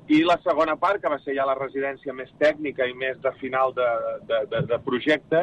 i 0.09 0.23
la 0.27 0.39
segona 0.45 0.77
part, 0.79 1.01
que 1.03 1.11
va 1.11 1.19
ser 1.25 1.35
ja 1.37 1.47
la 1.49 1.57
residència 1.59 2.15
més 2.15 2.31
tècnica 2.39 2.87
i 2.87 2.95
més 2.95 3.19
de 3.23 3.33
final 3.41 3.75
de, 3.77 3.91
de, 4.29 4.41
de, 4.53 4.63
de 4.71 4.79
projecte, 4.87 5.43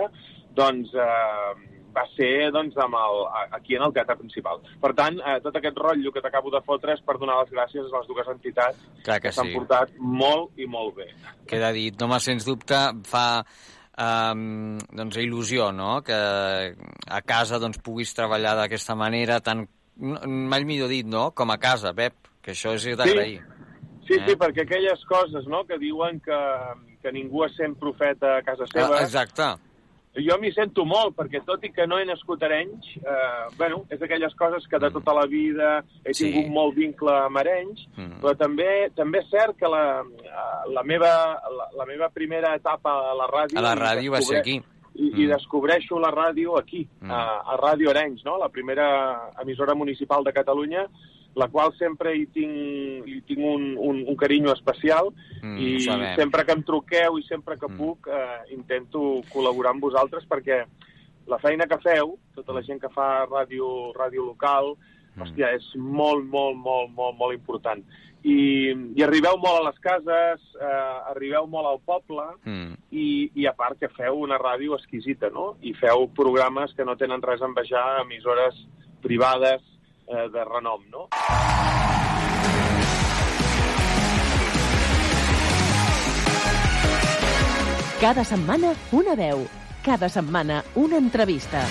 doncs 0.56 0.93
eh, 0.93 1.54
va 1.93 2.04
ser 2.15 2.49
doncs, 2.54 2.78
amb 2.82 2.97
el, 2.97 3.19
aquí 3.58 3.78
en 3.78 3.86
el 3.86 3.93
teatre 3.95 4.17
principal. 4.19 4.63
Per 4.82 4.93
tant, 4.97 5.19
eh, 5.19 5.38
tot 5.45 5.60
aquest 5.60 5.78
rotllo 5.80 6.13
que 6.13 6.23
t'acabo 6.23 6.54
de 6.54 6.63
fotre 6.65 6.95
és 6.97 7.04
per 7.06 7.17
donar 7.21 7.39
les 7.41 7.54
gràcies 7.54 7.86
a 7.86 7.99
les 7.99 8.10
dues 8.10 8.32
entitats 8.34 8.82
Clar 9.06 9.19
que 9.21 9.34
s'han 9.36 9.52
sí. 9.52 9.56
portat 9.58 9.93
molt 9.99 10.58
i 10.58 10.67
molt 10.69 10.97
bé. 10.97 11.12
Queda 11.49 11.71
dit. 11.76 11.95
No, 11.99 12.10
home, 12.10 12.19
sens 12.23 12.47
dubte 12.47 12.80
fa 13.10 13.28
um, 13.43 14.80
doncs, 14.89 15.19
il·lusió, 15.21 15.69
no?, 15.76 15.95
que 16.06 16.17
a 16.17 17.21
casa 17.28 17.62
doncs, 17.62 17.82
puguis 17.86 18.13
treballar 18.17 18.58
d'aquesta 18.63 18.97
manera 18.97 19.39
tan, 19.45 19.67
mai 19.97 20.65
millor 20.65 20.91
dit, 20.91 21.08
no?, 21.10 21.30
com 21.38 21.54
a 21.54 21.60
casa, 21.62 21.93
Pep, 21.97 22.32
que 22.43 22.56
això 22.58 22.73
és 22.78 22.89
d'agrair. 22.97 23.41
Sí, 23.43 23.52
Eh? 24.11 24.23
sí, 24.27 24.35
perquè 24.35 24.61
aquelles 24.65 25.03
coses 25.05 25.45
no, 25.47 25.63
que 25.65 25.77
diuen 25.77 26.19
que, 26.19 26.39
que 27.01 27.11
ningú 27.11 27.43
es 27.45 27.55
sent 27.55 27.75
profeta 27.79 28.37
a 28.37 28.41
casa 28.43 28.65
seva... 28.67 28.97
Ah, 28.97 29.03
exacte. 29.03 29.53
Jo 30.13 30.35
m'hi 30.37 30.51
sento 30.53 30.83
molt, 30.85 31.15
perquè 31.17 31.39
tot 31.41 31.63
i 31.65 31.71
que 31.73 31.87
no 31.89 31.97
he 31.97 32.05
nascut 32.05 32.43
a 32.43 32.45
Arenys, 32.45 32.85
eh, 33.01 33.47
bueno, 33.57 33.79
és 33.89 33.97
d'aquelles 33.97 34.35
coses 34.37 34.67
que 34.69 34.77
de 34.77 34.91
tota 34.93 35.13
la 35.17 35.23
vida 35.25 35.79
he 36.05 36.13
Sí. 36.13 36.27
tingut 36.29 36.51
molt 36.53 36.75
vincle 36.77 37.09
amb 37.11 37.37
Arenys, 37.41 37.87
Mm. 37.97 38.19
però 38.21 38.35
també 38.37 38.91
també 38.95 39.19
és 39.23 39.29
cert 39.31 39.57
que 39.57 39.65
la, 39.67 40.03
la, 40.69 40.83
meva, 40.83 41.09
la, 41.57 41.65
la 41.79 41.85
meva 41.89 42.09
primera 42.13 42.53
etapa 42.55 42.93
a 43.09 43.15
la 43.17 43.25
ràdio... 43.25 43.57
A 43.57 43.61
la 43.65 43.73
ràdio 43.73 44.11
va 44.11 44.21
ser 44.21 44.37
aquí. 44.43 44.61
I, 44.93 45.07
i 45.23 45.25
descobreixo 45.25 45.97
la 45.97 46.11
ràdio 46.13 46.59
aquí, 46.59 46.87
Mm. 47.01 47.09
a, 47.09 47.41
a 47.49 47.57
Ràdio 47.57 47.89
Arenys, 47.89 48.21
no? 48.23 48.37
la 48.37 48.49
primera 48.49 49.31
emissora 49.41 49.73
municipal 49.73 50.23
de 50.23 50.31
Catalunya, 50.31 50.85
la 51.35 51.47
qual 51.49 51.73
sempre 51.77 52.15
hi 52.15 52.27
tinc, 52.27 53.07
hi 53.09 53.21
tinc 53.25 53.39
un, 53.39 53.75
un, 53.77 54.03
un 54.07 54.15
carinyo 54.15 54.53
especial 54.53 55.13
Mm, 55.43 55.57
i 55.59 55.79
sempre 56.15 56.45
que 56.45 56.53
em 56.53 56.61
truqueu 56.63 57.17
i 57.19 57.23
sempre 57.27 57.57
que 57.59 57.67
Mm. 57.67 57.75
puc 57.77 58.07
eh, 58.07 58.53
intento 58.55 59.21
col·laborar 59.33 59.71
amb 59.73 59.81
vosaltres 59.83 60.23
perquè 60.29 60.63
la 61.27 61.37
feina 61.39 61.65
que 61.67 61.77
feu, 61.83 62.17
tota 62.35 62.53
la 62.53 62.61
gent 62.63 62.79
que 62.79 62.87
fa 62.89 63.25
ràdio, 63.25 63.91
ràdio 63.93 64.23
local, 64.25 64.77
Mm. 65.15 65.21
hòstia, 65.21 65.51
és 65.55 65.75
molt, 65.75 66.23
molt, 66.25 66.55
molt, 66.57 66.91
molt, 66.95 67.17
molt 67.17 67.33
important. 67.33 67.83
I, 68.23 68.71
i 68.95 69.03
arribeu 69.03 69.35
molt 69.37 69.59
a 69.59 69.65
les 69.69 69.79
cases, 69.83 70.39
eh, 70.55 71.11
arribeu 71.11 71.45
molt 71.45 71.67
al 71.67 71.79
poble, 71.83 72.23
Mm. 72.45 72.77
i, 72.91 73.31
i 73.35 73.45
a 73.45 73.53
part 73.53 73.77
que 73.79 73.89
feu 73.89 74.15
una 74.21 74.37
ràdio 74.39 74.75
exquisita, 74.79 75.29
no? 75.29 75.57
I 75.61 75.73
feu 75.73 76.07
programes 76.15 76.73
que 76.73 76.85
no 76.85 76.95
tenen 76.95 77.21
res 77.21 77.41
a 77.41 77.45
envejar 77.45 78.01
emissores 78.05 78.55
privades 79.01 79.61
eh, 80.07 80.29
de 80.29 80.45
renom, 80.45 80.81
no? 80.89 81.07
Cada 88.03 88.23
setmana 88.27 88.73
una 88.91 89.15
veu. 89.15 89.47
Cada 89.83 90.09
setmana 90.09 90.63
una 90.75 90.97
entrevista. 90.97 91.63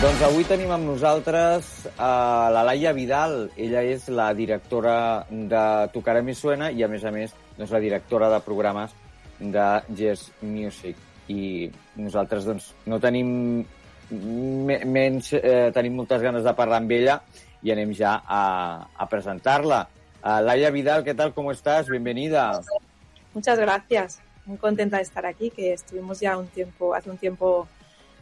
Doncs 0.00 0.22
avui 0.24 0.46
tenim 0.48 0.70
amb 0.72 0.86
nosaltres 0.88 1.66
a 2.00 2.48
la 2.54 2.62
Laia 2.64 2.94
Vidal. 2.96 3.50
Ella 3.60 3.82
és 3.84 4.06
la 4.08 4.30
directora 4.36 5.26
de 5.28 5.64
Tocarà 5.92 6.22
Mi 6.24 6.32
Suena 6.34 6.70
i, 6.72 6.80
a 6.82 6.88
més 6.88 7.04
a 7.04 7.12
més, 7.12 7.34
doncs, 7.58 7.72
la 7.74 7.80
directora 7.84 8.30
de 8.32 8.38
programes 8.46 8.94
de 9.40 9.66
Jazz 9.98 10.30
Music. 10.40 10.96
I 11.28 11.68
nosaltres 12.00 12.48
doncs, 12.48 12.70
no 12.88 12.96
tenim 12.98 13.28
me- 14.10 14.80
menys, 14.88 15.34
eh, 15.36 15.68
tenim 15.74 16.00
moltes 16.00 16.24
ganes 16.24 16.48
de 16.48 16.54
parlar 16.56 16.80
amb 16.80 16.96
ella 16.96 17.20
i 17.62 17.70
anem 17.72 17.92
ja 17.92 18.14
a, 18.24 18.42
a 18.96 19.06
presentar-la. 19.08 19.82
Uh, 20.20 20.40
Laia 20.44 20.70
Vidal, 20.70 21.04
¿qué 21.04 21.14
tal? 21.14 21.34
¿Cómo 21.34 21.52
estás? 21.52 21.88
Bienvenida. 21.88 22.60
Muchas 23.34 23.58
gracias. 23.58 24.20
Muy 24.46 24.56
contenta 24.56 24.96
de 24.96 25.02
estar 25.02 25.24
aquí, 25.26 25.50
que 25.50 25.74
estuvimos 25.74 26.20
ya 26.20 26.38
un 26.38 26.46
tiempo, 26.48 26.94
hace 26.94 27.10
un 27.10 27.16
tiempo 27.18 27.68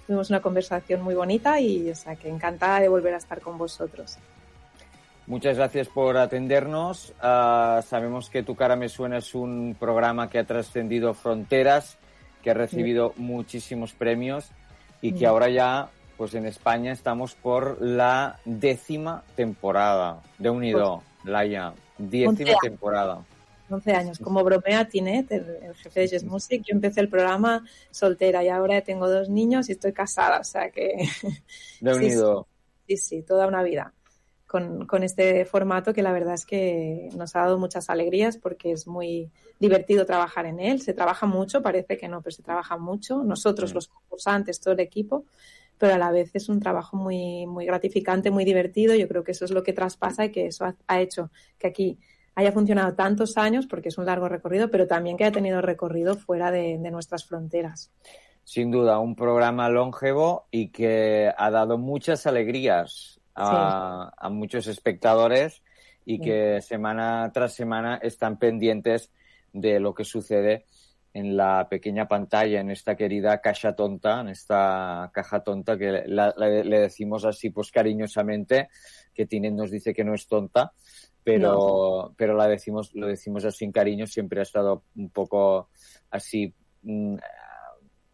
tuvimos 0.09 0.31
una 0.31 0.41
conversación 0.41 1.03
muy 1.03 1.15
bonita 1.15 1.61
y 1.61 1.91
o 1.91 1.95
sea 1.95 2.17
que 2.17 2.31
encantada 2.31 2.81
de 2.81 2.89
volver 2.89 3.13
a 3.13 3.19
estar 3.19 3.43
con 3.43 3.59
vosotros. 3.59 4.17
Muchas 5.27 5.59
gracias 5.59 5.87
por 5.89 6.17
atendernos. 6.17 7.13
Ah, 7.21 7.83
sabemos 7.87 8.31
que 8.31 8.43
Tu 8.43 8.57
cara 8.57 8.75
me 8.75 8.89
suena 8.89 9.19
es 9.19 9.35
un 9.35 9.77
programa 9.79 10.31
que 10.31 10.39
ha 10.39 10.45
trascendido 10.45 11.13
fronteras, 11.13 11.99
que 12.43 12.51
ha 12.51 12.55
recibido 12.55 13.13
muchísimos 13.17 13.93
premios 13.93 14.51
y 15.03 15.13
que 15.13 15.27
Mm. 15.27 15.29
ahora 15.29 15.51
ya 15.51 15.89
pues 16.17 16.35
en 16.35 16.47
España 16.47 16.91
estamos 16.93 17.35
por 17.35 17.77
la 17.83 18.39
décima 18.47 19.23
temporada. 19.37 20.23
De 20.39 20.49
unido, 20.49 21.03
Laia, 21.25 21.75
décima 21.99 22.55
temporada. 22.63 23.21
11 23.71 23.93
años. 23.93 24.19
Como 24.19 24.43
bromea 24.45 24.89
Tinet, 24.89 25.31
el, 25.33 25.47
el 25.63 25.75
jefe 25.75 26.01
de 26.01 26.09
Jazz 26.09 26.25
Music, 26.25 26.63
yo 26.67 26.75
empecé 26.75 27.01
el 27.01 27.09
programa 27.09 27.65
soltera 27.91 28.43
y 28.45 28.49
ahora 28.49 28.81
tengo 28.83 29.09
dos 29.09 29.29
niños 29.29 29.69
y 29.69 29.73
estoy 29.73 29.93
casada, 29.93 30.41
o 30.41 30.45
sea 30.45 30.71
que... 30.71 31.09
De 31.81 31.95
Sí, 31.95 31.99
unido. 31.99 32.47
Sí, 32.87 32.97
sí, 32.97 33.23
toda 33.23 33.47
una 33.47 33.63
vida 33.63 33.93
con, 34.49 34.87
con 34.87 35.05
este 35.05 35.45
formato 35.45 35.93
que 35.93 36.03
la 36.03 36.11
verdad 36.11 36.35
es 36.35 36.47
que 36.47 37.11
nos 37.15 37.37
ha 37.37 37.41
dado 37.41 37.59
muchas 37.59 37.91
alegrías 37.91 38.39
porque 38.39 38.73
es 38.73 38.87
muy 38.87 39.31
divertido 39.61 40.07
trabajar 40.07 40.47
en 40.47 40.59
él. 40.59 40.81
Se 40.81 40.95
trabaja 40.95 41.27
mucho, 41.27 41.63
parece 41.63 41.99
que 41.99 42.09
no, 42.09 42.23
pero 42.23 42.35
se 42.35 42.43
trabaja 42.43 42.79
mucho. 42.79 43.23
Nosotros, 43.23 43.75
los 43.75 43.89
concursantes, 43.89 44.59
todo 44.59 44.73
el 44.73 44.81
equipo, 44.81 45.27
pero 45.77 45.95
a 45.95 45.99
la 45.99 46.11
vez 46.11 46.31
es 46.35 46.49
un 46.49 46.61
trabajo 46.61 46.97
muy, 46.97 47.47
muy 47.47 47.67
gratificante, 47.67 48.31
muy 48.31 48.47
divertido. 48.47 48.95
Yo 48.95 49.07
creo 49.07 49.23
que 49.23 49.33
eso 49.33 49.45
es 49.45 49.51
lo 49.51 49.63
que 49.63 49.75
traspasa 49.75 50.25
y 50.25 50.33
que 50.33 50.47
eso 50.47 50.65
ha, 50.65 50.75
ha 50.87 51.01
hecho 51.01 51.31
que 51.59 51.67
aquí 51.67 51.99
haya 52.39 52.53
funcionado 52.53 52.95
tantos 52.95 53.37
años, 53.37 53.67
porque 53.67 53.89
es 53.89 53.99
un 53.99 54.07
largo 54.07 54.29
recorrido, 54.29 54.71
pero 54.71 54.87
también 54.87 55.17
que 55.17 55.25
haya 55.25 55.33
tenido 55.33 55.61
recorrido 55.61 56.15
fuera 56.15 56.53
de, 56.53 56.79
de 56.79 56.91
nuestras 56.93 57.25
fronteras. 57.25 57.91
Sin 58.45 58.71
duda, 58.71 59.01
un 59.01 59.17
programa 59.17 59.69
longevo 59.69 60.47
y 60.53 60.69
que 60.69 61.33
ha 61.37 61.51
dado 61.51 61.79
muchas 61.79 62.27
alegrías 62.29 63.21
a, 63.35 64.13
a 64.17 64.31
muchos 64.31 64.69
espectadores 64.69 65.63
y 66.05 66.17
Sí. 66.19 66.23
que 66.23 66.61
semana 66.63 67.31
tras 67.35 67.55
semana 67.55 67.97
están 68.03 68.39
pendientes 68.39 69.11
de 69.53 69.81
lo 69.81 69.93
que 69.95 70.05
sucede 70.05 70.65
en 71.15 71.37
la 71.37 71.67
pequeña 71.69 72.07
pantalla, 72.07 72.61
en 72.61 72.71
esta 72.71 72.95
querida 72.97 73.41
caja 73.41 73.75
tonta, 73.75 74.21
en 74.21 74.29
esta 74.29 75.11
caja 75.13 75.41
tonta 75.41 75.77
que 75.77 76.05
la- 76.07 76.33
la- 76.37 76.49
le 76.49 76.79
decimos 76.81 77.25
así 77.25 77.51
pues 77.51 77.73
cariñosamente, 77.73 78.69
que 79.13 79.27
Tinet 79.27 79.53
nos 79.55 79.71
dice 79.73 79.93
que 79.93 80.05
no 80.05 80.15
es 80.15 80.29
tonta, 80.29 80.73
pero, 81.33 82.15
pero 82.17 82.35
la 82.37 82.47
decimos, 82.49 82.95
lo 82.95 83.07
decimos 83.07 83.45
así 83.45 83.65
en 83.65 83.73
cariño, 83.73 84.07
siempre 84.07 84.41
ha 84.41 84.43
estado 84.43 84.83
un 84.97 85.11
poco 85.11 85.69
así 86.11 86.55
mm, 86.83 87.17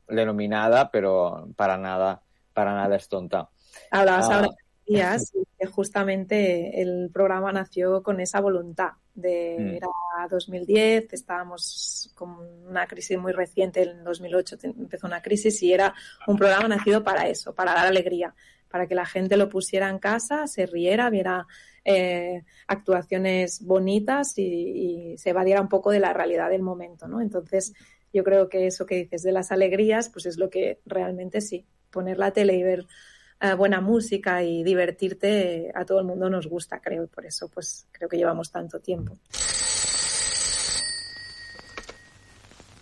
denominada, 0.09 0.90
pero 0.90 1.48
para 1.57 1.77
nada, 1.79 2.22
para 2.53 2.74
nada 2.74 2.96
es 2.96 3.09
tonta. 3.09 3.48
Hablabas 3.90 4.29
Ah. 4.31 4.35
ahora 4.37 4.48
de 4.48 4.92
días 4.94 5.33
que 5.59 5.66
justamente 5.66 6.81
el 6.83 7.11
programa 7.12 7.53
nació 7.53 8.03
con 8.03 8.20
esa 8.20 8.40
voluntad 8.40 8.90
de 9.14 9.57
Mm. 9.59 9.68
era 9.77 9.87
2010, 10.31 11.12
estábamos 11.12 12.11
con 12.14 12.37
una 12.68 12.87
crisis 12.87 13.18
muy 13.18 13.33
reciente, 13.33 13.83
en 13.83 14.05
2008 14.05 14.59
te- 14.59 14.66
empezó 14.68 15.07
una 15.07 15.22
crisis 15.22 15.62
y 15.62 15.72
era 15.72 15.94
un 16.27 16.37
programa 16.37 16.68
nacido 16.68 17.03
para 17.03 17.29
eso, 17.29 17.55
para 17.55 17.72
dar 17.74 17.87
alegría, 17.87 18.35
para 18.68 18.87
que 18.87 18.94
la 18.94 19.07
gente 19.07 19.37
lo 19.37 19.48
pusiera 19.48 19.88
en 19.88 19.98
casa, 19.98 20.46
se 20.46 20.66
riera, 20.66 21.09
viera 21.11 21.46
eh, 21.84 22.42
actuaciones 22.66 23.60
bonitas 23.64 24.38
y, 24.38 24.42
y 25.12 25.18
se 25.18 25.30
evadiera 25.30 25.60
un 25.60 25.68
poco 25.68 25.90
de 25.90 26.00
la 26.00 26.12
realidad 26.12 26.50
del 26.50 26.62
momento, 26.62 27.06
¿no? 27.08 27.20
Entonces, 27.20 27.72
yo 28.12 28.22
creo 28.24 28.48
que 28.48 28.66
eso 28.66 28.86
que 28.86 28.94
dices 28.96 29.22
de 29.22 29.32
las 29.32 29.50
alegrías, 29.52 30.08
pues 30.08 30.26
es 30.26 30.36
lo 30.38 30.48
que 30.48 30.80
realmente 30.86 31.40
sí, 31.40 31.66
poner 31.90 32.18
la 32.18 32.30
tele 32.32 32.54
y 32.54 32.62
ver 32.62 32.86
eh, 33.40 33.54
buena 33.54 33.80
música 33.80 34.42
y 34.42 34.62
divertirte 34.62 35.70
a 35.74 35.84
todo 35.84 35.98
el 35.98 36.06
mundo 36.06 36.30
nos 36.30 36.46
gusta, 36.46 36.80
creo, 36.80 37.04
y 37.04 37.06
por 37.08 37.26
eso 37.26 37.48
pues 37.48 37.86
creo 37.92 38.08
que 38.08 38.16
llevamos 38.16 38.50
tanto 38.50 38.80
tiempo. 38.80 39.18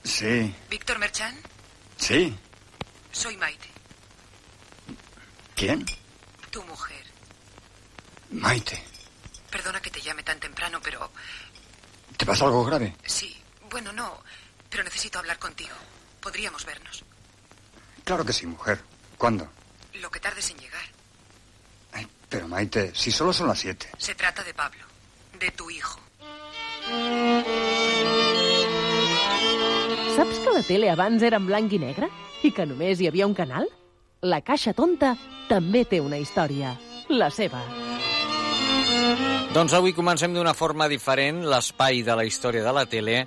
Sí, 0.05 0.55
Víctor 0.71 0.99
Merchan, 0.99 1.35
sí. 1.97 2.35
soy 3.11 3.37
Maite, 3.39 3.69
¿Quién? 5.57 5.85
tu 6.51 6.63
mujer. 6.65 7.03
Maite. 8.31 8.79
Perdona 9.63 9.81
que 9.81 9.91
te 9.91 10.01
llame 10.01 10.25
tan 10.25 10.41
temprano, 10.41 10.81
pero 10.83 11.09
¿Te 12.17 12.27
pasa 12.27 12.47
algo 12.47 12.65
grave? 12.65 12.97
sí, 13.05 13.37
bueno, 13.71 13.93
no, 13.93 14.21
pero 14.69 14.83
necesito 14.83 15.21
hablar 15.21 15.39
contigo. 15.39 15.77
Podríamos 16.21 16.65
vernos. 16.67 17.05
Claro 18.03 18.25
que 18.25 18.33
sí, 18.33 18.45
mujer. 18.45 18.81
¿Cuándo? 19.17 19.49
Lo 19.95 20.11
que 20.11 20.19
tardes 20.19 20.51
en 20.51 20.59
llegar. 20.59 20.83
Pero 22.29 22.49
Maite, 22.49 22.93
si 22.93 23.13
solo 23.13 23.33
son 23.33 23.47
las 23.47 23.61
siete. 23.61 23.91
Se 23.99 24.17
trata 24.17 24.43
de 24.43 24.53
Pablo, 24.53 24.85
de 25.39 25.51
tu 25.53 25.71
hijo. 25.71 26.01
Saps 30.17 30.39
que 30.41 30.51
la 30.55 30.63
tele 30.67 30.91
abans 30.91 31.23
era 31.23 31.37
en 31.37 31.47
blanc 31.47 31.71
i 31.73 31.79
negre? 31.79 32.09
I 32.43 32.51
que 32.51 32.67
només 32.67 32.99
hi 32.99 33.07
havia 33.13 33.29
un 33.31 33.35
canal? 33.37 33.69
La 34.23 34.41
Caixa 34.41 34.73
Tonta 34.75 35.15
també 35.49 35.85
té 35.85 36.01
una 36.01 36.19
història. 36.19 36.75
La 37.09 37.31
seva. 37.31 37.63
Doncs 39.53 39.75
avui 39.77 39.93
comencem 39.93 40.33
d'una 40.33 40.55
forma 40.57 40.87
diferent 40.89 41.43
l'espai 41.45 42.01
de 42.07 42.15
la 42.17 42.25
història 42.25 42.63
de 42.65 42.73
la 42.73 42.87
tele 42.89 43.19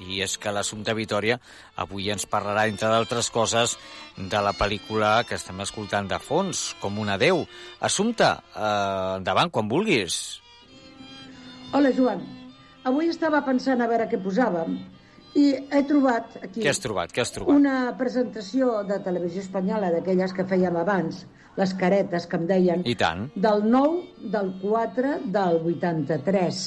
i 0.00 0.22
és 0.24 0.38
que 0.40 0.52
l'Assumpta 0.52 0.94
Vitoria 0.96 1.36
avui 1.76 2.08
ens 2.10 2.24
parlarà, 2.26 2.64
entre 2.70 2.88
d'altres 2.88 3.28
coses, 3.30 3.74
de 4.16 4.40
la 4.42 4.54
pel·lícula 4.56 5.10
que 5.28 5.36
estem 5.36 5.60
escoltant 5.60 6.08
de 6.08 6.16
fons, 6.18 6.62
com 6.80 6.96
un 6.98 7.12
adeu. 7.12 7.44
Assumpta, 7.84 8.30
eh, 8.56 9.18
endavant, 9.18 9.52
quan 9.52 9.68
vulguis. 9.68 10.40
Hola, 11.72 11.92
Joan. 11.92 12.24
Avui 12.88 13.12
estava 13.12 13.44
pensant 13.44 13.80
a 13.84 13.88
veure 13.90 14.08
què 14.08 14.18
posàvem 14.24 14.74
i 15.36 15.46
he 15.52 15.84
trobat 15.88 16.36
aquí 16.42 16.62
Què 16.64 16.72
has 16.72 16.80
trobat? 16.80 17.12
Què 17.12 17.20
has 17.22 17.32
trobat? 17.32 17.56
una 17.60 17.94
presentació 17.98 18.82
de 18.88 18.98
televisió 19.04 19.44
espanyola, 19.44 19.92
d'aquelles 19.92 20.32
que 20.32 20.44
fèiem 20.48 20.76
abans, 20.80 21.26
les 21.56 21.74
caretes 21.78 22.26
que 22.26 22.36
em 22.40 22.46
deien, 22.50 22.82
I 22.84 22.94
tant. 22.98 23.28
del 23.34 23.64
9, 23.70 24.28
del 24.32 24.52
4, 24.60 25.14
del 25.36 25.60
83. 25.74 26.62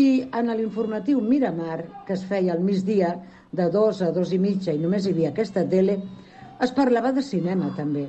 I 0.00 0.08
en 0.34 0.50
l'informatiu 0.56 1.20
Miramar, 1.20 2.04
que 2.06 2.16
es 2.16 2.24
feia 2.26 2.54
al 2.54 2.64
migdia, 2.64 3.14
de 3.54 3.70
dos 3.70 4.02
a 4.02 4.10
dos 4.10 4.32
i 4.34 4.38
mitja, 4.42 4.72
i 4.74 4.82
només 4.82 5.06
hi 5.06 5.12
havia 5.14 5.30
aquesta 5.30 5.62
tele, 5.70 6.00
es 6.64 6.72
parlava 6.74 7.12
de 7.12 7.22
cinema, 7.22 7.70
també. 7.76 8.08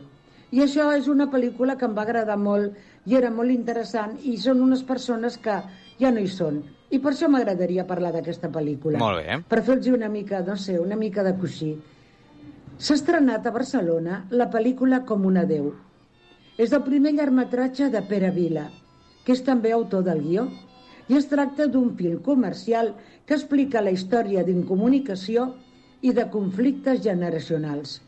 I 0.56 0.62
això 0.64 0.88
és 0.96 1.10
una 1.12 1.28
pel·lícula 1.30 1.76
que 1.78 1.86
em 1.86 1.94
va 1.98 2.06
agradar 2.06 2.38
molt 2.40 2.78
i 3.06 3.18
era 3.18 3.30
molt 3.34 3.52
interessant 3.54 4.16
i 4.24 4.38
són 4.42 4.62
unes 4.64 4.84
persones 4.88 5.38
que 5.42 5.58
ja 6.00 6.12
no 6.14 6.22
hi 6.22 6.30
són. 6.32 6.62
I 6.94 7.00
per 7.02 7.12
això 7.12 7.28
m'agradaria 7.30 7.86
parlar 7.90 8.14
d'aquesta 8.14 8.50
pel·lícula. 8.54 9.02
Molt 9.02 9.26
bé. 9.26 9.40
Per 9.50 9.62
fer-los 9.66 9.90
una 9.94 10.10
mica, 10.10 10.42
no 10.46 10.56
sé, 10.56 10.80
una 10.80 10.96
mica 10.96 11.26
de 11.26 11.34
coixí. 11.42 11.74
S'ha 12.76 12.98
estrenat 13.00 13.46
a 13.48 13.52
Barcelona 13.56 14.16
la 14.36 14.50
pel·lícula 14.52 15.06
Com 15.08 15.24
un 15.30 15.38
adeu. 15.40 15.70
És 16.60 16.74
el 16.76 16.82
primer 16.84 17.14
llargmetratge 17.16 17.88
de 17.94 18.02
Pere 18.10 18.32
Vila, 18.36 18.66
que 19.24 19.32
és 19.32 19.44
també 19.48 19.72
autor 19.72 20.04
del 20.04 20.20
guió, 20.26 20.44
i 21.08 21.16
es 21.16 21.30
tracta 21.32 21.70
d'un 21.72 21.94
film 21.96 22.20
comercial 22.26 22.92
que 23.26 23.38
explica 23.38 23.84
la 23.86 23.96
història 23.96 24.44
d'incomunicació 24.44 25.48
i 26.02 26.12
de 26.12 26.28
conflictes 26.36 27.02
generacionals. 27.08 28.02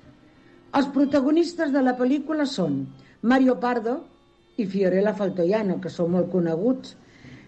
Els 0.75 0.91
protagonistes 0.91 1.71
de 1.71 1.81
la 1.81 1.95
pel·lícula 1.95 2.45
són 2.45 2.81
Mario 3.21 3.55
Pardo 3.63 4.01
i 4.57 4.67
Fiorella 4.67 5.15
Faltoiano, 5.15 5.79
que 5.79 5.89
són 5.89 6.11
molt 6.11 6.31
coneguts, 6.33 6.97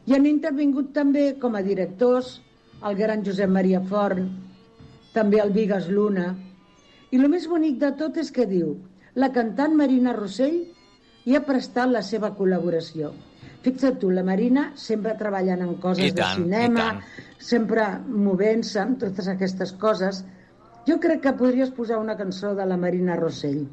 i 0.08 0.16
han 0.16 0.26
intervingut 0.26 0.94
també 0.96 1.34
com 1.42 1.60
a 1.60 1.68
directors 1.68 2.38
el 2.88 2.96
gran 2.96 3.26
Josep 3.28 3.52
Maria 3.52 3.84
Forn, 3.92 4.30
també 5.12 5.44
el 5.44 5.52
Vigas 5.52 5.90
Luna. 5.92 6.32
I 7.10 7.18
el 7.18 7.30
més 7.32 7.48
bonic 7.50 7.80
de 7.82 7.90
tot 7.98 8.18
és 8.22 8.30
que 8.34 8.46
diu 8.50 8.76
la 9.22 9.32
cantant 9.36 9.74
Marina 9.78 10.14
Rossell 10.14 10.60
hi 11.26 11.36
ha 11.36 11.42
prestat 11.46 11.90
la 11.90 12.04
seva 12.06 12.30
col·laboració. 12.38 13.10
Fixa't 13.66 13.98
tu, 14.02 14.12
la 14.14 14.24
Marina 14.24 14.70
sempre 14.80 15.16
treballant 15.20 15.64
en 15.66 15.74
coses 15.84 16.06
I 16.06 16.14
tant, 16.16 16.38
de 16.38 16.44
cinema, 16.44 16.86
sempre 17.44 17.88
movent-se 18.28 18.80
amb 18.84 19.00
totes 19.02 19.28
aquestes 19.32 19.74
coses. 19.82 20.22
Jo 20.88 21.00
crec 21.04 21.24
que 21.26 21.34
podries 21.40 21.74
posar 21.76 21.98
una 22.00 22.16
cançó 22.20 22.54
de 22.56 22.68
la 22.70 22.78
Marina 22.78 23.18
Rossell. 23.20 23.66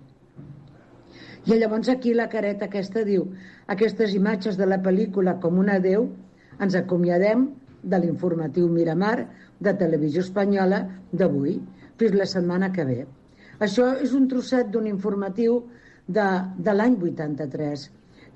I 1.47 1.61
llavors 1.61 1.93
aquí 1.93 2.15
la 2.17 2.27
careta 2.33 2.67
aquesta 2.67 3.05
diu 3.07 3.29
aquestes 3.75 4.17
imatges 4.17 4.57
de 4.59 4.67
la 4.67 4.81
pel·lícula 4.83 5.37
com 5.45 5.61
un 5.63 5.71
adeu 5.71 6.09
ens 6.59 6.75
acomiadem 6.75 7.47
de 7.85 8.01
l'informatiu 8.03 8.67
Miramar 8.73 9.29
de 9.61 9.77
Televisió 9.85 10.25
Espanyola 10.25 10.81
d'avui 11.13 11.61
fins 12.01 12.17
la 12.19 12.27
setmana 12.27 12.73
que 12.73 12.89
ve. 12.89 12.99
Això 13.63 13.93
és 14.03 14.13
un 14.17 14.27
trosset 14.29 14.69
d'un 14.73 14.87
informatiu 14.91 15.63
de, 16.07 16.27
de 16.59 16.75
l'any 16.75 16.97
83. 17.01 17.87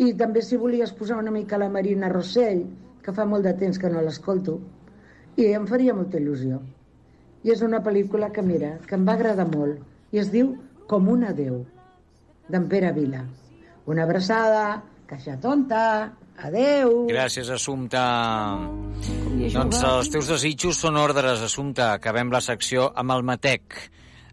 I 0.01 0.13
també 0.21 0.43
si 0.43 0.57
volies 0.57 0.95
posar 0.97 1.19
una 1.21 1.33
mica 1.35 1.59
la 1.61 1.69
Marina 1.69 2.09
Rossell, 2.09 2.65
que 3.05 3.13
fa 3.17 3.27
molt 3.29 3.45
de 3.45 3.53
temps 3.61 3.79
que 3.79 3.91
no 3.93 4.03
l'escolto, 4.05 4.59
i 5.37 5.51
em 5.57 5.67
faria 5.69 5.97
molta 5.97 6.19
il·lusió. 6.21 6.61
I 7.45 7.53
és 7.55 7.63
una 7.65 7.81
pel·lícula 7.85 8.31
que, 8.33 8.45
mira, 8.45 8.75
que 8.87 8.97
em 8.97 9.05
va 9.09 9.17
agradar 9.17 9.47
molt, 9.53 9.81
i 10.13 10.21
es 10.21 10.33
diu 10.33 10.57
Com 10.91 11.07
un 11.07 11.21
adeu, 11.23 11.61
d'en 12.51 12.65
Pere 12.67 12.89
Vila. 12.91 13.21
Una 13.87 14.03
abraçada, 14.09 14.81
caixa 15.07 15.37
tonta, 15.39 15.83
adeu. 16.43 17.05
Gràcies, 17.07 17.47
Assumpta. 17.55 18.03
Doncs 19.55 19.85
els 19.87 20.11
teus 20.11 20.33
desitjos 20.33 20.81
són 20.83 20.99
ordres, 20.99 21.45
Assumpta. 21.47 21.93
Acabem 21.95 22.35
la 22.35 22.43
secció 22.43 22.89
amb 22.99 23.15
el 23.15 23.23
Matec. 23.23 23.79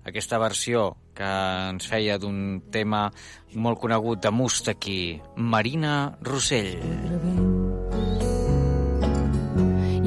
Aquesta 0.08 0.40
versió 0.40 0.94
que 1.18 1.28
ens 1.72 1.88
feia 1.90 2.16
d'un 2.22 2.62
tema 2.72 3.08
molt 3.54 3.82
conegut 3.82 4.22
de 4.24 4.32
Mustaki, 4.32 5.20
Marina 5.36 5.96
Rossell. 6.24 6.80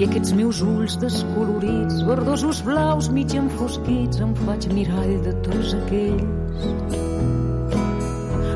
I 0.00 0.06
aquests 0.06 0.32
meus 0.32 0.62
ulls 0.64 0.96
descolorits, 1.02 2.00
verdosos 2.08 2.62
blaus 2.64 3.10
mig 3.12 3.34
enfosquits, 3.36 4.22
em 4.24 4.32
faig 4.46 4.70
mirall 4.72 5.18
de 5.26 5.36
tots 5.44 5.76
aquells 5.82 7.08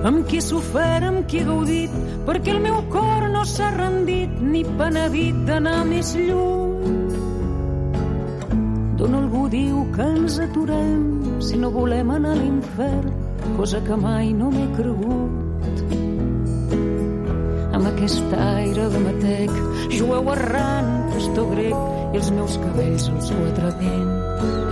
amb 0.04 0.26
qui 0.28 0.37
he 0.37 0.44
sofert, 0.44 1.07
amb 1.09 1.22
qui 1.28 1.40
he 1.40 1.46
gaudit, 1.48 1.94
perquè 2.26 2.52
el 2.52 2.61
meu 2.64 2.83
cor 2.92 3.24
no 3.33 3.44
s'ha 3.48 3.70
rendit 3.76 4.37
ni 4.52 4.61
penedit 4.76 5.40
d'anar 5.48 5.80
més 5.88 6.12
lluny. 6.18 7.04
D'on 8.98 9.14
algú 9.18 9.48
diu 9.50 9.80
que 9.94 10.04
ens 10.07 10.37
aturem 10.38 11.40
si 11.42 11.59
no 11.59 11.70
volem 11.74 12.12
anar 12.14 12.35
a 12.37 12.38
l'infern, 12.38 13.11
cosa 13.57 13.80
que 13.83 13.96
mai 13.98 14.30
no 14.38 14.50
m'he 14.54 14.68
cregut. 14.76 15.83
Amb 17.74 17.88
aquest 17.90 18.37
aire 18.38 18.85
de 18.92 19.00
matec, 19.02 19.50
jueu 19.96 20.30
errant, 20.37 20.92
pastor 21.11 21.50
grec, 21.50 21.74
i 22.14 22.20
els 22.22 22.30
meus 22.37 22.54
cabells 22.62 23.09
els 23.11 23.33
quatre 23.35 23.72
vents. 23.80 24.62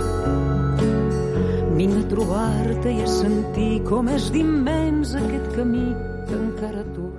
Vinc 1.75 1.97
a 1.99 2.05
trobar-te 2.13 2.95
i 2.95 3.03
a 3.03 3.09
sentir 3.11 3.73
com 3.89 4.07
és 4.13 4.31
d'immens 4.31 5.17
aquest 5.19 5.51
camí 5.57 5.89
que 6.29 6.39
encara 6.39 6.83
tornaria 6.93 7.12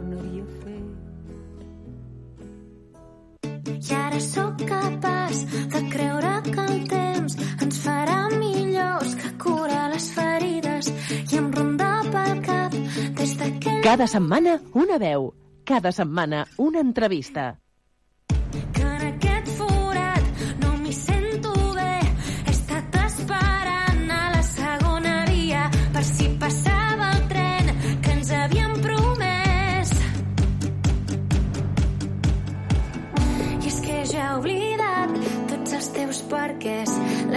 Cada 13.84 14.06
setmana 14.08 14.54
una 14.72 14.96
veu. 14.96 15.26
Cada 15.68 15.90
setmana 15.92 16.46
una 16.56 16.80
entrevista. 16.80 17.63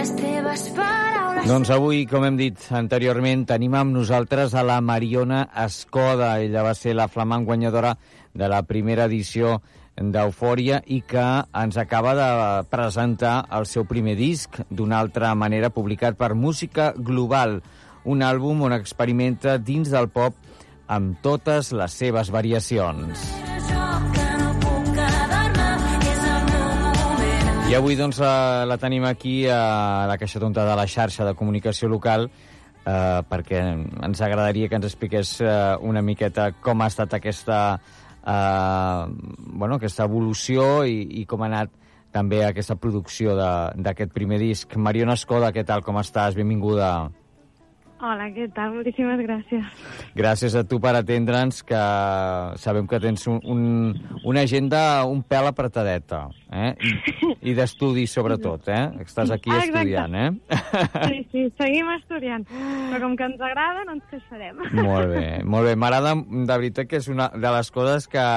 Les 0.08 0.20
teves 0.20 0.62
paraules... 0.76 1.48
Doncs 1.48 1.70
avui, 1.72 2.04
com 2.08 2.24
hem 2.24 2.36
dit 2.38 2.68
anteriorment, 2.74 3.44
tenim 3.48 3.74
amb 3.76 3.94
nosaltres 3.96 4.54
a 4.56 4.64
la 4.66 4.80
Mariona 4.80 5.48
Escoda. 5.64 6.38
Ella 6.40 6.64
va 6.66 6.74
ser 6.76 6.94
la 6.96 7.08
flamant 7.08 7.44
guanyadora 7.44 7.96
de 8.34 8.48
la 8.48 8.62
primera 8.62 9.08
edició 9.08 9.58
d'Eufòria 9.98 10.82
i 10.86 11.00
que 11.02 11.26
ens 11.58 11.78
acaba 11.80 12.14
de 12.14 12.28
presentar 12.70 13.48
el 13.58 13.66
seu 13.66 13.84
primer 13.88 14.14
disc, 14.18 14.60
d'una 14.70 15.00
altra 15.02 15.34
manera 15.34 15.72
publicat 15.74 16.16
per 16.18 16.34
Música 16.34 16.92
Global, 16.96 17.58
un 18.04 18.22
àlbum 18.22 18.62
on 18.68 18.76
experimenta 18.76 19.58
dins 19.58 19.90
del 19.90 20.08
pop 20.08 20.38
amb 20.86 21.18
totes 21.24 21.74
les 21.74 21.98
seves 22.04 22.30
variacions. 22.32 23.26
Jo 23.68 24.17
I 27.68 27.74
avui 27.76 27.98
doncs, 28.00 28.16
la, 28.16 28.78
tenim 28.80 29.04
aquí 29.04 29.42
a 29.44 30.06
la 30.08 30.14
Caixa 30.16 30.40
Tonta 30.40 30.62
de 30.64 30.72
la 30.72 30.86
xarxa 30.88 31.26
de 31.26 31.34
comunicació 31.36 31.90
local 31.92 32.22
eh, 32.24 33.18
perquè 33.28 33.60
ens 34.08 34.22
agradaria 34.24 34.70
que 34.72 34.78
ens 34.78 34.86
expliqués 34.88 35.34
eh, 35.44 35.50
una 35.84 36.00
miqueta 36.00 36.46
com 36.64 36.80
ha 36.80 36.86
estat 36.88 37.18
aquesta, 37.18 37.58
eh, 38.24 39.02
bueno, 39.52 39.76
aquesta 39.76 40.08
evolució 40.08 40.86
i, 40.88 41.02
i 41.20 41.26
com 41.28 41.44
ha 41.44 41.50
anat 41.52 41.76
també 42.16 42.40
aquesta 42.46 42.78
producció 42.80 43.36
d'aquest 43.36 44.16
primer 44.16 44.40
disc. 44.40 44.72
Mariona 44.80 45.18
Escoda, 45.20 45.52
què 45.52 45.66
tal, 45.68 45.84
com 45.84 46.00
estàs? 46.00 46.40
Benvinguda. 46.40 47.10
Hola, 47.98 48.28
què 48.30 48.44
tal? 48.54 48.76
Moltíssimes 48.76 49.18
gràcies. 49.26 49.64
Gràcies 50.14 50.54
a 50.54 50.60
tu 50.70 50.76
per 50.78 50.92
atendre'ns, 50.94 51.64
que 51.66 51.78
sabem 52.62 52.86
que 52.86 53.00
tens 53.02 53.24
un, 53.26 53.40
un, 53.42 53.62
una 54.22 54.44
agenda 54.46 55.02
un 55.10 55.24
pèl 55.26 55.48
apretadeta, 55.50 56.20
eh? 56.54 56.68
I, 56.78 57.32
i 57.50 57.54
d'estudi, 57.58 58.04
sobretot, 58.06 58.68
eh? 58.70 58.84
Estàs 59.02 59.32
aquí 59.34 59.50
Ah, 59.50 59.64
exacte. 59.64 59.80
estudiant, 59.82 60.14
eh? 60.14 60.28
Sí, 61.08 61.18
sí, 61.32 61.42
seguim 61.58 61.90
estudiant. 61.96 62.46
Però 62.92 63.00
com 63.02 63.16
que 63.18 63.26
ens 63.32 63.42
agrada, 63.48 63.82
no 63.88 63.96
ens 63.98 64.06
queixarem. 64.12 64.62
Molt 64.78 65.10
bé, 65.16 65.24
molt 65.56 65.66
bé. 65.66 65.74
M'agrada, 65.74 66.14
de 66.22 66.46
veritat, 66.54 66.86
que 66.92 67.02
és 67.02 67.10
una 67.10 67.32
de 67.34 67.52
les 67.58 67.72
coses 67.74 68.06
que, 68.14 68.28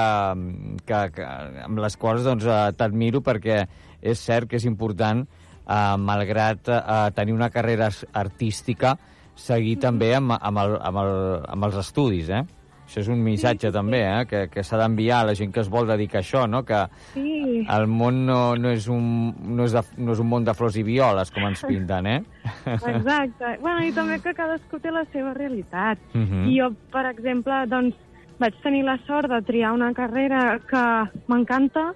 que, 0.90 1.04
que 1.20 1.28
amb 1.68 1.84
les 1.86 1.98
quals 2.02 2.26
doncs, 2.26 2.50
eh, 2.50 2.58
t'admiro, 2.82 3.22
perquè 3.22 3.62
és 4.02 4.26
cert 4.26 4.50
que 4.50 4.58
és 4.58 4.66
important, 4.66 5.22
eh, 5.62 5.80
malgrat 6.02 6.66
eh, 6.74 7.00
tenir 7.14 7.38
una 7.38 7.52
carrera 7.54 7.92
artística, 8.26 8.96
seguir 9.34 9.78
també 9.80 10.14
amb, 10.14 10.32
amb, 10.40 10.58
el, 10.58 10.76
amb, 10.80 10.98
el, 10.98 11.14
amb 11.48 11.64
els 11.64 11.76
estudis, 11.76 12.28
eh? 12.30 12.42
Això 12.86 13.00
és 13.00 13.08
un 13.08 13.22
missatge 13.24 13.70
també, 13.72 14.02
eh? 14.04 14.26
Que, 14.28 14.48
que 14.52 14.62
s'ha 14.62 14.76
d'enviar 14.76 15.22
a 15.22 15.24
la 15.30 15.34
gent 15.34 15.52
que 15.54 15.60
es 15.60 15.68
vol 15.72 15.86
dedicar 15.88 16.18
a 16.20 16.22
això, 16.22 16.42
no? 16.50 16.62
Que 16.64 16.82
Sí. 17.14 17.64
el 17.70 17.86
món 17.88 18.26
no, 18.26 18.54
no, 18.56 18.68
és 18.70 18.86
un, 18.88 19.32
no, 19.56 19.64
és 19.64 19.72
de, 19.72 19.80
no 19.96 20.12
és 20.12 20.18
un 20.20 20.28
món 20.28 20.44
de 20.44 20.52
flors 20.52 20.76
i 20.76 20.82
violes, 20.82 21.30
com 21.30 21.46
ens 21.48 21.62
pinten, 21.64 22.06
eh? 22.06 22.22
Exacte. 22.66 23.56
Bueno, 23.62 23.80
i 23.86 23.92
també 23.92 24.18
que 24.20 24.34
cadascú 24.34 24.78
té 24.82 24.90
la 24.92 25.04
seva 25.12 25.32
realitat. 25.34 25.98
Mhm. 26.12 26.48
I 26.50 26.58
jo, 26.60 26.72
per 26.92 27.06
exemple, 27.06 27.62
doncs, 27.70 27.96
vaig 28.38 28.54
tenir 28.62 28.82
la 28.84 28.98
sort 29.06 29.30
de 29.30 29.40
triar 29.46 29.72
una 29.72 29.92
carrera 29.94 30.58
que 30.68 30.84
m'encanta, 31.28 31.92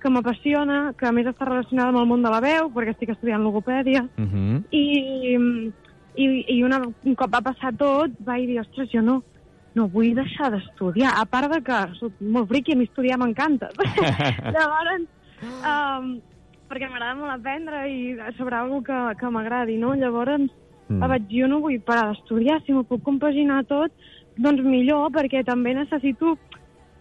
que 0.00 0.08
m'apassiona, 0.08 0.94
que 0.96 1.06
a 1.06 1.12
més 1.12 1.26
està 1.28 1.44
relacionada 1.44 1.90
amb 1.92 1.98
el 2.00 2.06
món 2.08 2.22
de 2.24 2.30
la 2.32 2.40
veu, 2.40 2.70
perquè 2.72 2.94
estic 2.94 3.10
estudiant 3.12 3.42
logopèdia, 3.44 4.06
Uh 4.16 4.24
-huh. 4.24 4.62
i, 4.72 5.38
i, 6.16 6.26
i 6.56 6.62
una, 6.66 6.80
un 6.86 7.18
cop 7.18 7.32
va 7.32 7.42
passar 7.44 7.72
tot, 7.78 8.14
vaig 8.26 8.46
dir, 8.48 8.60
ostres, 8.62 8.90
jo 8.92 9.02
no, 9.04 9.20
no 9.78 9.86
vull 9.92 10.14
deixar 10.16 10.50
d'estudiar, 10.54 11.14
a 11.16 11.26
part 11.30 11.52
de 11.52 11.60
que 11.66 11.80
soc 12.00 12.20
molt 12.20 12.50
friqui, 12.50 12.74
a 12.74 12.80
mi 12.80 12.88
estudiar 12.88 13.18
m'encanta. 13.20 13.70
Llavors, 14.56 15.06
um, 15.44 16.14
perquè 16.70 16.90
m'agrada 16.90 17.18
molt 17.18 17.34
aprendre 17.36 17.84
i 17.90 18.00
sobre 18.38 18.58
alguna 18.58 18.86
que, 18.86 19.02
que 19.20 19.34
m'agradi, 19.36 19.78
no? 19.82 19.94
Llavors, 19.98 20.48
mm. 20.88 21.02
vaig, 21.14 21.28
jo 21.32 21.50
no 21.50 21.62
vull 21.64 21.80
parar 21.86 22.10
d'estudiar, 22.10 22.60
si 22.64 22.74
m'ho 22.76 22.86
puc 22.88 23.04
compaginar 23.06 23.62
tot, 23.70 23.94
doncs 24.40 24.64
millor, 24.64 25.10
perquè 25.14 25.44
també 25.46 25.74
necessito 25.76 26.36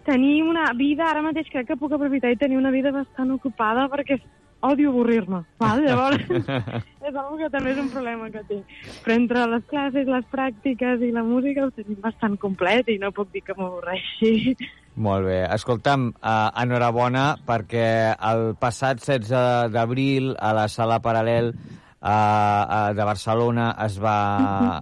tenir 0.06 0.42
una 0.44 0.72
vida, 0.74 1.06
ara 1.06 1.22
mateix 1.22 1.50
crec 1.52 1.68
que 1.70 1.78
puc 1.78 1.94
aprofitar 1.94 2.32
i 2.34 2.38
tenir 2.40 2.58
una 2.58 2.72
vida 2.74 2.92
bastant 2.96 3.32
ocupada 3.36 3.86
perquè 3.92 4.18
odio 4.66 4.92
avorrir-me, 4.92 5.44
val? 5.62 5.82
Llavors, 5.86 6.24
és 7.08 7.14
una 7.14 7.38
que 7.40 7.50
també 7.54 7.74
és 7.74 7.82
un 7.82 7.90
problema 7.94 8.30
que 8.34 8.44
tinc. 8.50 8.78
Però 9.06 9.16
entre 9.16 9.46
les 9.54 9.66
classes, 9.72 10.08
les 10.10 10.28
pràctiques 10.34 11.04
i 11.06 11.12
la 11.16 11.24
música 11.24 11.66
ho 11.66 11.72
tenim 11.76 12.00
bastant 12.04 12.38
complet 12.42 12.92
i 12.92 13.00
no 13.02 13.14
puc 13.16 13.32
dir 13.34 13.44
que 13.48 13.56
m'avorreixi. 13.58 14.56
Molt 15.00 15.30
bé. 15.30 15.42
Escolta'm, 15.56 16.10
uh, 16.20 16.50
enhorabona 16.60 17.26
perquè 17.48 18.16
el 18.32 18.50
passat 18.60 19.00
16 19.06 19.72
d'abril 19.72 20.34
a 20.36 20.52
la 20.58 20.68
sala 20.68 21.00
Paral·lel 21.04 21.54
uh, 21.54 22.10
uh, 22.10 22.90
de 22.98 23.06
Barcelona 23.08 23.72
es 23.86 24.00
va 24.04 24.18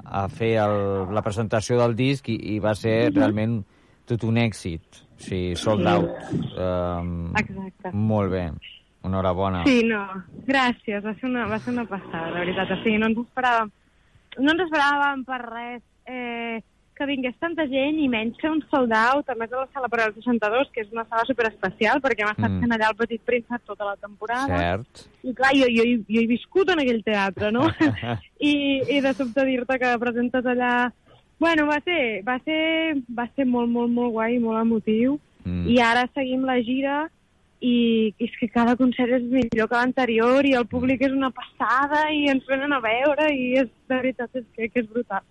a 0.01 0.27
fer 0.33 0.55
el, 0.63 0.79
la 1.13 1.25
presentació 1.25 1.77
del 1.83 1.93
disc 1.99 2.31
i, 2.33 2.39
i 2.55 2.57
va 2.63 2.73
ser 2.77 3.11
realment 3.13 3.59
tot 4.07 4.25
un 4.25 4.41
èxit. 4.41 5.03
O 5.17 5.21
sigui, 5.21 5.53
sold 5.59 5.85
out. 5.89 6.09
Um, 6.55 7.13
Exacte. 7.37 7.93
Molt 7.93 8.33
bé. 8.33 8.47
Enhorabona. 9.07 9.63
Sí, 9.65 9.81
no, 9.87 10.03
gràcies, 10.47 11.03
va 11.03 11.13
ser 11.17 11.29
una, 11.29 11.47
va 11.49 11.59
ser 11.59 11.73
una 11.73 11.85
passada, 11.89 12.31
de 12.33 12.39
veritat. 12.45 12.71
O 12.71 12.81
sigui, 12.83 12.97
no 13.01 13.09
ens 13.11 13.21
esperàvem, 13.25 13.71
no 14.39 14.51
ens 14.53 14.65
esperàvem 14.67 15.23
per 15.27 15.39
res 15.45 15.83
eh, 16.07 16.59
que 16.97 17.05
vingués 17.05 17.35
tanta 17.37 17.67
gent 17.69 17.99
i 18.01 18.07
menys 18.09 18.39
fer 18.41 18.49
un 18.49 18.61
sold 18.71 18.89
out, 18.97 19.27
a 19.29 19.35
més 19.37 19.51
de 19.51 19.57
la 19.59 19.67
sala 19.73 19.85
per 19.89 19.99
al 20.01 20.15
62, 20.15 20.71
que 20.73 20.81
és 20.81 20.87
una 20.95 21.03
sala 21.05 21.27
superespecial 21.29 21.99
perquè 22.01 22.23
hem 22.25 22.31
estat 22.31 22.49
Mm. 22.49 22.61
fent 22.63 22.73
allà 22.73 22.87
el 22.89 22.95
Petit 22.97 23.21
Príncep 23.21 23.61
tota 23.69 23.85
la 23.85 23.95
temporada. 24.01 24.57
Cert. 24.57 25.03
I 25.23 25.33
clar, 25.37 25.51
jo, 25.53 25.67
jo, 25.69 25.83
jo 26.09 26.21
he 26.23 26.25
viscut 26.31 26.71
en 26.73 26.81
aquell 26.81 27.03
teatre, 27.05 27.51
no? 27.51 27.67
I, 28.49 28.53
i 28.97 29.01
de 29.05 29.13
sobte 29.13 29.45
dir-te 29.45 29.77
que 29.77 29.97
presentes 30.01 30.45
allà... 30.45 30.91
Bueno, 31.37 31.67
va 31.69 31.77
ser, 31.85 32.23
va 32.25 32.39
ser, 32.41 32.95
va 33.13 33.27
ser 33.35 33.45
molt, 33.45 33.69
molt, 33.69 33.91
molt 33.93 34.15
guai, 34.15 34.39
molt 34.41 34.57
emotiu. 34.57 35.19
Mm. 35.45 35.67
I 35.69 35.77
ara 35.85 36.07
seguim 36.15 36.47
la 36.49 36.57
gira 36.65 37.03
i 37.61 38.13
és 38.21 38.33
que 38.39 38.49
cada 38.53 38.75
concert 38.77 39.15
és 39.17 39.25
millor 39.31 39.69
que 39.69 39.79
l'anterior 39.79 40.45
i 40.45 40.53
el 40.57 40.67
públic 40.69 41.01
és 41.07 41.15
una 41.15 41.31
passada 41.33 42.05
i 42.13 42.27
ens 42.29 42.45
venen 42.49 42.75
a 42.75 42.81
veure 42.83 43.31
i 43.33 43.57
és, 43.63 43.71
de 43.89 43.95
veritat 43.95 44.29
és 44.37 44.45
que, 44.53 44.69
que 44.69 44.83
és 44.83 44.89
brutal. 44.91 45.25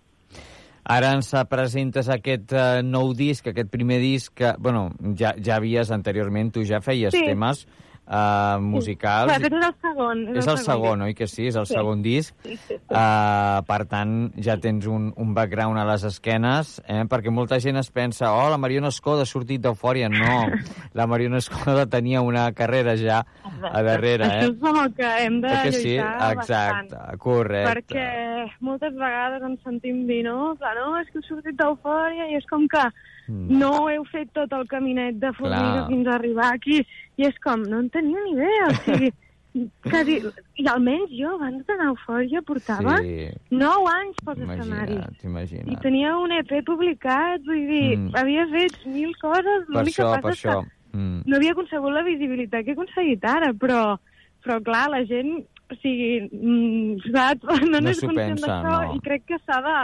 Ara 0.87 1.11
ens 1.17 1.33
presentes 1.51 2.07
aquest 2.07 2.53
uh, 2.55 2.79
nou 2.83 3.11
disc, 3.15 3.47
aquest 3.47 3.67
primer 3.71 3.99
disc, 3.99 4.31
que, 4.39 4.53
bueno, 4.59 4.89
ja, 5.19 5.33
ja 5.43 5.57
havies 5.57 5.91
anteriorment, 5.91 6.53
tu 6.55 6.63
ja 6.63 6.79
feies 6.83 7.15
Sí. 7.15 7.25
temes 7.27 7.65
uh, 8.07 8.57
musicals. 8.63 9.27
Clar, 9.29 9.37
aquest 9.37 9.53
és 9.57 9.65
el 9.67 9.75
segon. 9.83 10.21
És 10.37 10.47
el 10.47 10.57
segon, 10.63 11.01
oi 11.07 11.13
que 11.13 11.27
sí? 11.27 11.47
És 11.47 11.55
el 11.59 11.65
Sí. 11.67 11.73
segon 11.75 12.01
disc. 12.01 12.33
Sí, 12.43 12.55
sí, 12.57 12.75
sí. 12.75 12.79
Uh, 12.89 13.61
per 13.67 13.85
tant, 13.85 14.31
ja 14.41 14.57
tens 14.57 14.87
un, 14.87 15.11
un 15.17 15.33
background 15.33 15.77
a 15.79 15.85
les 15.85 16.03
esquenes, 16.07 16.81
eh? 16.87 17.03
perquè 17.09 17.31
molta 17.31 17.59
gent 17.59 17.77
es 17.77 17.91
pensa 17.91 18.31
oh, 18.33 18.49
la 18.49 18.57
Mariona 18.57 18.87
Escoda 18.89 19.23
ha 19.23 19.29
sortit 19.29 19.61
d'Eufòria. 19.61 20.09
No, 20.09 20.47
la 20.97 21.07
Mariona 21.07 21.37
Escoda 21.37 21.85
tenia 21.85 22.21
una 22.21 22.51
carrera 22.53 22.95
ja 22.97 23.23
a 23.61 23.81
darrere. 23.83 24.25
Això 24.25 24.47
Eh? 24.47 24.51
és 24.53 24.63
amb 24.63 24.81
el 24.85 24.93
que 24.93 25.11
hem 25.25 25.41
de 25.41 25.53
que 25.63 25.71
sí? 25.71 25.95
lluitar 25.97 26.31
Exacte, 26.37 26.95
bastant. 26.95 27.19
correcte. 27.19 27.73
Perquè 27.73 28.47
moltes 28.61 28.93
vegades 28.95 29.43
ens 29.43 29.59
sentim 29.63 30.05
dir, 30.07 30.23
no? 30.25 30.55
Clar, 30.59 30.75
no, 30.79 30.97
és 31.01 31.07
que 31.11 31.19
heu 31.19 31.27
sortit 31.27 31.55
d'eufòria 31.59 32.29
i 32.31 32.35
és 32.37 32.45
com 32.49 32.67
que 32.71 32.83
Mm. 33.27 33.57
no 33.59 33.89
heu 33.89 34.03
fet 34.11 34.29
tot 34.33 34.51
el 34.53 34.67
caminet 34.67 35.15
de 35.19 35.31
formiga 35.33 35.83
Clar. 35.83 35.87
fins 35.89 36.07
a 36.07 36.15
arribar 36.15 36.51
aquí. 36.53 36.81
I 37.17 37.25
és 37.27 37.35
com, 37.43 37.61
no 37.67 37.79
en 37.79 37.89
tenia 37.89 38.21
ni 38.23 38.31
idea. 38.37 38.67
O 38.69 38.75
sigui, 38.85 39.09
quasi, 39.89 40.19
I 40.61 40.67
almenys 40.69 41.09
jo, 41.17 41.31
abans 41.35 41.65
d'anar 41.65 41.87
a 41.87 41.93
eufòria, 41.95 42.41
portava 42.45 42.97
Sí. 43.01 43.27
9 43.49 43.89
anys 43.93 44.15
pels 44.25 44.39
escenaris. 44.45 45.23
Imagina't, 45.25 45.71
I 45.71 45.75
tenia 45.81 46.15
un 46.17 46.31
EP 46.31 46.61
publicat, 46.65 47.41
vull 47.45 47.65
dir, 47.67 47.97
Mm. 47.97 48.11
havia 48.15 48.45
fet 48.53 48.85
mil 48.85 49.11
coses, 49.21 49.65
Per 49.65 49.75
l'únic 49.75 49.95
que 49.95 50.01
això, 50.03 50.11
passa 50.13 50.21
per 50.21 50.31
és 50.31 50.41
que. 50.41 50.97
Mm. 50.97 51.21
no 51.25 51.35
havia 51.35 51.51
aconsegut 51.51 51.91
la 51.93 52.03
visibilitat 52.03 52.63
que 52.63 52.71
he 52.71 52.73
aconseguit 52.77 53.25
ara, 53.25 53.51
però, 53.53 53.97
però 54.45 54.61
clar, 54.63 54.89
la 54.89 55.03
gent, 55.05 55.43
o 55.69 55.75
sigui, 55.81 56.29
mm, 56.31 57.11
saps? 57.11 57.43
No, 57.67 57.79
No 57.79 57.79
n'és 57.81 57.99
s'ho 57.99 58.07
conscient 58.07 58.37
pensa, 58.39 58.47
d'això 58.47 58.87
no. 58.87 58.95
i 58.95 58.99
crec 59.01 59.25
que 59.25 59.37
s'ha 59.45 59.59
de, 59.61 59.77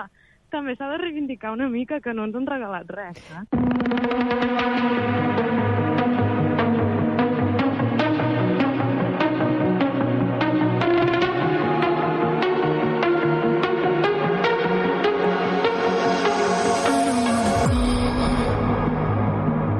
també 0.54 0.76
s'ha 0.78 0.88
de 0.92 0.98
reivindicar 1.02 1.52
una 1.58 1.68
mica 1.70 2.00
que 2.06 2.14
no 2.14 2.28
ens 2.28 2.36
han 2.38 2.46
regalat 2.46 2.92
res, 2.94 3.18
saps? 3.30 3.50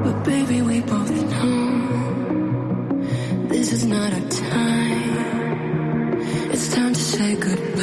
But 0.04 0.16
baby, 0.30 0.58
we 0.70 0.80
both 0.80 1.14
know 1.30 1.62
this 3.54 3.72
is 3.72 3.84
not 3.86 4.12
our 4.18 4.26
time. 4.30 6.18
It's 6.50 6.68
time 6.74 6.92
to 6.94 7.00
say 7.00 7.36
goodbye 7.36 7.73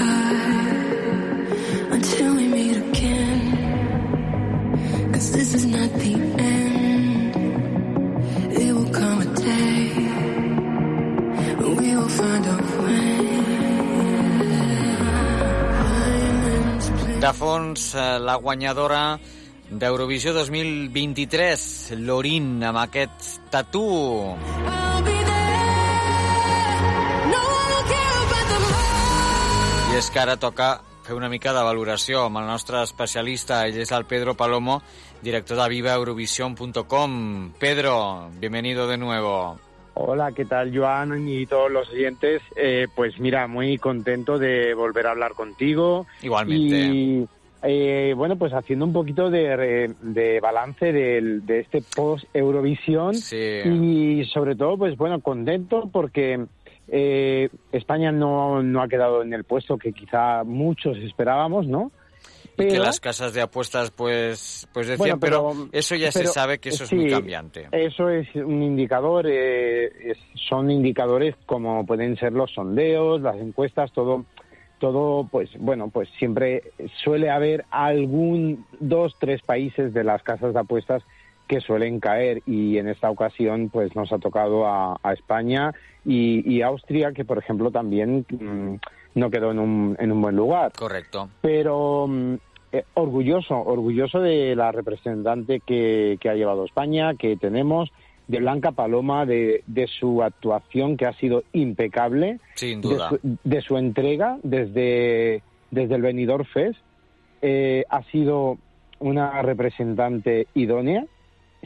De 17.21 17.29
fons, 17.37 17.93
eh, 17.93 18.17
la 18.17 18.33
guanyadora 18.41 19.19
d'Eurovisió 19.69 20.33
2023, 20.33 21.93
Lorin, 22.01 22.63
amb 22.65 22.79
aquest 22.81 23.45
tatú. 23.53 23.83
I 29.91 29.99
és 30.01 30.09
que 30.09 30.19
ara 30.23 30.39
toca 30.41 30.73
fer 31.05 31.13
una 31.13 31.29
mica 31.29 31.53
de 31.53 31.61
valoració 31.61 32.25
amb 32.25 32.41
el 32.41 32.49
nostre 32.49 32.81
especialista. 32.81 33.67
Ell 33.67 33.77
és 33.85 33.91
el 33.93 34.09
Pedro 34.09 34.33
Palomo, 34.33 34.81
director 35.21 35.61
de 35.61 35.69
vivaeurovisión.com. 35.77 37.51
Pedro, 37.59 38.31
bienvenido 38.39 38.87
de 38.87 38.97
nuevo. 38.97 39.59
Hola, 39.93 40.31
¿qué 40.31 40.45
tal 40.45 40.75
Joan 40.75 41.27
y 41.27 41.45
todos 41.45 41.69
los 41.71 41.89
oyentes? 41.89 42.41
Eh, 42.55 42.87
pues 42.95 43.19
mira, 43.19 43.47
muy 43.47 43.77
contento 43.77 44.39
de 44.39 44.73
volver 44.73 45.07
a 45.07 45.11
hablar 45.11 45.33
contigo. 45.33 46.07
Igualmente. 46.21 46.75
Y 46.75 47.27
eh, 47.63 48.13
bueno, 48.15 48.37
pues 48.37 48.53
haciendo 48.53 48.85
un 48.85 48.93
poquito 48.93 49.29
de, 49.29 49.93
de 50.01 50.39
balance 50.39 50.91
del- 50.91 51.45
de 51.45 51.59
este 51.59 51.81
post-Eurovisión. 51.81 53.21
Y 53.65 54.25
sobre 54.33 54.55
todo, 54.55 54.77
pues 54.77 54.95
bueno, 54.97 55.21
contento 55.21 55.89
porque 55.91 56.45
eh, 56.87 57.49
España 57.71 58.11
no, 58.11 58.63
no 58.63 58.81
ha 58.81 58.87
quedado 58.87 59.21
en 59.21 59.33
el 59.33 59.43
puesto 59.43 59.77
que 59.77 59.93
quizá 59.93 60.43
muchos 60.43 60.97
esperábamos, 60.97 61.67
¿no? 61.67 61.91
Que 62.57 62.77
las 62.79 62.99
casas 62.99 63.33
de 63.33 63.41
apuestas 63.41 63.91
pues, 63.91 64.67
pues 64.73 64.87
decían, 64.87 65.19
Bueno, 65.19 65.19
pero, 65.19 65.51
pero- 65.53 65.69
eso 65.71 65.95
ya 65.95 66.11
se 66.11 66.27
sabe 66.27 66.59
que 66.59 66.69
eso 66.69 66.83
es 66.83 66.93
muy 66.93 67.09
cambiante. 67.09 67.67
Eso 67.71 68.09
es 68.09 68.27
un 68.35 68.61
indicador, 68.61 69.25
eh, 69.27 69.85
es- 70.11 70.17
son 70.49 70.69
indicadores 70.69 71.35
como 71.45 71.85
pueden 71.85 72.17
ser 72.17 72.33
los 72.33 72.51
sondeos, 72.51 73.21
las 73.21 73.37
encuestas, 73.37 73.91
todo, 73.93 74.25
todo, 74.79 75.27
pues 75.31 75.49
bueno, 75.59 75.89
pues 75.89 76.09
siempre 76.19 76.63
suele 77.03 77.29
haber 77.29 77.65
algún 77.71 78.65
dos, 78.79 79.15
tres 79.19 79.41
países 79.41 79.93
de 79.93 80.03
las 80.03 80.21
casas 80.23 80.53
de 80.53 80.59
apuestas 80.59 81.03
que 81.47 81.59
suelen 81.61 81.99
caer 81.99 82.41
y 82.45 82.77
en 82.77 82.87
esta 82.87 83.09
ocasión 83.09 83.69
pues 83.69 83.93
nos 83.95 84.11
ha 84.13 84.19
tocado 84.19 84.65
a, 84.67 84.97
a 85.03 85.13
España 85.13 85.73
y, 86.05 86.49
y 86.49 86.61
Austria 86.61 87.11
que 87.11 87.25
por 87.25 87.37
ejemplo 87.37 87.71
también 87.71 88.25
mm, 88.29 88.75
no 89.15 89.29
quedó 89.29 89.51
en 89.51 89.59
un, 89.59 89.97
en 89.99 90.11
un 90.11 90.21
buen 90.21 90.35
lugar 90.35 90.71
Correcto. 90.71 91.29
pero 91.41 92.07
mm, 92.07 92.33
eh, 92.73 92.83
orgulloso, 92.93 93.57
orgulloso 93.59 94.19
de 94.21 94.55
la 94.55 94.71
representante 94.71 95.59
que, 95.59 96.17
que 96.21 96.29
ha 96.29 96.35
llevado 96.35 96.63
España, 96.65 97.15
que 97.15 97.35
tenemos, 97.35 97.91
de 98.27 98.39
Blanca 98.39 98.71
Paloma, 98.71 99.25
de, 99.25 99.63
de 99.67 99.87
su 99.87 100.23
actuación 100.23 100.95
que 100.95 101.05
ha 101.05 101.13
sido 101.13 101.43
impecable, 101.51 102.39
Sin 102.55 102.79
de 102.79 102.87
duda. 102.87 103.09
su, 103.09 103.19
de 103.43 103.61
su 103.61 103.77
entrega 103.77 104.37
desde, 104.43 105.43
desde 105.69 105.95
el 105.95 106.01
Benidorm 106.01 106.45
Fest. 106.45 106.79
Eh, 107.41 107.83
ha 107.89 108.03
sido 108.03 108.57
una 108.99 109.41
representante 109.41 110.47
idónea. 110.53 111.05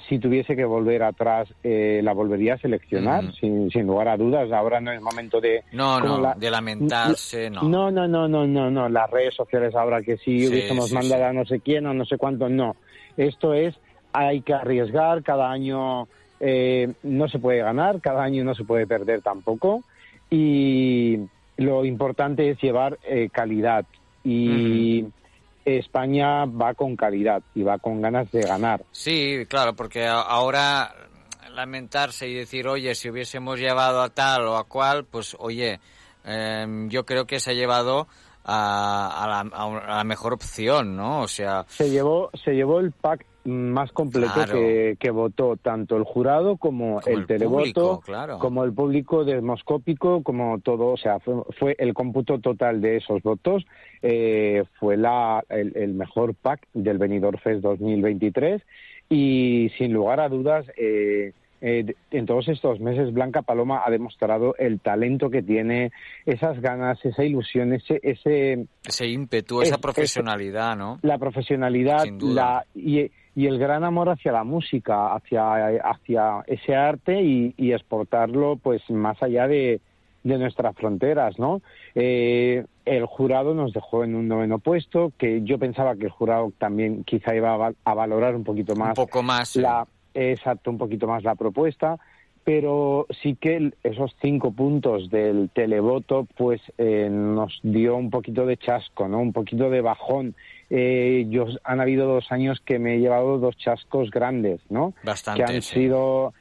Si 0.10 0.20
tuviese 0.20 0.56
que 0.58 0.66
volver 0.66 1.04
atrás, 1.04 1.48
eh, 1.64 2.02
la 2.04 2.12
volvería 2.14 2.56
a 2.56 2.58
seleccionar, 2.58 3.34
sin, 3.36 3.72
sin 3.72 3.88
lugar 3.88 4.10
a 4.10 4.18
dudas. 4.18 4.52
Ahora 4.52 4.82
no 4.82 4.92
es 4.92 5.02
momento 5.02 5.40
de... 5.40 5.64
No, 5.72 6.00
no, 6.02 6.20
la- 6.20 6.34
de 6.34 6.52
lamentarse, 6.52 7.50
no. 7.50 7.62
no, 7.64 7.90
no, 7.92 8.06
no, 8.08 8.28
no, 8.28 8.46
no, 8.46 8.70
no. 8.70 8.90
Las 8.90 9.10
redes 9.10 9.34
sociales 9.36 9.74
ahora 9.74 10.02
que 10.02 10.18
sí, 10.18 10.40
Sí, 10.42 10.48
hubiésemos 10.48 10.90
sí, 10.90 10.94
mandado 10.96 11.26
a 11.26 11.34
no 11.34 11.46
sé 11.46 11.62
quién 11.62 11.86
o 11.86 11.94
no 11.94 12.04
sé 12.06 12.18
cuánto, 12.18 12.50
no. 12.50 12.76
Esto 13.16 13.54
es, 13.54 13.74
hay 14.12 14.42
que 14.42 14.54
arriesgar, 14.54 15.24
cada 15.24 15.50
año 15.50 16.08
eh, 16.42 16.92
no 17.04 17.30
se 17.30 17.40
puede 17.40 17.60
ganar, 17.62 18.02
cada 18.02 18.22
año 18.24 18.44
no 18.44 18.54
se 18.54 18.66
puede 18.66 18.86
perder 18.88 19.22
tampoco. 19.22 19.82
Y 20.30 21.20
lo 21.56 21.86
importante 21.86 22.50
es 22.50 22.62
llevar 22.62 22.98
eh, 23.08 23.30
calidad. 23.32 23.86
Y 24.26 25.06
España 25.66 26.46
va 26.46 26.74
con 26.74 26.96
calidad 26.96 27.42
y 27.56 27.64
va 27.64 27.80
con 27.80 28.02
ganas 28.02 28.32
de 28.32 28.42
ganar. 28.42 28.86
Sí, 28.92 29.46
claro, 29.50 29.76
porque 29.76 30.06
ahora 30.06 30.94
lamentarse 31.54 32.28
y 32.28 32.34
decir, 32.34 32.68
oye, 32.68 32.94
si 32.96 33.10
hubiésemos 33.10 33.60
llevado 33.60 34.02
a 34.02 34.10
tal 34.10 34.46
o 34.48 34.58
a 34.58 34.66
cual, 34.66 35.06
pues 35.06 35.36
oye, 35.40 35.80
em, 36.24 36.90
yo 36.90 37.06
creo 37.06 37.26
que 37.26 37.40
se 37.40 37.52
ha 37.52 37.54
llevado 37.54 38.08
a, 38.44 39.24
a 39.24 39.28
la, 39.28 39.40
a 39.40 39.98
la 39.98 40.04
mejor 40.04 40.34
opción, 40.34 40.96
¿no? 40.96 41.22
O 41.22 41.28
sea, 41.28 41.66
se 41.68 41.90
llevó 41.90 42.30
se 42.44 42.52
llevó 42.52 42.80
el 42.80 42.92
pack 42.92 43.26
más 43.46 43.92
completo 43.92 44.34
Claro. 44.34 44.54
que, 44.54 44.98
que 45.00 45.12
votó 45.12 45.56
tanto 45.56 45.96
el 45.98 46.04
jurado 46.04 46.58
como, 46.58 47.00
el, 47.06 47.20
el 47.20 47.26
televoto 47.28 47.62
público, 47.64 48.02
claro. 48.06 48.40
como 48.40 48.64
el 48.64 48.74
público 48.74 49.24
demoscópico 49.24 50.24
como 50.24 50.60
todo 50.60 50.88
o 50.94 50.98
sea 50.98 51.20
fue, 51.20 51.36
fue 51.60 51.76
el 51.80 51.94
cómputo 51.94 52.40
total 52.40 52.82
de 52.82 52.98
esos 52.98 53.22
votos 53.22 53.66
eh, 54.02 54.64
fue 54.80 54.98
la 54.98 55.44
el, 55.50 55.78
el 55.78 55.94
mejor 55.94 56.34
pack 56.34 56.68
del 56.74 56.98
Benidorm 56.98 57.38
Fest 57.38 57.62
2023 57.62 58.62
y 59.10 59.70
sin 59.78 59.94
lugar 59.94 60.20
a 60.20 60.30
dudas 60.30 60.66
eh, 60.78 61.34
eh, 61.62 61.94
en 62.12 62.26
todos 62.26 62.48
estos 62.48 62.80
meses 62.80 63.14
Blanca 63.14 63.42
Paloma 63.42 63.82
ha 63.86 63.90
demostrado 63.90 64.56
el 64.58 64.80
talento 64.82 65.30
que 65.30 65.42
tiene, 65.42 65.92
esas 66.26 66.60
ganas, 66.62 67.04
esa 67.04 67.24
ilusión, 67.24 67.74
ese, 67.74 68.00
ese 68.04 68.66
ese 68.86 69.08
ímpetu, 69.08 69.62
Es- 69.62 69.70
esa 69.70 69.76
es- 69.76 69.82
profesionalidad, 69.82 70.76
¿no? 70.76 71.00
la 71.02 71.18
profesionalidad 71.18 72.00
Sin 72.00 72.18
duda. 72.20 72.34
la, 72.34 72.66
y, 72.76 73.10
y 73.36 73.48
el 73.48 73.60
gran 73.60 73.84
amor 73.84 74.10
hacia 74.10 74.32
la 74.32 74.44
música, 74.44 75.14
hacia, 75.14 75.68
hacia 75.84 76.44
ese 76.48 76.76
arte 76.76 77.22
y, 77.22 77.54
y 77.58 77.74
exportarlo 77.74 78.56
pues 78.56 78.82
más 78.90 79.22
allá 79.22 79.48
de, 79.48 79.82
de 80.24 80.38
nuestras 80.38 80.76
fronteras, 80.76 81.38
¿no? 81.38 81.62
Eh, 81.96 82.64
el 82.86 83.06
jurado 83.06 83.54
nos 83.54 83.74
dejó 83.74 84.04
en 84.04 84.16
un 84.16 84.28
noveno 84.28 84.60
puesto, 84.60 85.12
que 85.18 85.42
yo 85.44 85.58
pensaba 85.60 85.96
que 85.96 86.06
el 86.06 86.12
jurado 86.12 86.54
también 86.58 87.04
quizá 87.04 87.36
iba 87.36 87.54
a, 87.54 87.58
val- 87.58 87.76
a 87.84 87.94
valorar 87.94 88.36
un 88.36 88.44
poquito 88.44 88.76
más. 88.76 88.90
Un 88.98 89.06
poco 89.06 89.22
más. 89.24 89.56
La, 89.56 89.86
exacto, 90.14 90.72
un 90.72 90.78
poquito 90.78 91.08
más 91.08 91.24
la 91.24 91.36
propuesta, 91.36 91.98
pero 92.44 93.08
sí 93.24 93.36
que 93.36 93.72
esos 93.84 94.16
cinco 94.22 94.52
puntos 94.52 95.10
del 95.10 95.50
televoto 95.50 96.28
pues 96.38 96.62
eh, 96.78 97.10
nos 97.12 97.60
dio 97.64 97.96
un 97.96 98.12
poquito 98.12 98.46
de 98.46 98.56
chasco, 98.58 99.08
¿no? 99.08 99.20
Un 99.20 99.34
poquito 99.34 99.70
de 99.72 99.82
bajón. 99.82 100.36
Eh, 100.70 101.26
yo, 101.30 101.46
han 101.64 101.80
habido 101.80 102.08
dos 102.08 102.32
años 102.32 102.60
que 102.66 102.80
me 102.80 102.96
he 102.96 103.00
llevado 103.00 103.38
dos 103.38 103.56
chascos 103.58 104.10
grandes, 104.10 104.62
¿no? 104.70 104.94
Bastante, 105.04 105.44
Que 105.44 105.54
han 105.56 105.62
sí. 105.62 105.74
sido 105.76 106.34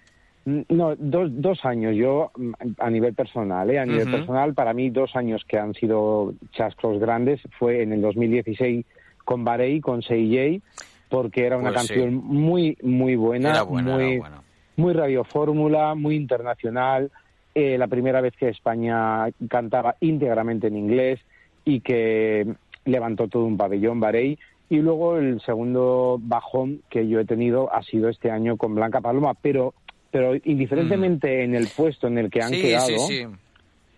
No, 0.47 0.95
dos, 0.97 1.29
dos 1.33 1.64
años. 1.64 1.95
Yo, 1.97 2.31
mm, 2.37 2.53
a 2.79 2.91
nivel 2.91 3.14
personal, 3.14 3.70
¿eh? 3.70 3.79
a 3.79 3.87
nivel 3.87 4.11
personal, 4.11 4.53
para 4.55 4.75
mí 4.75 4.91
dos 4.91 5.14
años 5.16 5.43
que 5.49 5.59
han 5.59 5.72
sido 5.75 6.35
chascos 6.53 6.99
grandes 7.01 7.41
fue 7.59 7.83
en 7.83 7.93
el 7.95 8.03
2016 8.03 8.85
con 9.25 9.43
Barei, 9.45 9.81
con 9.81 10.03
CJ, 10.03 10.61
porque 11.09 11.47
era 11.47 11.57
una 11.57 11.70
Pues 11.72 11.83
sí. 11.87 11.95
canción 11.95 12.14
muy, 12.16 12.77
muy 12.83 13.16
buena, 13.16 13.51
Era 13.51 13.62
buena, 13.62 13.95
muy, 13.95 14.05
era 14.05 14.18
buena. 14.20 14.43
muy 14.77 14.93
radiofórmula, 14.93 15.95
muy 15.95 16.16
internacional. 16.16 17.11
eh, 17.55 17.79
la 17.79 17.87
primera 17.87 18.20
vez 18.20 18.35
que 18.37 18.49
España 18.49 19.27
cantaba 19.49 19.95
íntegramente 20.01 20.66
en 20.66 20.77
inglés 20.77 21.20
y 21.64 21.81
que 21.81 22.53
levantó 22.85 23.28
todo 23.28 23.45
un 23.45 23.57
pabellón 23.57 24.01
Barei. 24.01 24.39
Y 24.70 24.76
luego 24.78 25.18
el 25.18 25.41
segundo 25.43 26.18
bajón 26.20 26.80
que 26.91 27.07
yo 27.07 27.20
he 27.20 27.24
tenido 27.24 27.72
ha 27.72 27.82
sido 27.82 28.09
este 28.09 28.30
año 28.30 28.57
con 28.57 28.74
Blanca 28.74 29.01
Paloma, 29.01 29.35
pero, 29.35 29.74
pero 30.11 30.35
indiferentemente 30.45 31.45
en 31.45 31.55
el 31.55 31.68
puesto 31.68 32.07
en 32.07 32.18
el 32.18 32.30
que 32.30 32.41
han 32.43 32.51
Mm. 32.51 32.55
sí, 32.55 32.62
quedado, 32.62 32.87
sí, 32.87 32.99
sí. 32.99 33.26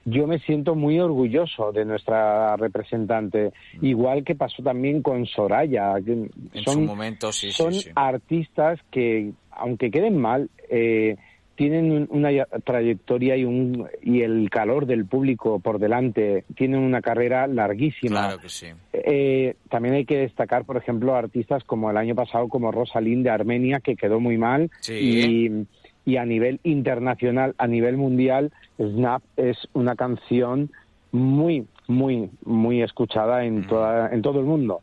yo 0.07 0.27
me 0.27 0.39
siento 0.41 0.75
muy 0.75 0.99
orgulloso 0.99 1.71
de 1.73 1.85
nuestra 1.85 2.57
representante, 2.57 3.53
igual 3.81 4.25
que 4.25 4.35
pasó 4.35 4.63
también 4.63 5.03
con 5.03 5.25
Soraya. 5.27 5.95
que 6.05 6.13
En 6.13 6.31
son, 6.65 6.75
su 6.75 6.81
momento, 6.81 7.33
sí, 7.33 7.53
son 7.53 7.73
artistas 7.95 8.81
que, 8.91 9.31
aunque 9.53 9.91
queden 9.91 10.19
mal, 10.19 10.51
eh, 10.69 11.17
tienen 11.57 11.91
un- 11.91 12.07
una 12.11 12.31
trayectoria 12.65 13.37
y, 13.37 13.45
un, 13.45 13.87
y 14.03 14.23
el 14.23 14.49
calor 14.51 14.87
del 14.87 15.07
público 15.07 15.59
por 15.61 15.79
delante, 15.79 16.45
tienen 16.55 16.81
una 16.81 17.01
carrera 17.03 17.47
larguísima. 17.47 18.27
Claro 18.27 18.39
que 18.41 18.49
sí. 18.49 18.67
Eh, 18.93 19.57
también 19.71 19.95
hay 19.95 20.05
que 20.05 20.19
destacar, 20.19 20.65
por 20.65 20.77
ejemplo, 20.77 21.15
artistas 21.17 21.65
como 21.65 21.91
el 21.91 21.97
año 21.97 22.15
pasado, 22.15 22.49
como 22.49 22.71
Rosalind 22.73 23.25
de 23.25 23.31
Armenia, 23.31 23.81
que 23.81 23.97
quedó 23.97 24.21
muy 24.21 24.37
mal. 24.39 24.71
Sí. 24.81 24.95
Y, 24.95 25.67
y 26.13 26.17
a 26.19 26.25
nivel 26.25 26.61
internacional, 26.63 27.55
a 27.59 27.67
nivel 27.67 27.97
mundial, 27.97 28.53
Snap 28.79 29.23
es 29.37 29.57
una 29.73 29.97
canción 29.97 30.71
muy, 31.11 31.67
muy, 31.89 32.31
muy 32.45 32.83
escuchada 32.83 33.45
en, 33.45 33.61
Mm. 33.61 33.67
toda, 33.67 34.11
en 34.13 34.23
todo 34.23 34.39
el 34.41 34.47
mundo. 34.47 34.83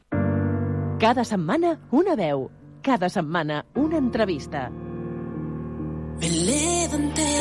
Cada 1.00 1.24
setmana, 1.24 1.80
una 1.92 2.16
veu. 2.16 2.50
Cada 2.82 3.08
setmana, 3.08 3.66
una 3.76 3.98
entrevista. 3.98 4.70
Me 6.20 6.30
levanté, 6.30 7.36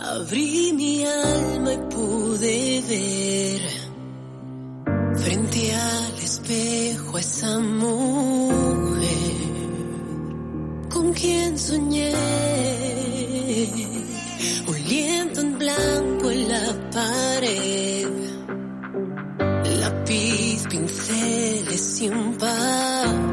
abrí 0.00 0.72
mi 0.74 1.04
alma 1.04 1.72
y 1.72 1.78
pude 1.94 2.82
ver 2.88 3.84
frente 5.16 5.74
al 5.74 6.18
espejo 6.18 7.16
a 7.16 7.20
esa 7.20 7.58
mujer 7.58 9.14
con 10.92 11.12
quien 11.12 11.58
soñé. 11.58 12.12
Un 14.66 14.84
lienzo 14.88 15.40
en 15.40 15.58
blanco 15.58 16.30
en 16.30 16.48
la 16.48 16.90
pared, 16.90 18.08
lápiz, 19.80 20.64
pinceles 20.68 22.02
y 22.02 22.08
un 22.08 22.34
papel. 22.34 23.23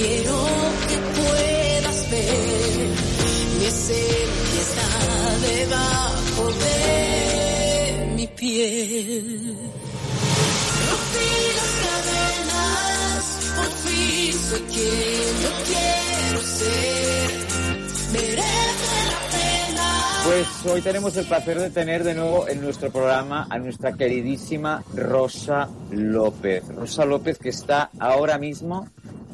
Quiero 0.00 0.46
que 0.88 0.96
puedas 1.20 2.10
ver 2.10 2.88
mi 3.58 3.66
esencia 3.66 4.60
está 4.66 4.88
debajo 5.46 6.44
de 6.52 8.12
mi 8.16 8.26
piel. 8.28 9.56
Rompí 10.88 11.30
las 11.58 11.72
cadenas, 11.84 13.22
por 13.56 13.70
fin 13.84 14.32
soy 14.48 14.60
quien 14.72 15.32
yo 15.42 15.52
quiero 15.68 16.40
ser. 16.40 17.30
Merece 18.12 18.96
la 19.12 19.20
pena. 19.36 19.88
Pues 20.24 20.72
hoy 20.72 20.80
tenemos 20.80 21.16
el 21.16 21.26
placer 21.26 21.58
de 21.58 21.70
tener 21.70 22.04
de 22.04 22.14
nuevo 22.14 22.48
en 22.48 22.62
nuestro 22.62 22.90
programa 22.90 23.46
a 23.50 23.58
nuestra 23.58 23.92
queridísima 23.92 24.82
Rosa 24.94 25.68
López. 25.90 26.66
Rosa 26.68 27.04
López 27.04 27.38
que 27.38 27.50
está 27.50 27.90
ahora 27.98 28.38
mismo, 28.38 28.88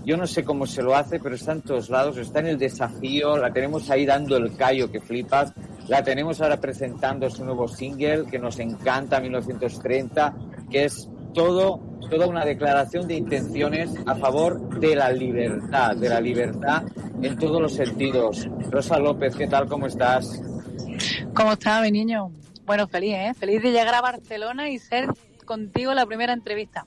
yo 0.07 0.17
no 0.17 0.25
sé 0.29 0.45
cómo 0.45 0.67
se 0.67 0.83
lo 0.83 0.95
hace, 0.95 1.19
pero 1.19 1.35
está 1.35 1.51
en 1.51 1.63
todos 1.63 1.91
lados, 1.91 2.17
está 2.17 2.39
en 2.39 2.47
el 2.47 2.59
desafío, 2.59 3.37
la 3.37 3.53
tenemos 3.53 3.91
ahí 3.91 4.07
dando 4.07 4.37
el 4.37 4.57
callo 4.57 4.89
que 4.89 5.01
flipas, 5.01 5.53
la 5.89 6.05
tenemos 6.05 6.41
ahora 6.41 6.61
presentando 6.61 7.29
su 7.29 7.45
nuevo 7.45 7.67
single 7.67 8.25
que 8.31 8.39
nos 8.39 8.61
encanta, 8.61 9.19
1930, 9.19 10.33
que 10.71 10.85
es 10.85 11.09
todo, 11.35 11.81
toda 12.09 12.29
una 12.29 12.45
declaración 12.45 13.09
de 13.09 13.17
intenciones 13.17 13.91
a 14.07 14.15
favor 14.15 14.79
de 14.79 14.95
la 14.95 15.11
libertad, 15.11 15.97
de 15.97 16.09
la 16.09 16.21
libertad 16.21 16.85
en 17.21 17.37
todos 17.37 17.61
los 17.61 17.75
sentidos. 17.75 18.49
Rosa 18.71 19.01
López, 19.01 19.35
¿qué 19.35 19.49
tal? 19.49 19.67
¿Cómo 19.67 19.89
estás? 19.89 20.41
¿Cómo 21.35 21.55
está 21.55 21.81
mi 21.81 21.91
niño? 21.91 22.31
Bueno, 22.65 22.87
feliz, 22.87 23.15
¿eh? 23.17 23.35
Feliz 23.37 23.61
de 23.61 23.73
llegar 23.73 23.97
a 23.97 24.03
Barcelona 24.03 24.71
y 24.71 24.79
ser 24.79 25.09
contigo 25.45 25.95
la 25.95 26.07
primera 26.07 26.33
entrevista. 26.33 26.87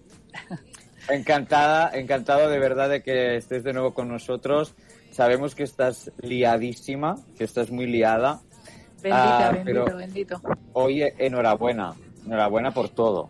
Encantada, 1.09 1.91
encantado 1.93 2.49
de 2.49 2.59
verdad 2.59 2.89
de 2.89 3.01
que 3.01 3.35
estés 3.37 3.63
de 3.63 3.73
nuevo 3.73 3.93
con 3.93 4.07
nosotros. 4.07 4.75
Sabemos 5.11 5.55
que 5.55 5.63
estás 5.63 6.11
liadísima, 6.21 7.15
que 7.37 7.43
estás 7.43 7.71
muy 7.71 7.87
liada. 7.87 8.41
Bendita, 9.01 9.47
Ah, 9.49 9.51
bendito, 9.51 9.95
bendito. 9.95 10.41
Oye, 10.73 11.13
enhorabuena, 11.17 11.95
enhorabuena 12.25 12.71
por 12.71 12.89
todo. 12.89 13.29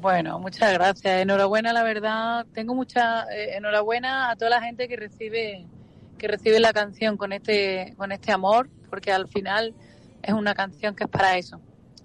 Bueno, 0.00 0.38
muchas 0.38 0.72
gracias. 0.74 1.22
Enhorabuena, 1.22 1.72
la 1.72 1.82
verdad. 1.82 2.46
Tengo 2.52 2.74
mucha 2.74 3.24
eh, 3.34 3.56
enhorabuena 3.56 4.30
a 4.30 4.36
toda 4.36 4.50
la 4.50 4.62
gente 4.62 4.88
que 4.88 4.96
recibe 4.96 5.66
que 6.18 6.28
recibe 6.28 6.60
la 6.60 6.72
canción 6.72 7.16
con 7.16 7.32
este 7.32 7.94
con 7.96 8.12
este 8.12 8.32
amor, 8.32 8.68
porque 8.88 9.12
al 9.12 9.28
final 9.28 9.74
es 10.22 10.32
una 10.34 10.54
canción 10.54 10.94
que 10.94 11.04
es 11.04 11.10
para 11.10 11.36
eso. 11.36 11.60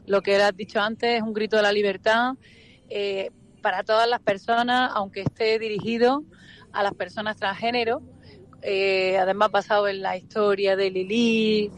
Lo 0.06 0.22
que 0.22 0.36
has 0.38 0.56
dicho 0.56 0.80
antes 0.80 1.18
es 1.18 1.22
un 1.22 1.34
grito 1.34 1.58
de 1.58 1.62
la 1.64 1.72
libertad 1.72 2.34
eh, 2.90 3.32
para 3.62 3.84
todas 3.84 4.08
las 4.08 4.20
personas, 4.22 4.92
aunque 4.94 5.22
esté 5.22 5.60
dirigido 5.60 6.24
a 6.72 6.84
las 6.84 6.94
personas 6.94 7.38
transgénero. 7.38 8.02
Eh, 8.62 9.18
además, 9.18 9.52
basado 9.52 9.88
en 9.88 10.02
la 10.02 10.18
historia 10.18 10.76
de 10.76 10.92
Lili, 10.92 11.72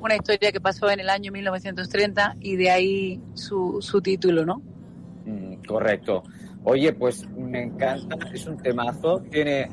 una 0.00 0.16
historia 0.16 0.52
que 0.52 0.60
pasó 0.60 0.90
en 0.90 1.00
el 1.00 1.10
año 1.10 1.32
1930 1.32 2.36
y 2.40 2.56
de 2.56 2.70
ahí 2.70 3.20
su, 3.34 3.78
su 3.80 4.00
título, 4.00 4.44
¿no? 4.44 4.62
Mm, 5.24 5.64
correcto. 5.66 6.22
Oye, 6.64 6.92
pues 6.94 7.28
me 7.30 7.62
encanta, 7.62 8.16
es 8.32 8.46
un 8.46 8.56
temazo, 8.56 9.20
tiene 9.30 9.68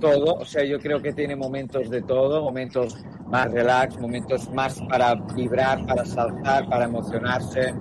todo, 0.00 0.34
o 0.36 0.44
sea, 0.44 0.64
yo 0.64 0.78
creo 0.80 1.00
que 1.00 1.12
tiene 1.12 1.36
momentos 1.36 1.90
de 1.90 2.00
todo, 2.00 2.42
momentos 2.42 2.96
más 3.26 3.52
relax, 3.52 3.98
momentos 3.98 4.50
más 4.50 4.80
para 4.88 5.14
vibrar, 5.14 5.84
para 5.86 6.04
saltar, 6.06 6.66
para 6.66 6.86
emocionarse. 6.86 7.74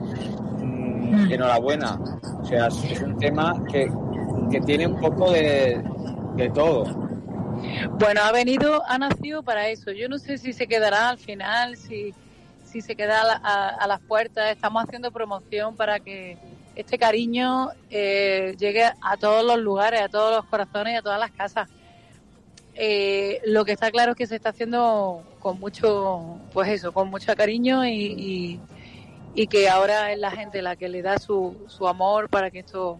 Enhorabuena. 1.32 2.00
O 2.42 2.46
sea, 2.46 2.68
es 2.68 3.02
un 3.02 3.18
tema 3.18 3.62
que, 3.72 3.92
que 4.52 4.62
tiene 4.62 4.88
un 4.88 5.00
poco 5.00 5.32
de, 5.32 5.82
de 6.36 6.50
todo. 6.50 6.86
Bueno, 8.00 8.22
ha 8.24 8.32
venido, 8.32 8.82
ha 8.88 8.98
nacido 8.98 9.44
para 9.44 9.68
eso. 9.70 9.92
Yo 9.92 10.08
no 10.10 10.18
sé 10.18 10.38
si 10.38 10.54
se 10.54 10.68
quedará 10.68 11.10
al 11.10 11.18
final, 11.18 11.76
si, 11.78 12.14
si 12.64 12.82
se 12.82 12.96
queda 12.96 13.22
a, 13.22 13.26
la- 13.26 13.42
a- 13.44 13.70
a 13.70 13.88
las 13.88 14.00
puertas. 14.02 14.52
Estamos 14.52 14.84
haciendo 14.84 15.12
promoción 15.12 15.76
para 15.76 16.00
que 16.00 16.38
este 16.76 16.98
cariño 16.98 17.70
eh, 17.90 18.56
llegue 18.58 18.84
a 18.86 19.18
todos 19.20 19.44
los 19.44 19.58
lugares, 19.60 20.02
a 20.02 20.08
todos 20.08 20.36
los 20.38 20.46
corazones 20.46 20.94
y 20.94 20.98
a 20.98 21.02
todas 21.02 21.20
las 21.20 21.32
casas. 21.32 21.68
Eh, 22.76 23.42
lo 23.46 23.66
que 23.66 23.74
está 23.74 23.92
claro 23.92 24.12
es 24.12 24.18
que 24.18 24.28
se 24.28 24.36
está 24.38 24.50
haciendo 24.50 25.22
con 25.40 25.60
mucho, 25.60 26.38
pues 26.54 26.70
eso, 26.70 26.94
con 26.94 27.10
mucho 27.10 27.36
cariño 27.36 27.86
y, 27.86 27.90
y, 27.92 28.60
y 29.36 29.48
que 29.48 29.70
ahora 29.70 30.12
es 30.12 30.20
la 30.20 30.32
gente 30.32 30.62
la 30.62 30.76
que 30.76 30.90
le 30.90 31.02
da 31.02 31.18
su, 31.18 31.56
su 31.68 31.88
amor 31.88 32.30
para 32.30 32.52
que 32.52 32.60
esto 32.60 33.00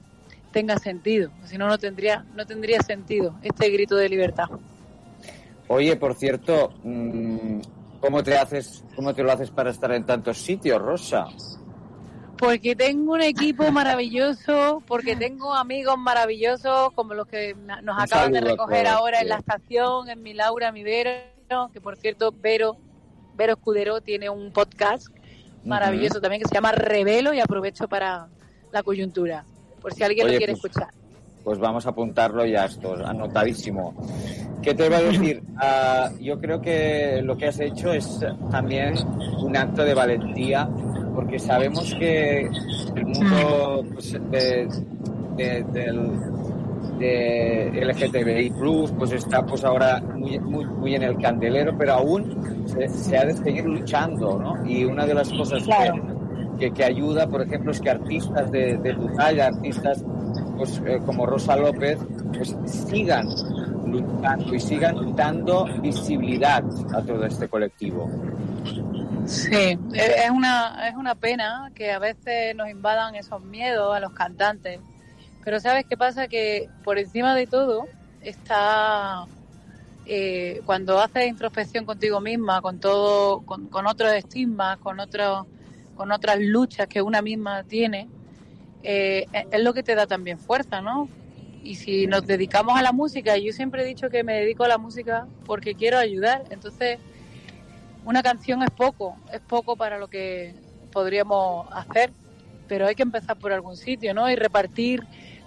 tenga 0.52 0.78
sentido. 0.78 1.32
Si 1.46 1.58
no, 1.58 1.68
no 1.68 1.78
tendría, 1.78 2.26
no 2.36 2.46
tendría 2.46 2.82
sentido 2.82 3.36
este 3.42 3.70
grito 3.70 3.96
de 3.96 4.10
libertad. 4.10 4.48
Oye, 5.68 5.96
por 5.96 6.16
cierto, 6.16 6.74
mm, 6.84 7.60
¿cómo 8.00 8.24
te 8.24 8.38
haces, 8.38 8.84
cómo 8.96 9.14
te 9.14 9.24
lo 9.24 9.32
haces 9.32 9.52
para 9.52 9.70
estar 9.70 9.92
en 9.92 10.06
tantos 10.06 10.38
sitios, 10.40 10.82
Rosa? 10.82 11.28
Porque 12.38 12.76
tengo 12.76 13.14
un 13.14 13.22
equipo 13.22 13.70
maravilloso, 13.72 14.82
porque 14.88 15.16
tengo 15.16 15.54
amigos 15.54 15.98
maravillosos 15.98 16.94
como 16.94 17.14
los 17.14 17.28
que 17.28 17.54
nos 17.84 18.02
acaban 18.02 18.32
de 18.32 18.42
recoger 18.42 18.88
ahora 18.88 19.20
en 19.20 19.30
la 19.30 19.36
estación, 19.36 20.10
en 20.10 20.24
mi 20.24 20.34
Laura, 20.34 20.72
mi 20.72 20.84
Vero, 20.84 21.12
que 21.74 21.82
por 21.82 21.98
cierto, 21.98 22.32
Vero, 22.32 22.78
Vero 23.36 23.54
Escudero 23.54 24.02
tiene 24.02 24.30
un 24.30 24.54
podcast 24.54 25.10
maravilloso 25.70 26.20
también 26.20 26.42
que 26.42 26.48
se 26.48 26.56
llama 26.56 26.72
Revelo 26.72 27.34
y 27.34 27.40
aprovecho 27.40 27.88
para 27.88 28.28
la 28.72 28.84
coyuntura, 28.84 29.44
por 29.82 29.94
si 29.94 30.04
alguien 30.04 30.26
Oye, 30.26 30.34
lo 30.36 30.38
quiere 30.40 30.54
pues- 30.54 30.66
escuchar. 30.66 30.90
Pues 31.44 31.58
vamos 31.58 31.86
a 31.86 31.92
apuntarlo 31.92 32.46
ya 32.46 32.66
esto, 32.66 32.94
anotadísimo. 32.94 33.96
¿Qué 34.62 34.74
te 34.74 34.86
iba 34.88 34.98
a 34.98 35.02
decir? 35.02 35.42
Ah, 35.58 36.12
yo 36.20 36.38
creo 36.40 36.62
que 36.62 37.22
lo 37.24 37.38
que 37.38 37.48
has 37.48 37.60
hecho 37.62 37.94
es 37.94 38.20
también 38.52 38.96
un 39.42 39.56
acto 39.56 39.84
de 39.86 39.94
valentía, 39.94 40.68
porque 41.16 41.40
sabemos 41.40 41.96
que 41.98 42.42
el 42.96 43.06
mundo 43.06 43.86
pues, 43.94 44.12
de, 44.12 44.68
de, 45.38 45.64
del, 45.72 46.12
de 47.00 47.72
LGTBI 47.86 48.50
Plus, 48.52 48.92
pues 48.92 49.12
está 49.14 49.46
pues 49.46 49.64
ahora 49.64 50.00
muy, 50.02 50.38
muy, 50.40 50.66
muy 50.66 50.96
en 50.96 51.04
el 51.04 51.18
candelero, 51.18 51.76
pero 51.78 51.94
aún 51.94 52.64
se, 52.68 52.88
se 52.90 53.18
ha 53.18 53.26
de 53.26 53.34
seguir 53.34 53.66
luchando, 53.66 54.38
¿no? 54.38 54.66
Y 54.70 54.84
una 54.86 55.06
de 55.06 55.14
las 55.14 55.30
cosas 55.32 55.64
Claro. 55.64 55.96
que, 56.58 56.68
que, 56.68 56.74
que 56.74 56.84
ayuda, 56.84 57.28
por 57.28 57.42
ejemplo, 57.42 57.72
es 57.72 57.80
que 57.80 57.90
artistas 57.90 58.52
de, 58.52 58.78
de 58.78 58.94
tu 58.94 59.08
talla, 59.16 59.48
artistas 59.48 60.04
pues, 60.58 60.82
eh, 60.86 61.00
como 61.06 61.26
Rosa 61.26 61.56
López, 61.56 61.98
pues 62.36 62.56
sigan 62.66 63.28
luchando 63.88 64.54
y 64.54 64.60
sigan 64.60 65.16
dando 65.16 65.66
visibilidad 65.82 66.64
a 66.94 67.02
todo 67.02 67.26
este 67.26 67.48
colectivo. 67.48 68.10
Sí, 69.26 69.78
es 69.94 70.30
una, 70.32 70.88
es 70.90 70.96
una 70.96 71.16
pena 71.16 71.72
que 71.76 71.92
a 71.92 72.00
veces 72.00 72.56
nos 72.56 72.70
invadan 72.70 73.16
esos 73.16 73.44
miedos 73.44 73.96
a 73.96 74.00
los 74.00 74.12
cantantes. 74.14 74.80
Pero 75.44 75.60
¿sabes 75.60 75.86
qué 75.88 75.98
pasa? 75.98 76.28
Que 76.28 76.70
por 76.84 77.00
encima 77.00 77.36
de 77.36 77.48
todo 77.48 77.88
está 78.22 79.26
eh, 80.06 80.62
cuando 80.66 81.00
haces 81.00 81.28
introspección 81.28 81.86
contigo 81.86 82.20
misma, 82.20 82.62
con 82.62 82.80
todo, 82.80 83.42
con, 83.42 83.68
con 83.68 83.88
otros 83.88 84.12
estigmas, 84.14 84.78
con 84.80 85.00
otros, 85.00 85.46
con 85.96 86.12
otras 86.12 86.40
luchas 86.40 86.88
que 86.88 87.02
una 87.02 87.22
misma 87.22 87.64
tiene, 87.64 88.10
eh, 88.84 89.28
es 89.32 89.46
es 89.52 89.62
lo 89.64 89.74
que 89.74 89.84
te 89.84 89.96
da 89.96 90.08
también 90.08 90.40
fuerza, 90.40 90.82
¿no? 90.82 91.08
Y 91.64 91.76
si 91.76 92.08
nos 92.08 92.26
dedicamos 92.26 92.78
a 92.78 92.82
la 92.82 92.92
música, 92.92 93.38
yo 93.38 93.52
siempre 93.52 93.84
he 93.84 93.86
dicho 93.86 94.10
que 94.10 94.24
me 94.24 94.34
dedico 94.34 94.64
a 94.64 94.68
la 94.68 94.78
música 94.78 95.28
porque 95.46 95.76
quiero 95.76 95.98
ayudar, 95.98 96.44
entonces 96.50 97.00
una 98.06 98.24
canción 98.24 98.64
es 98.64 98.72
poco, 98.72 99.16
es 99.32 99.42
poco 99.42 99.76
para 99.76 100.00
lo 100.00 100.08
que 100.08 100.56
podríamos 100.92 101.68
hacer, 101.72 102.12
pero 102.70 102.88
hay 102.88 102.96
que 102.96 103.04
empezar 103.04 103.38
por 103.38 103.52
algún 103.52 103.76
sitio, 103.76 104.14
¿no? 104.14 104.30
Y 104.32 104.36
repartir 104.38 105.02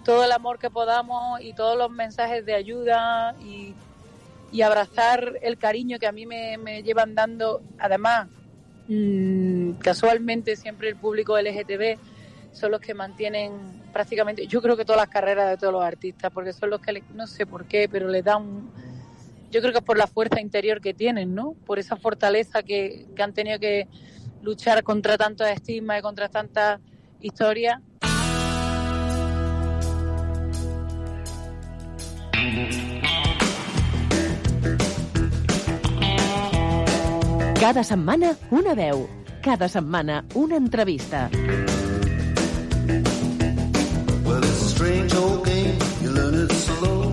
todo 0.04 0.24
el 0.24 0.32
amor 0.32 0.58
que 0.58 0.70
podamos 0.70 1.40
y 1.40 1.54
todos 1.54 1.78
los 1.78 1.90
mensajes 1.90 2.44
de 2.44 2.54
ayuda 2.54 3.34
y, 3.40 3.76
y 4.50 4.62
abrazar 4.62 5.38
el 5.42 5.56
cariño 5.56 5.98
que 5.98 6.08
a 6.08 6.12
mí 6.12 6.26
me, 6.26 6.58
me 6.58 6.82
llevan 6.82 7.14
dando. 7.14 7.62
Además, 7.78 8.28
mm, 8.88 9.74
casualmente 9.74 10.56
siempre 10.56 10.88
el 10.90 10.96
público 10.96 11.38
LGTB 11.38 11.98
son 12.52 12.72
los 12.72 12.80
que 12.80 12.92
mantienen 12.92 13.80
prácticamente, 13.92 14.46
yo 14.46 14.60
creo 14.60 14.76
que 14.76 14.84
todas 14.84 15.00
las 15.00 15.08
carreras 15.08 15.48
de 15.48 15.56
todos 15.56 15.72
los 15.72 15.82
artistas, 15.82 16.30
porque 16.34 16.52
son 16.52 16.68
los 16.70 16.80
que, 16.80 16.92
le- 16.92 17.04
no 17.14 17.26
sé 17.26 17.46
por 17.46 17.66
qué, 17.66 17.88
pero 17.88 18.08
les 18.08 18.24
dan 18.24 18.70
yo 19.50 19.60
creo 19.60 19.72
que 19.72 19.78
es 19.78 19.84
por 19.84 19.98
la 19.98 20.06
fuerza 20.06 20.40
interior 20.40 20.80
que 20.80 20.94
tienen, 20.94 21.34
¿no? 21.34 21.54
Por 21.66 21.78
esa 21.78 21.96
fortaleza 21.96 22.62
que, 22.62 23.06
que 23.14 23.22
han 23.22 23.34
tenido 23.34 23.58
que 23.58 23.86
luchar 24.42 24.82
contra 24.82 25.18
tantos 25.18 25.46
estigmas 25.48 25.98
y 25.98 26.02
contra 26.02 26.28
tantas 26.28 26.80
historias. 27.22 27.78
Cada 37.60 37.84
setmana, 37.84 38.36
una 38.50 38.74
veu. 38.74 39.08
Cada 39.40 39.68
setmana, 39.68 40.24
una 40.34 40.56
entrevista. 40.56 41.30
Well, 44.24 44.42
it's 44.42 44.62
a 44.62 44.68
strange 44.68 45.14
old 45.14 45.44
game. 45.44 45.78
You 46.02 46.10
learn 46.10 46.34
it 46.44 46.52
slow. 46.52 47.12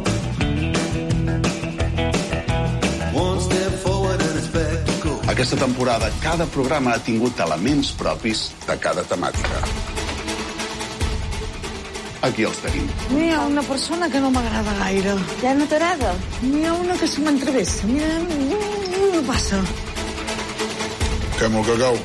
Aquesta 5.40 5.56
temporada, 5.56 6.10
cada 6.20 6.46
programa 6.52 6.92
ha 6.98 7.00
tingut 7.00 7.40
elements 7.40 7.94
propis 7.96 8.50
de 8.66 8.76
cada 8.84 9.06
temàtica. 9.08 9.89
Aquí 12.28 12.44
els 12.44 12.58
tenim. 12.60 12.88
N'hi 13.16 13.30
ha 13.32 13.42
una 13.48 13.62
persona 13.64 14.10
que 14.12 14.20
no 14.20 14.30
m'agrada 14.36 14.74
gaire. 14.82 15.14
Ja 15.42 15.54
no 15.56 15.66
t'agrada? 15.72 16.14
N'hi 16.44 16.66
ha 16.68 16.74
una 16.76 16.98
que 17.00 17.08
se 17.08 17.22
m'entrevessa. 17.24 17.88
Mira, 17.88 18.10
no 18.20 19.22
passa. 19.28 19.62
Que 21.40 21.48
molt 21.54 21.70
cacau. 21.72 21.96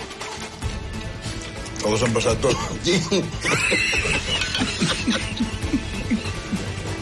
Te 1.82 1.90
l'has 1.90 2.04
empassat 2.06 2.38
tot. 2.44 2.56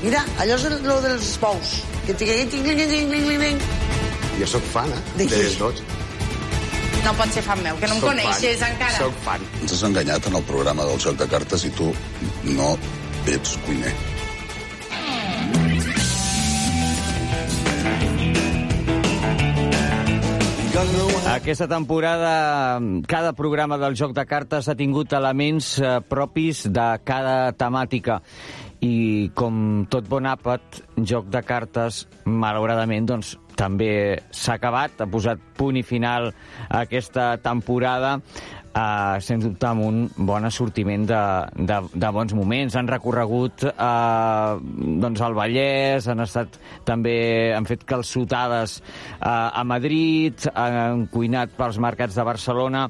Mira, 0.03 0.25
allò 0.43 0.57
és 0.57 0.65
el 0.71 0.79
dels 0.83 1.29
bous. 1.43 1.75
Que. 2.07 2.17
Jo 4.41 4.47
sóc 4.57 4.65
fan, 4.73 4.89
eh? 4.91 5.03
De 5.21 5.27
qui? 5.29 5.37
De 5.37 5.53
tots. 5.61 5.85
No 7.05 7.13
pot 7.19 7.31
ser 7.35 7.43
fan 7.43 7.61
meu, 7.63 7.77
que 7.79 7.87
no 7.91 7.95
em 7.97 8.01
Soc 8.01 8.09
coneixes 8.13 8.59
fan. 8.63 8.73
encara. 8.73 8.99
Soc 8.99 9.15
fan. 9.27 9.45
Ens 9.61 9.73
has 9.75 9.83
enganyat 9.87 10.27
en 10.31 10.37
el 10.39 10.45
programa 10.49 10.85
del 10.89 10.99
joc 11.03 11.17
de 11.19 11.27
cartes 11.31 11.65
i 11.67 11.71
tu 11.79 11.89
no 12.57 12.73
ets 13.27 13.57
cuiner. 13.67 13.95
Aquesta 21.33 21.67
temporada, 21.67 22.79
cada 23.09 23.33
programa 23.33 23.79
del 23.79 23.95
Joc 23.97 24.13
de 24.13 24.25
Cartes 24.29 24.69
ha 24.69 24.75
tingut 24.77 25.15
elements 25.17 25.79
eh, 25.81 26.01
propis 26.05 26.67
de 26.69 26.89
cada 27.09 27.55
temàtica. 27.57 28.19
I 28.85 29.31
com 29.39 29.87
tot 29.89 30.11
bon 30.11 30.29
àpat, 30.29 30.83
Joc 30.99 31.31
de 31.33 31.41
Cartes, 31.47 32.03
malauradament, 32.27 33.07
doncs, 33.09 33.37
també 33.57 34.21
s'ha 34.35 34.59
acabat, 34.59 35.01
ha 35.01 35.09
posat 35.09 35.41
punt 35.57 35.79
i 35.79 35.85
final 35.87 36.33
a 36.69 36.83
aquesta 36.83 37.37
temporada, 37.43 38.19
eh, 38.75 39.21
sens 39.25 39.45
dubte 39.45 39.69
amb 39.69 39.85
un 39.85 40.01
bon 40.17 40.45
assortiment 40.49 41.07
de, 41.09 41.23
de, 41.69 41.79
de 41.93 42.13
bons 42.15 42.35
moments. 42.37 42.77
Han 42.79 42.91
recorregut 42.91 43.67
eh, 43.69 44.53
doncs 45.03 45.25
al 45.25 45.37
Vallès, 45.37 46.09
han 46.11 46.25
estat 46.25 46.59
també, 46.89 47.53
han 47.57 47.69
fet 47.69 47.85
calçotades 47.89 48.79
eh, 48.81 49.29
a 49.29 49.65
Madrid, 49.69 50.49
han 50.55 51.07
cuinat 51.13 51.55
pels 51.59 51.81
mercats 51.83 52.17
de 52.19 52.27
Barcelona 52.27 52.87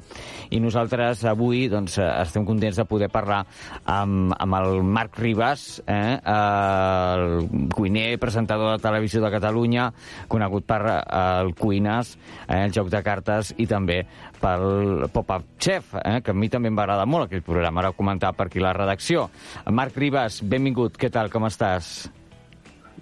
i 0.53 0.61
nosaltres 0.63 1.23
avui 1.29 1.67
doncs, 1.71 1.97
eh, 1.99 2.09
estem 2.23 2.45
contents 2.47 2.79
de 2.79 2.87
poder 2.89 3.09
parlar 3.13 3.43
amb, 3.89 4.33
amb 4.37 4.59
el 4.59 4.83
Marc 4.83 5.19
Ribas, 5.19 5.81
eh, 5.87 6.17
el 6.23 7.67
cuiner, 7.73 8.17
presentador 8.19 8.75
de 8.75 8.83
televisió 8.83 9.21
de 9.23 9.31
Catalunya, 9.33 9.89
conegut 10.31 10.67
per 10.67 10.81
eh, 10.87 10.99
el 11.43 11.53
Cuines, 11.57 12.15
eh, 12.47 12.63
el 12.63 12.73
joc 12.75 12.91
de 12.93 13.03
cartes 13.05 13.53
i 13.57 13.67
també 13.69 14.03
pel 14.43 15.07
Pop-Up 15.13 15.55
Chef, 15.57 15.93
eh, 16.03 16.19
que 16.23 16.33
a 16.33 16.37
mi 16.37 16.49
també 16.51 16.71
em 16.71 16.77
va 16.77 16.83
agradar 16.85 17.07
molt 17.07 17.27
aquell 17.27 17.45
programa, 17.45 17.81
ara 17.81 17.93
ho 17.93 17.97
comentava 17.97 18.35
per 18.37 18.49
aquí 18.49 18.63
la 18.63 18.73
redacció. 18.75 19.29
Marc 19.71 19.95
Ribas, 19.97 20.41
benvingut, 20.43 20.99
què 20.99 21.09
tal, 21.13 21.31
com 21.31 21.47
estàs? 21.47 21.93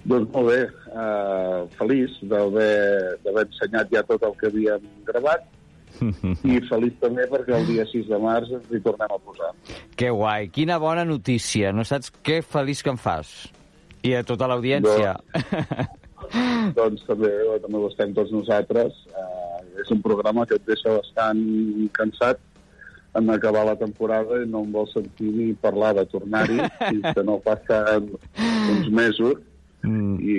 Doncs 0.02 0.32
molt 0.34 0.48
bé, 0.50 0.62
uh, 0.98 1.66
feliç 1.78 2.14
d'haver 2.30 3.44
ensenyat 3.44 3.92
ja 3.94 4.02
tot 4.08 4.24
el 4.26 4.34
que 4.40 4.50
havíem 4.50 4.88
gravat 5.06 5.46
i 6.52 6.58
feliç 6.66 6.96
també 7.04 7.28
perquè 7.30 7.60
el 7.60 7.68
dia 7.70 7.86
6 7.86 8.10
de 8.10 8.20
març 8.24 8.54
ens 8.58 8.72
hi 8.72 8.82
tornem 8.82 9.14
a 9.14 9.20
posar. 9.22 9.52
Que 9.98 10.10
guai, 10.10 10.50
quina 10.54 10.80
bona 10.82 11.06
notícia, 11.06 11.74
no 11.76 11.86
saps 11.86 12.10
què 12.26 12.42
feliç 12.42 12.82
que 12.82 12.94
em 12.94 13.02
fas? 13.02 13.36
I 14.02 14.16
a 14.18 14.24
tota 14.26 14.50
l'audiència. 14.50 15.18
doncs 16.78 17.04
també, 17.08 17.32
també 17.64 17.82
ho 17.82 17.90
estem 17.90 18.16
tots 18.18 18.32
nosaltres. 18.36 18.96
Uh, 19.12 19.60
és 19.82 19.92
un 19.94 20.02
programa 20.06 20.46
que 20.46 20.58
et 20.60 20.66
deixa 20.68 20.98
bastant 20.98 21.42
cansat 21.98 22.42
en 23.14 23.30
acabar 23.30 23.66
la 23.68 23.76
temporada 23.76 24.40
i 24.42 24.48
no 24.48 24.64
em 24.66 24.72
vol 24.72 24.88
sentir 24.92 25.32
ni 25.36 25.52
parlar 25.66 25.94
de 25.98 26.06
tornar-hi 26.12 26.60
fins 26.90 27.08
que 27.16 27.24
no 27.28 27.40
passen 27.44 28.12
uns 28.72 28.92
mesos 29.02 29.42
mm. 29.84 30.14
i, 30.22 30.38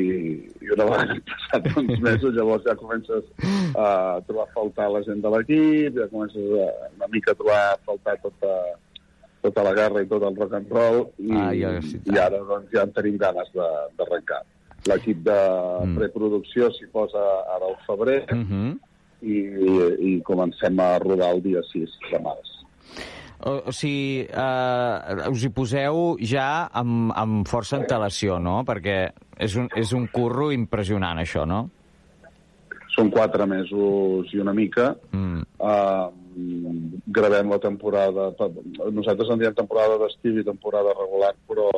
i 0.62 0.72
una 0.76 0.86
vegada 0.88 1.16
han 1.16 1.24
passat 1.32 1.68
uns 1.82 2.00
mesos 2.06 2.38
llavors 2.38 2.64
ja 2.68 2.76
comences 2.80 3.28
a 3.76 4.20
trobar 4.28 4.46
a 4.46 4.54
faltar 4.54 4.88
la 4.92 5.02
gent 5.08 5.20
de 5.24 5.34
l'equip, 5.34 5.98
ja 5.98 6.08
comences 6.14 6.56
a, 6.64 6.70
una 6.96 7.10
mica 7.12 7.34
a 7.34 7.40
trobar 7.42 7.60
a 7.66 7.76
faltar 7.84 8.16
tota, 8.24 8.56
tota 9.44 9.66
la 9.68 9.76
guerra 9.76 10.04
i 10.04 10.08
tot 10.08 10.24
el 10.28 10.40
rock 10.40 10.56
and 10.60 10.72
roll 10.72 11.04
i, 11.18 11.36
Ah, 11.36 11.52
ja, 11.52 11.76
sí, 11.84 12.00
i 12.08 12.18
ara 12.24 12.40
doncs, 12.40 12.72
ja 12.72 12.86
en 12.86 12.96
tenim 12.96 13.20
ganes 13.20 13.52
d'arrencar. 13.52 14.44
L'equip 14.90 15.20
de 15.26 15.38
mm. 15.86 15.98
preproducció 15.98 16.70
s'hi 16.74 16.88
posa 16.92 17.22
ara 17.54 17.68
al 17.68 17.78
febrer 17.86 18.24
Mm 18.32 18.46
-hmm. 18.48 18.78
i, 19.22 19.36
i 20.08 20.22
comencem 20.22 20.80
a 20.80 20.98
rodar 20.98 21.34
el 21.34 21.42
dia 21.42 21.62
6 21.72 21.90
de 22.10 22.18
març. 22.18 22.52
O, 23.42 23.62
o 23.66 23.72
sigui, 23.74 24.22
eh, 24.22 25.28
us 25.30 25.42
hi 25.42 25.50
poseu 25.50 26.16
ja 26.22 26.68
amb, 26.72 27.10
amb 27.18 27.48
força 27.50 27.76
antelació, 27.76 28.38
no? 28.38 28.62
Perquè 28.62 29.10
és 29.42 29.56
un, 29.58 29.68
és 29.74 29.92
un 29.92 30.06
curro 30.14 30.52
impressionant, 30.54 31.18
això, 31.18 31.42
no? 31.46 31.64
Són 32.94 33.10
quatre 33.10 33.46
mesos 33.46 34.30
i 34.32 34.38
una 34.38 34.52
mica. 34.54 34.92
Mm. 35.10 35.42
Uh, 35.58 36.12
gravem 37.18 37.50
la 37.50 37.58
temporada... 37.58 38.30
Nosaltres 38.92 39.32
en 39.32 39.42
diem 39.42 39.54
temporada 39.58 39.98
d'estiu 40.04 40.38
i 40.38 40.46
temporada 40.46 40.94
regular, 41.00 41.34
però 41.48 41.68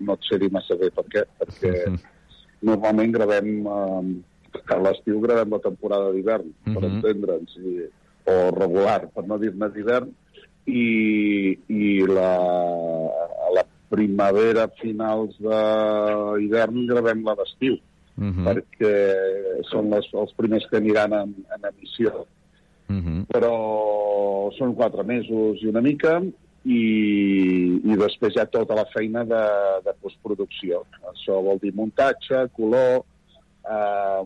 no 0.00 0.14
et 0.14 0.28
sé 0.28 0.38
dir 0.38 0.50
massa 0.54 0.78
bé 0.78 0.92
per 0.94 1.04
què, 1.10 1.26
perquè 1.40 1.74
normalment 2.62 3.12
gravem... 3.12 3.66
Uh, 3.66 4.18
a 4.66 4.78
l'estiu 4.82 5.20
gravem 5.22 5.52
la 5.54 5.60
temporada 5.62 6.10
d'hivern, 6.10 6.46
mm 6.46 6.54
-hmm. 6.64 6.74
per 6.74 6.82
Mhm. 6.82 6.94
entendre'ns, 6.96 7.52
o 8.26 8.34
regular, 8.50 9.08
per 9.14 9.24
no 9.26 9.38
dir-ne 9.38 9.68
d'hivern, 9.70 10.08
i, 10.66 11.58
i 11.66 12.06
la, 12.06 12.32
a 13.46 13.48
la 13.54 13.64
primavera, 13.88 14.68
finals 14.80 15.36
d'hivern, 15.38 16.86
gravem 16.86 17.24
la 17.24 17.34
d'estiu, 17.34 17.78
Mhm. 18.16 18.44
perquè 18.46 18.94
són 19.70 19.90
les, 19.90 20.06
els 20.12 20.32
primers 20.36 20.66
que 20.68 20.76
aniran 20.76 21.12
en, 21.12 21.34
en 21.54 21.60
emissió. 21.72 22.26
Mhm. 22.88 23.26
Però 23.32 24.52
són 24.58 24.74
quatre 24.74 25.04
mesos 25.04 25.62
i 25.62 25.66
una 25.66 25.80
mica, 25.80 26.20
i, 26.64 26.80
i 27.84 27.96
després 28.00 28.34
hi 28.36 28.40
ha 28.42 28.48
tota 28.52 28.76
la 28.76 28.86
feina 28.92 29.24
de, 29.24 29.44
de 29.86 29.94
postproducció. 30.02 30.82
Això 31.14 31.40
vol 31.44 31.58
dir 31.62 31.72
muntatge, 31.76 32.46
color, 32.56 33.00
eh, 33.64 34.24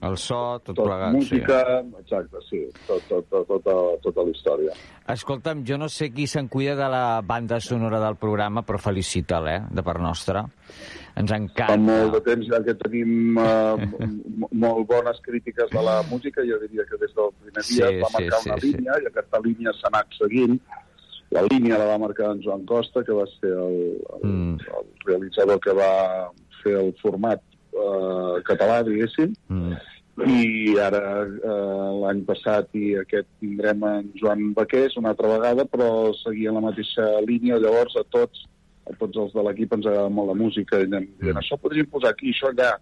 El 0.00 0.16
so, 0.16 0.36
tot, 0.64 0.72
tot 0.76 0.86
plegat, 0.86 1.12
música, 1.12 1.58
exacte, 2.00 2.40
sí, 2.48 2.62
tot, 2.86 3.02
tot, 3.08 3.26
tot, 3.28 3.44
tota, 3.48 3.74
tota 4.04 4.22
la 4.24 4.32
història. 4.32 4.72
sí. 4.76 4.86
Escolta'm, 5.10 5.64
jo 5.66 5.76
no 5.76 5.88
sé 5.90 6.06
qui 6.14 6.28
se'n 6.30 6.46
cuida 6.48 6.76
de 6.78 6.86
la 6.88 7.20
banda 7.26 7.58
sonora 7.60 7.98
del 8.00 8.14
programa, 8.16 8.62
però 8.62 8.78
felicita'l, 8.78 9.48
eh, 9.50 9.60
de 9.74 9.82
part 9.82 10.00
nostra. 10.00 10.44
Ens 11.18 11.28
Fa 11.32 11.36
encanta. 11.36 11.76
molt 11.82 12.12
de 12.14 12.20
temps 12.28 12.46
ja 12.46 12.60
que 12.64 12.76
tenim 12.78 13.36
eh, 13.42 13.88
molt 14.52 14.86
bones 14.88 15.18
crítiques 15.24 15.68
de 15.72 15.82
la 15.82 15.98
música, 16.08 16.44
jo 16.46 16.60
diria 16.62 16.84
que 16.88 16.96
des 17.02 17.12
del 17.16 17.32
primer 17.42 17.64
dia 17.66 17.88
Sí, 17.90 17.98
va 18.00 18.08
sí, 18.08 18.14
marcar 18.20 18.38
sí, 18.40 18.48
una 18.50 18.60
sí. 18.60 18.70
línia 18.70 19.00
i 19.02 19.06
aquesta 19.10 19.40
línia 19.44 19.72
s'ha 19.80 19.90
anat 19.92 20.16
seguint. 20.16 20.60
La 21.30 21.42
línia 21.46 21.78
la 21.78 21.86
va 21.92 21.98
marcar 22.02 22.32
en 22.34 22.42
Joan 22.42 22.64
Costa, 22.66 23.04
que 23.06 23.12
va 23.14 23.26
ser 23.38 23.52
el, 23.52 23.78
el, 24.22 24.28
Mm. 24.30 24.58
el 24.80 24.86
realitzador 25.06 25.60
que 25.60 25.72
va 25.72 26.32
fer 26.62 26.74
el 26.80 26.92
format 27.02 27.40
eh, 27.72 28.42
català, 28.44 28.82
diguéssim, 28.82 29.32
Mm. 29.48 29.76
i 30.26 30.74
ara 30.82 31.22
eh, 31.22 31.90
l'any 32.02 32.24
passat 32.26 32.68
i 32.74 32.96
aquest 32.98 33.28
tindrem 33.40 33.82
en 33.88 34.10
Joan 34.20 34.52
Baqués 34.54 34.96
una 34.98 35.10
altra 35.14 35.28
vegada, 35.28 35.64
però 35.64 36.12
seguia 36.18 36.52
la 36.52 36.60
mateixa 36.60 37.06
línia, 37.26 37.58
llavors 37.62 37.94
a 37.96 38.02
tots 38.10 38.46
a 38.90 38.92
tots 38.98 39.16
els 39.16 39.32
de 39.32 39.42
l'equip 39.46 39.72
ens 39.72 39.86
agrada 39.86 40.08
molt 40.10 40.28
la 40.32 40.34
música 40.34 40.80
i 40.80 40.88
anem 40.88 41.06
dient, 41.20 41.36
això 41.38 41.56
podríem 41.62 41.86
posar 41.86 42.10
aquí, 42.10 42.32
això 42.34 42.50
allà. 42.50 42.72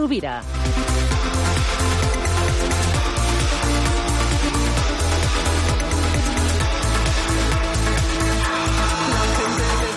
Rovira. 0.00 0.40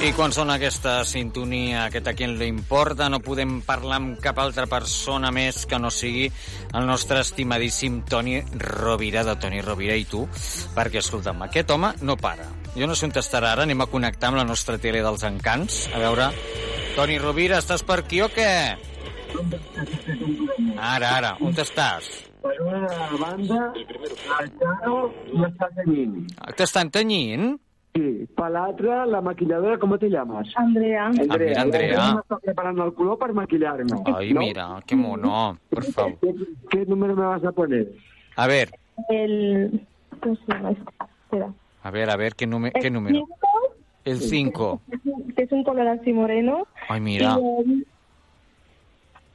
I 0.03 0.11
quan 0.11 0.33
sona 0.35 0.57
aquesta 0.57 1.05
sintonia, 1.07 1.85
aquest 1.85 2.09
a 2.11 2.13
qui 2.17 2.27
li 2.27 2.49
importa, 2.51 3.07
no 3.07 3.21
podem 3.23 3.61
parlar 3.63 4.01
amb 4.01 4.19
cap 4.19 4.43
altra 4.43 4.67
persona 4.67 5.31
més 5.31 5.63
que 5.63 5.79
no 5.79 5.87
sigui 5.87 6.27
el 6.75 6.83
nostre 6.83 7.23
estimadíssim 7.23 8.01
Toni 8.03 8.41
Rovira, 8.59 9.23
de 9.23 9.39
Toni 9.39 9.63
Rovira 9.63 9.95
i 9.95 10.03
tu, 10.03 10.27
perquè, 10.75 10.99
escolta'm, 10.99 11.47
aquest 11.47 11.71
home 11.71 11.95
no 12.03 12.19
para. 12.19 12.51
Jo 12.75 12.91
no 12.91 12.99
sé 12.99 13.07
on 13.07 13.15
estarà 13.15 13.55
ara, 13.55 13.63
anem 13.63 13.87
a 13.87 13.87
connectar 13.87 14.33
amb 14.33 14.43
la 14.43 14.49
nostra 14.51 14.75
tele 14.75 14.99
dels 14.99 15.23
encants, 15.31 15.85
a 15.95 16.03
veure... 16.03 16.33
Toni 16.93 17.15
Rovira, 17.17 17.57
estàs 17.57 17.81
per 17.81 18.03
aquí 18.03 18.19
o 18.21 18.27
què? 18.29 18.92
Ara, 20.77 21.09
ara, 21.17 21.33
on 21.41 21.53
estàs? 21.57 22.09
Per 22.43 22.53
una 22.61 22.87
banda, 23.19 23.59
el 23.75 24.49
Chano 24.59 24.97
m'està 25.33 25.69
tenyint. 25.77 26.17
T'estan 26.57 26.91
tenyint? 26.93 27.53
Sí, 27.93 28.25
per 28.35 28.49
l'altra, 28.51 29.03
la 29.05 29.21
maquilladora, 29.21 29.77
¿cómo 29.77 29.97
te 29.97 30.09
llamas? 30.09 30.49
Andrea. 30.57 31.05
Ah, 31.07 31.37
mira, 31.37 31.61
Andrea. 31.61 32.13
Me 32.13 32.21
está 32.21 32.37
preparando 32.39 32.85
el 32.85 32.93
culo 32.93 33.17
para 33.17 33.33
maquillarme. 33.33 33.91
Ay, 34.05 34.33
¿no? 34.33 34.39
mira, 34.41 34.79
qué 34.85 34.95
mono, 34.95 35.57
por 35.69 35.83
favor. 35.85 36.17
¿Qué, 36.19 36.33
qué 36.69 36.85
número 36.85 37.15
me 37.15 37.25
vas 37.25 37.43
a 37.43 37.51
poner? 37.51 37.91
A 38.35 38.47
ver, 38.47 38.71
El... 39.09 39.85
Espera. 40.23 41.53
a 41.83 41.91
ver, 41.91 42.09
a 42.09 42.15
ver, 42.15 42.35
¿qué, 42.35 42.47
número? 42.47 43.27
El 44.05 44.19
5. 44.19 44.81
Que 45.35 45.43
es 45.43 45.51
un 45.51 45.63
color 45.63 45.87
así 45.87 46.13
moreno. 46.13 46.67
Ay, 46.89 46.99
mira. 47.01 47.37
Y 47.39 47.71
el, 47.71 47.87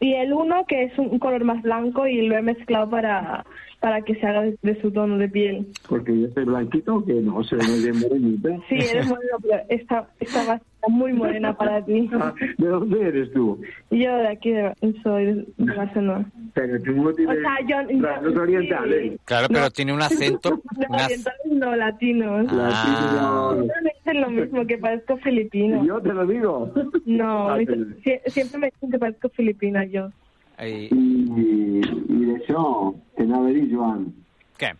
y 0.01 0.14
el 0.14 0.32
uno, 0.32 0.64
que 0.66 0.84
es 0.84 0.99
un 0.99 1.18
color 1.18 1.44
más 1.44 1.62
blanco 1.62 2.07
y 2.07 2.26
lo 2.26 2.36
he 2.36 2.42
mezclado 2.42 2.88
para, 2.88 3.44
para 3.80 4.03
que 4.03 4.14
se 4.16 4.26
haga 4.26 4.42
de, 4.42 4.59
de 4.62 4.80
su 4.80 4.90
tono 4.90 5.18
de 5.18 5.28
piel. 5.28 5.66
Porque 5.88 6.18
yo 6.18 6.28
soy 6.28 6.44
blanquito 6.44 7.05
que 7.05 7.14
no, 7.14 7.42
soy 7.42 7.59
muy 7.59 7.82
bien 7.82 8.01
morenita. 8.01 8.49
Sí, 8.68 8.76
eres 8.76 9.09
moreno, 9.09 9.36
pero 9.42 9.55
va 9.57 9.99
a 9.99 10.24
estar 10.24 10.61
muy 10.88 11.12
morena 11.12 11.56
para 11.56 11.84
ti. 11.84 12.08
Ah, 12.20 12.32
¿De 12.58 12.66
dónde 12.68 13.00
eres 13.08 13.32
tú? 13.32 13.60
Yo 13.90 14.16
de 14.16 14.28
aquí 14.28 14.50
de- 14.52 14.72
soy 15.02 15.24
de 15.26 15.46
de 15.56 15.74
Barcelona. 15.74 16.30
Pero 16.54 16.80
tú 16.82 16.92
no 16.92 17.12
tienes 17.12 17.36
O 17.36 17.40
sea, 17.40 17.56
yo- 17.66 17.90
yo- 17.90 18.40
orientales. 18.42 19.18
Claro, 19.24 19.48
pero 19.48 19.70
tiene 19.70 19.92
un 19.92 20.02
acento... 20.02 20.50
No, 20.78 20.86
una- 20.88 21.04
orientales 21.04 21.40
no, 21.50 21.76
latinos. 21.76 22.46
Ah. 22.50 23.52
No 23.56 23.64
me 23.64 23.92
dicen 23.98 24.20
lo 24.20 24.30
mismo, 24.30 24.66
que 24.66 24.78
parezco 24.78 25.16
filipino. 25.18 25.84
Yo 25.84 26.00
te 26.00 26.12
lo 26.14 26.26
digo. 26.26 26.72
No, 27.06 27.48
Ah, 27.50 27.58
sie- 28.04 28.20
siempre 28.28 28.58
me 28.60 28.66
dicen 28.70 28.90
que 28.90 28.98
parezco 28.98 29.28
filipina 29.30 29.84
yo. 29.84 30.08
Ai, 30.56 30.88
I, 30.90 31.80
i 32.08 32.24
d'això, 32.26 32.94
que 33.16 33.22
anava 33.22 33.46
a 33.46 33.50
dir, 33.54 33.68
Joan, 33.72 34.12
Què? 34.59 34.72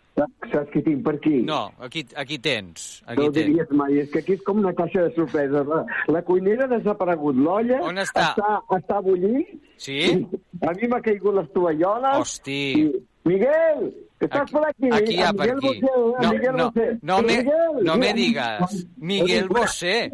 saps, 0.51 0.69
què 0.73 0.81
tinc 0.83 1.03
per 1.05 1.13
aquí? 1.15 1.37
No, 1.47 1.71
aquí, 1.79 2.05
aquí 2.19 2.37
tens. 2.39 3.01
No 3.07 3.13
Aquí 3.13 3.21
ho 3.27 3.31
tens. 3.31 3.45
diries 3.47 3.69
mai, 3.71 3.99
és 4.01 4.09
que 4.11 4.19
aquí 4.19 4.33
és 4.33 4.41
com 4.43 4.57
una 4.59 4.73
caixa 4.75 5.03
de 5.05 5.13
sorpreses. 5.15 5.65
La, 5.69 5.85
la 6.11 6.21
cuinera 6.27 6.65
ha 6.65 6.71
desaparegut, 6.73 7.35
l'olla 7.39 7.79
On 7.87 7.95
està? 7.95 8.33
està, 8.33 8.57
està 8.75 8.99
bullint, 9.05 9.45
Sí? 9.77 10.27
a 10.61 10.73
mi 10.75 10.87
m'ha 10.91 10.99
caigut 11.01 11.35
les 11.35 11.47
tovalloles. 11.53 12.17
Hosti. 12.19 12.59
I, 12.81 12.91
Miguel, 13.29 13.93
que 14.19 14.25
estàs 14.27 14.41
Aquí- 14.41 14.53
per 14.53 14.63
aquí? 14.67 14.89
aquí 14.91 15.13
hi 15.15 15.21
ha 15.21 15.31
per 15.33 15.55
Miguel 15.55 15.57
aquí. 15.57 15.81
Bosé, 15.81 16.21
No, 16.25 16.31
Miguel 16.33 16.55
no, 16.57 16.71
Bosé. 16.71 16.97
no 17.01 17.21
me, 17.21 17.37
Miguel, 17.37 17.83
no 17.83 17.97
me 17.97 18.13
digas. 18.13 18.87
Miguel 18.97 19.47
Bosé. 19.47 20.11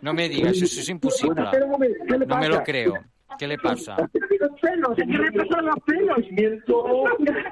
No 0.00 0.14
me 0.14 0.28
digas, 0.28 0.52
eso 0.56 0.80
es 0.80 0.88
imposible. 0.88 1.42
Espera 1.42 1.64
un 1.66 1.70
momento, 1.72 1.96
¿qué 2.08 2.18
le 2.18 2.26
No 2.26 2.36
me 2.38 2.48
lo 2.48 2.62
creo. 2.62 2.94
¿Qué 3.38 3.46
le 3.48 3.56
pasa? 3.58 3.96
Los 4.42 4.60
pelos, 4.60 4.96
¿qué 4.96 5.04
le 5.06 5.30
pasa 5.32 5.58
a 5.58 5.62
los 5.62 5.74
pelos? 5.86 6.18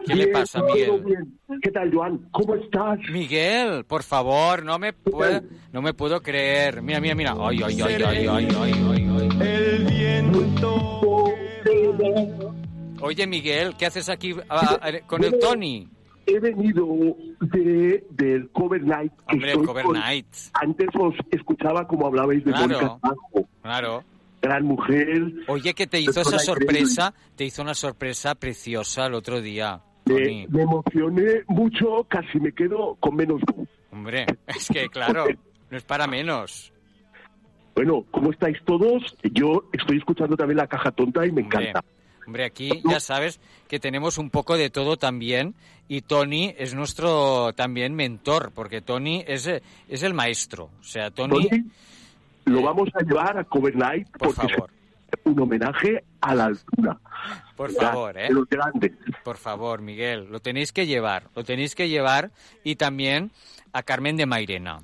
¿Qué 0.07 0.15
le 0.17 0.27
pasa, 0.29 0.61
Miguel? 0.63 1.27
¿Qué 1.63 1.71
tal, 1.71 1.95
Joan? 1.95 2.19
¿Cómo 2.33 2.57
estás? 2.57 2.99
Miguel, 3.13 3.85
por 3.85 4.03
favor, 4.03 4.65
no 4.65 4.79
me 4.81 4.93
puedo, 4.93 5.41
no 5.73 5.83
me 5.83 5.95
puedo 5.95 6.21
creer. 6.21 6.83
Mira, 6.83 7.01
mira, 7.01 7.15
mira. 7.15 7.35
Ay, 7.39 7.61
ay, 7.65 7.81
ay, 7.81 7.93
ay, 7.93 8.03
ay, 8.03 8.27
ay, 8.29 8.49
ay, 8.61 8.73
ay. 8.91 9.29
El 9.41 9.85
viento. 9.87 11.27
Oye, 13.03 13.27
Miguel, 13.27 13.75
¿qué 13.79 13.87
haces 13.87 14.09
aquí 14.09 14.35
ah, 14.49 14.79
ah, 14.83 14.91
con 15.07 15.23
el 15.25 15.39
Tony? 15.39 15.89
He 16.27 16.39
venido 16.39 16.87
de, 17.41 18.05
del 18.11 18.51
Cover 18.51 18.83
Night. 18.83 19.13
Hombre, 19.33 19.53
el 19.53 19.63
Cover 19.65 19.85
con- 19.85 19.95
Night. 19.95 20.27
Antes 20.55 20.89
os 20.99 21.15
escuchaba 21.31 21.87
como 21.89 22.07
hablabais 22.09 22.45
de 22.45 22.51
Claro. 22.53 22.67
Mónica 22.69 22.99
Naranjo, 23.03 23.49
Claro. 23.63 24.05
Gran 24.43 24.65
mujer. 24.65 25.33
Oye, 25.49 25.75
que 25.75 25.87
te 25.87 26.01
hizo 26.01 26.21
esa 26.21 26.37
increíble. 26.37 26.45
sorpresa, 26.87 27.15
te 27.37 27.45
hizo 27.45 27.63
una 27.63 27.75
sorpresa 27.75 28.35
preciosa 28.35 29.07
el 29.07 29.15
otro 29.15 29.41
día, 29.41 29.81
Me, 30.07 30.47
me 30.49 30.63
emocioné 30.63 31.43
mucho, 31.47 32.05
casi 32.09 32.41
me 32.41 32.53
quedo 32.53 32.97
con 33.01 33.17
menos 33.17 33.41
voz. 33.55 33.69
Hombre, 33.93 34.27
es 34.47 34.69
que 34.69 34.89
claro, 34.89 35.27
no 35.71 35.77
es 35.77 35.85
para 35.85 36.07
menos. 36.07 36.73
Bueno, 37.75 38.05
¿cómo 38.11 38.31
estáis 38.31 38.59
todos? 38.65 39.17
Yo 39.33 39.69
estoy 39.73 39.99
escuchando 39.99 40.37
también 40.37 40.59
la 40.59 40.67
caja 40.67 40.91
tonta 40.91 41.25
y 41.27 41.33
me 41.33 41.43
Hombre, 41.43 41.71
encanta. 41.71 41.85
hombre, 42.27 42.45
aquí 42.45 42.83
ya 42.89 43.01
sabes 43.01 43.41
que 43.69 43.79
tenemos 43.79 44.19
un 44.19 44.31
poco 44.31 44.57
de 44.57 44.71
todo 44.71 44.97
también 44.97 45.55
y 45.89 46.03
Tony 46.03 46.55
es 46.59 46.75
nuestro 46.75 47.53
también 47.55 47.95
mentor, 47.95 48.53
porque 48.55 48.81
Tony 48.81 49.25
es, 49.27 49.47
eh, 49.47 49.63
es 49.89 50.03
el 50.03 50.15
maestro. 50.15 50.71
O 50.81 50.85
sea, 50.85 51.11
Tony, 51.11 51.49
Tony, 51.49 51.65
lo 52.45 52.63
vamos 52.63 52.89
a 52.95 53.01
llevar 53.03 53.39
a 53.39 53.45
Cover 53.45 53.77
Night 53.77 54.09
por 54.19 54.35
porque 54.35 54.53
favor, 54.55 54.71
es 55.11 55.19
un 55.25 55.41
homenaje 55.41 56.05
a 56.21 56.35
la 56.35 56.45
altura. 56.47 56.99
por 57.57 57.71
Ya, 57.73 57.81
favor, 57.81 58.19
¿eh? 58.19 58.29
de 58.29 58.35
los 58.35 58.49
grandes. 58.49 58.93
Por 59.25 59.37
favor, 59.37 59.81
Miguel, 59.83 60.29
lo 60.31 60.41
tenéis 60.41 60.73
que 60.73 60.87
llevar, 60.87 61.25
lo 61.35 61.45
tenéis 61.45 61.75
que 61.75 61.89
llevar 61.89 62.31
y 62.65 62.77
también 62.77 63.31
a 63.73 63.83
Carmen 63.83 64.17
de 64.17 64.27
Mairena, 64.27 64.81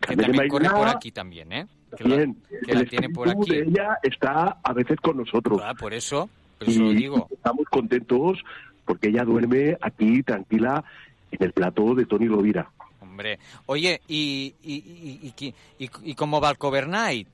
que 0.00 0.16
también 0.16 0.48
corre 0.48 0.70
por 0.70 0.88
aquí 0.88 1.10
también, 1.12 1.52
¿eh? 1.52 1.66
Que 1.96 2.04
la, 2.08 2.16
Bien, 2.16 2.36
que 2.66 2.72
la 2.74 2.80
el 2.80 2.88
tiene 2.88 3.08
por 3.10 3.28
aquí. 3.28 3.50
de 3.50 3.62
ella 3.64 3.98
está 4.02 4.58
a 4.62 4.72
veces 4.72 4.96
con 5.00 5.16
nosotros. 5.16 5.60
Ah, 5.64 5.74
por 5.74 5.92
eso, 5.92 6.30
por 6.58 6.68
eso 6.68 6.80
lo 6.80 6.92
Y 6.92 6.94
digo. 6.94 7.28
Estamos 7.32 7.66
contentos 7.68 8.38
porque 8.84 9.08
ella 9.08 9.24
duerme 9.24 9.76
aquí 9.80 10.22
tranquila 10.22 10.84
en 11.32 11.42
el 11.42 11.52
plató 11.52 11.94
de 11.96 12.06
Tony 12.06 12.28
Rovira. 12.28 12.70
Hombre, 13.10 13.40
oye, 13.66 14.00
¿y, 14.06 14.54
y, 14.62 15.34
y, 15.80 15.90
y, 16.04 16.14
cómo 16.14 16.40
va 16.40 16.50
el 16.50 16.58
Cover 16.58 16.86
Night? 16.86 17.28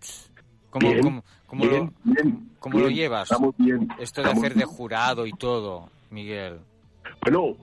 ¿Cómo, 0.71 0.89
Bien, 0.91 1.03
cómo- 1.03 1.25
cómo 1.47 1.65
bien, 1.69 1.93
lo, 2.05 2.13
bien, 2.15 2.51
cómo 2.59 2.79
lo 2.79 2.87
bien, 2.87 2.97
llevas? 2.97 3.29
Esto 3.99 4.23
de 4.23 4.31
hacer 4.31 4.55
de 4.55 4.65
jurado 4.65 5.27
y 5.27 5.33
todo. 5.33 5.91
Miguel? 6.11 6.61
Bueno, 7.21 7.57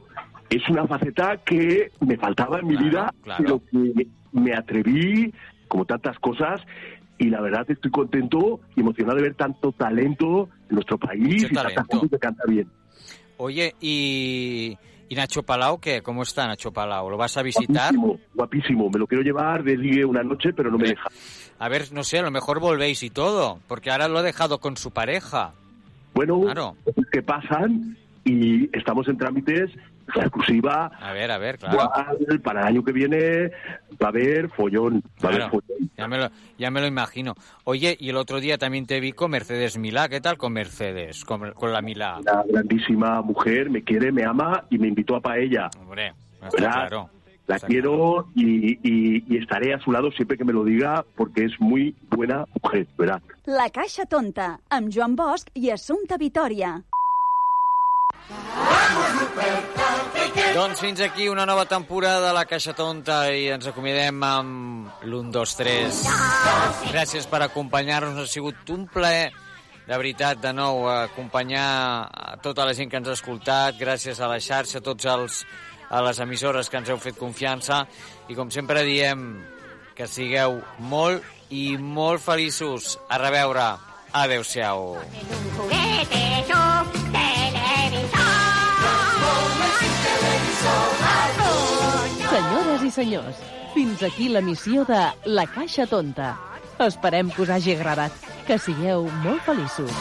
es 0.47 0.61
una 0.69 0.85
faceta 0.85 1.37
que 1.43 1.91
me 2.01 2.17
faltaba 2.17 2.59
en 2.59 2.67
mi 2.67 2.77
vida, 2.77 3.11
claro. 3.23 3.43
pero 3.71 3.93
que 3.93 4.07
me 4.31 4.53
atreví, 4.53 5.33
como 5.67 5.85
tantas 5.85 6.19
cosas, 6.19 6.61
y 7.17 7.29
la 7.29 7.41
verdad 7.41 7.65
estoy 7.67 7.89
contento 7.89 8.59
y 8.75 8.81
emocionado 8.81 9.17
de 9.17 9.23
ver 9.23 9.33
tanto 9.35 9.71
talento 9.71 10.49
en 10.69 10.75
nuestro 10.75 10.99
país 10.99 11.41
Mucho 11.41 11.47
y 11.47 11.53
talento. 11.55 11.99
gente 11.99 12.09
que 12.09 12.19
canta 12.19 12.43
bien. 12.47 12.69
Oye, 13.37 13.73
¿y, 13.81 14.77
¿y 15.13 15.15
Nacho 15.15 15.43
Palau 15.43 15.79
qué? 15.79 16.01
¿Cómo 16.01 16.23
está 16.23 16.47
Nacho 16.47 16.71
Palau? 16.71 17.07
¿Lo 17.09 17.17
vas 17.17 17.37
a 17.37 17.43
visitar? 17.43 17.93
Guapísimo, 17.95 18.19
guapísimo. 18.33 18.89
Me 18.89 18.97
lo 18.99 19.05
quiero 19.07 19.23
llevar 19.23 19.63
de 19.63 19.77
ligue 19.77 20.03
una 20.03 20.23
noche, 20.23 20.51
pero 20.53 20.71
no 20.71 20.77
me 20.79 20.89
deja. 20.89 21.07
A 21.59 21.69
ver, 21.69 21.91
no 21.93 22.03
sé, 22.03 22.17
a 22.17 22.23
lo 22.23 22.31
mejor 22.31 22.59
volvéis 22.59 23.03
y 23.03 23.11
todo, 23.11 23.59
porque 23.67 23.91
ahora 23.91 24.07
lo 24.07 24.17
ha 24.17 24.23
dejado 24.23 24.57
con 24.59 24.75
su 24.75 24.89
pareja. 24.91 25.53
Bueno, 26.15 26.41
Claro. 26.41 26.75
que 27.11 27.21
pasan 27.21 27.95
y 28.25 28.75
estamos 28.75 29.07
en 29.07 29.17
trámites, 29.17 29.69
la 30.15 30.23
exclusiva. 30.23 30.91
A 30.99 31.13
ver, 31.13 31.31
a 31.31 31.37
ver, 31.37 31.57
claro. 31.57 31.89
para 32.43 32.61
el 32.61 32.67
año 32.67 32.83
que 32.83 32.91
viene 32.91 33.51
va 34.01 34.07
a 34.07 34.09
haber 34.09 34.49
follón. 34.49 35.01
Va 35.23 35.29
a 35.29 35.33
haber 35.33 35.49
follón. 35.49 35.89
ya 35.97 36.07
me, 36.07 36.17
lo, 36.17 36.29
ya 36.57 36.71
me 36.71 36.81
lo 36.81 36.87
imagino. 36.87 37.35
Oye, 37.63 37.95
y 37.99 38.09
el 38.09 38.17
otro 38.17 38.39
día 38.39 38.57
también 38.57 38.85
te 38.85 38.99
vi 38.99 39.11
con 39.13 39.31
Mercedes 39.31 39.77
Milá. 39.77 40.09
¿Qué 40.09 40.21
tal 40.21 40.37
con 40.37 40.53
Mercedes? 40.53 41.23
Con, 41.25 41.51
con 41.53 41.71
la 41.71 41.81
Milá. 41.81 42.17
Una 42.19 42.43
grandísima 42.47 43.21
mujer, 43.21 43.69
me 43.69 43.83
quiere, 43.83 44.11
me 44.11 44.23
ama 44.25 44.65
y 44.69 44.77
me 44.77 44.87
invitó 44.87 45.15
a 45.15 45.21
paella. 45.21 45.69
Hombre, 45.79 46.13
está 46.41 46.49
¿Verdad? 46.57 46.71
claro. 46.73 47.09
La 47.45 47.59
quiero 47.59 48.29
y, 48.35 48.71
y- 48.87 49.23
y 49.27 49.37
estaré 49.37 49.73
a 49.73 49.79
su 49.79 49.91
lado 49.91 50.09
siempre 50.13 50.37
que 50.37 50.45
me 50.45 50.53
lo 50.53 50.63
diga 50.63 51.03
porque 51.17 51.43
es 51.43 51.51
muy 51.59 51.93
buena 52.09 52.45
mujer, 52.61 52.87
¿verdad? 52.97 53.21
La 53.45 53.69
Caixa 53.69 54.05
Tonta, 54.05 54.61
amb 54.69 54.89
Joan 54.95 55.17
Bosch 55.17 55.49
i 55.53 55.69
Assumpta 55.69 56.15
Vitoria. 56.17 56.81
Doncs 60.53 60.79
fins 60.79 61.01
aquí 61.01 61.27
una 61.29 61.45
nova 61.49 61.65
temporada 61.65 62.27
de 62.27 62.33
La 62.35 62.45
Caixa 62.45 62.75
Tonta 62.77 63.25
i 63.33 63.47
ens 63.53 63.65
acomiadem 63.67 64.21
amb 64.27 65.03
l'1, 65.07 65.31
2, 65.33 65.55
3. 65.59 66.03
Gràcies 66.91 67.25
per 67.29 67.41
acompanyar-nos, 67.45 68.19
ha 68.21 68.29
sigut 68.29 68.69
un 68.73 68.85
plaer 68.87 69.31
de 69.87 69.97
veritat, 69.97 70.39
de 70.39 70.53
nou, 70.55 70.85
acompanyar 70.87 71.67
a 72.07 72.37
tota 72.43 72.67
la 72.69 72.75
gent 72.77 72.91
que 72.91 73.01
ens 73.01 73.09
ha 73.09 73.17
escoltat, 73.17 73.79
gràcies 73.81 74.21
a 74.21 74.29
la 74.31 74.39
xarxa, 74.39 74.79
a 74.79 74.85
tots 74.85 75.09
els 75.09 75.43
a 75.93 76.01
les 76.01 76.19
emissores 76.23 76.69
que 76.69 76.79
ens 76.81 76.89
heu 76.89 76.97
fet 76.97 77.19
confiança 77.19 77.83
i 78.29 78.37
com 78.37 78.49
sempre 78.49 78.81
diem 78.87 79.43
que 79.93 80.07
sigueu 80.09 80.57
molt 80.79 81.21
i 81.53 81.77
molt 81.77 82.23
feliços. 82.23 82.97
A 83.09 83.21
reveure. 83.21 83.69
Adéu-siau. 84.13 84.97
Juguete, 85.57 87.02
Senyores 92.29 92.83
i 92.83 92.91
senyors, 92.91 93.41
fins 93.73 94.03
aquí 94.03 94.29
la 94.29 94.41
missió 94.41 94.85
de 94.89 95.01
La 95.25 95.45
Caixa 95.45 95.85
Tonta. 95.85 96.33
Esperem 96.81 97.29
que 97.29 97.43
us 97.43 97.51
hagi 97.53 97.75
agradat. 97.75 98.11
Que 98.47 98.57
sigueu 98.59 99.07
molt 99.23 99.43
feliços. 99.45 99.91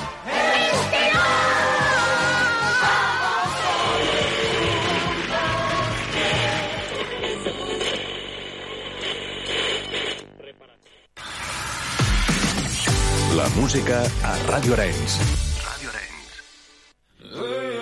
La 13.36 13.48
música 13.60 14.02
a 14.24 14.34
Ràdio 14.48 14.74
Arenys. 14.78 15.20
Il 17.22 17.81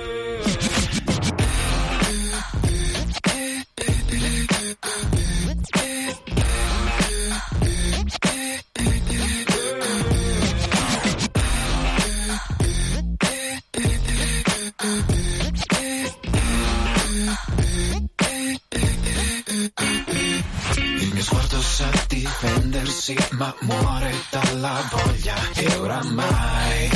ma 23.41 23.55
muore 23.61 24.12
dalla 24.28 24.86
voglia. 24.91 25.34
E 25.55 25.74
oramai 25.76 26.91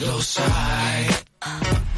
lo 0.00 0.20
sai. 0.20 1.06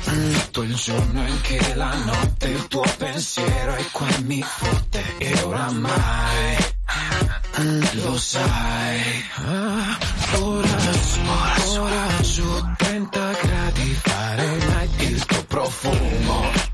Tutto 0.05 0.63
il 0.63 0.75
giorno 0.77 1.21
e 1.21 1.31
anche 1.31 1.75
la 1.75 1.93
notte 2.05 2.47
il 2.47 2.67
tuo 2.69 2.85
pensiero 2.99 3.75
è 3.75 3.85
qua 3.91 4.07
e 4.07 4.21
mi 4.21 4.41
fotte. 4.43 5.03
E 5.19 5.43
oramai 5.43 6.57
lo 8.05 8.17
sai. 8.17 9.25
Ora 10.39 10.79
su, 11.03 11.21
ora 11.79 12.07
giù, 12.21 12.75
30 12.77 13.33
gradi 13.43 13.99
Fahrenheit, 14.03 15.03
il 15.03 15.25
tuo 15.25 15.45
profumo 15.45 16.70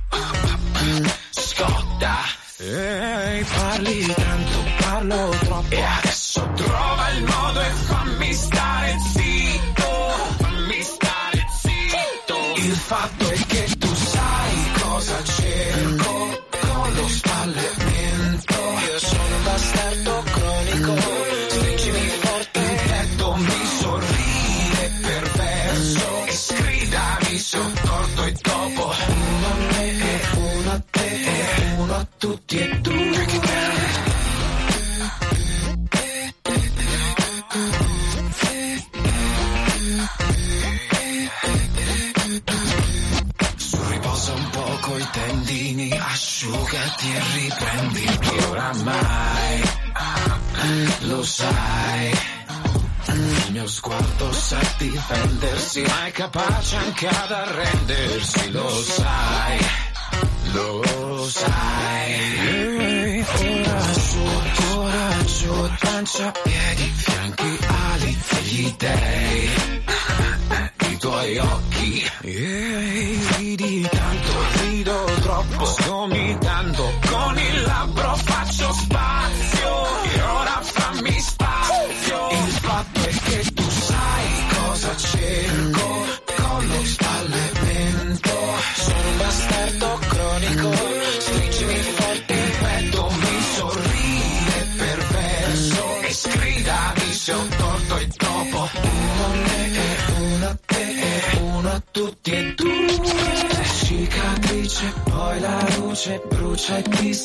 capace 56.66 56.76
anche 56.76 57.06
ad 57.06 57.30
arrendersi, 57.30 58.50
lo 58.50 58.68
sai, 58.68 59.58
lo 59.58 59.65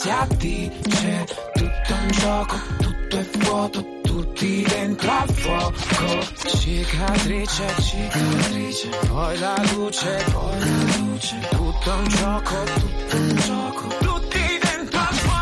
si 0.02 0.10
addice. 0.10 1.26
Tutto 1.54 1.94
un 1.94 2.08
gioco, 2.12 2.56
tutto 2.80 3.18
è 3.18 3.26
vuoto, 3.38 3.86
tutti 4.02 4.64
dentro 4.64 5.12
al 5.12 5.30
fuoco. 5.30 6.26
Cicatrice, 6.58 7.74
cicatrice, 7.80 8.90
poi 9.08 9.38
la 9.38 9.56
luce, 9.74 10.26
poi 10.32 10.60
la 10.60 10.98
luce. 10.98 11.40
Tutto 11.50 11.92
un 11.92 12.08
gioco, 12.08 12.64
tutto 12.64 13.16
un 13.16 13.36
gioco, 13.36 13.88
tutti 14.00 14.60
dentro 14.60 15.00
al 15.00 15.14
fuoco. 15.14 15.42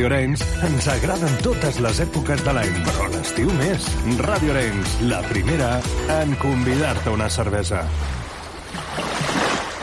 Ràdio 0.00 0.14
Arenys 0.16 0.42
ens 0.64 0.86
agraden 0.88 1.34
totes 1.44 1.76
les 1.84 1.98
èpoques 2.00 2.40
de 2.46 2.54
l'any, 2.56 2.78
però 2.86 3.08
l'estiu 3.12 3.50
més. 3.58 3.84
Ràdio 4.24 4.54
Arenys, 4.54 4.94
la 5.10 5.20
primera 5.28 5.68
en 6.16 6.32
convidar-te 6.40 7.12
una 7.12 7.28
cervesa. 7.28 7.82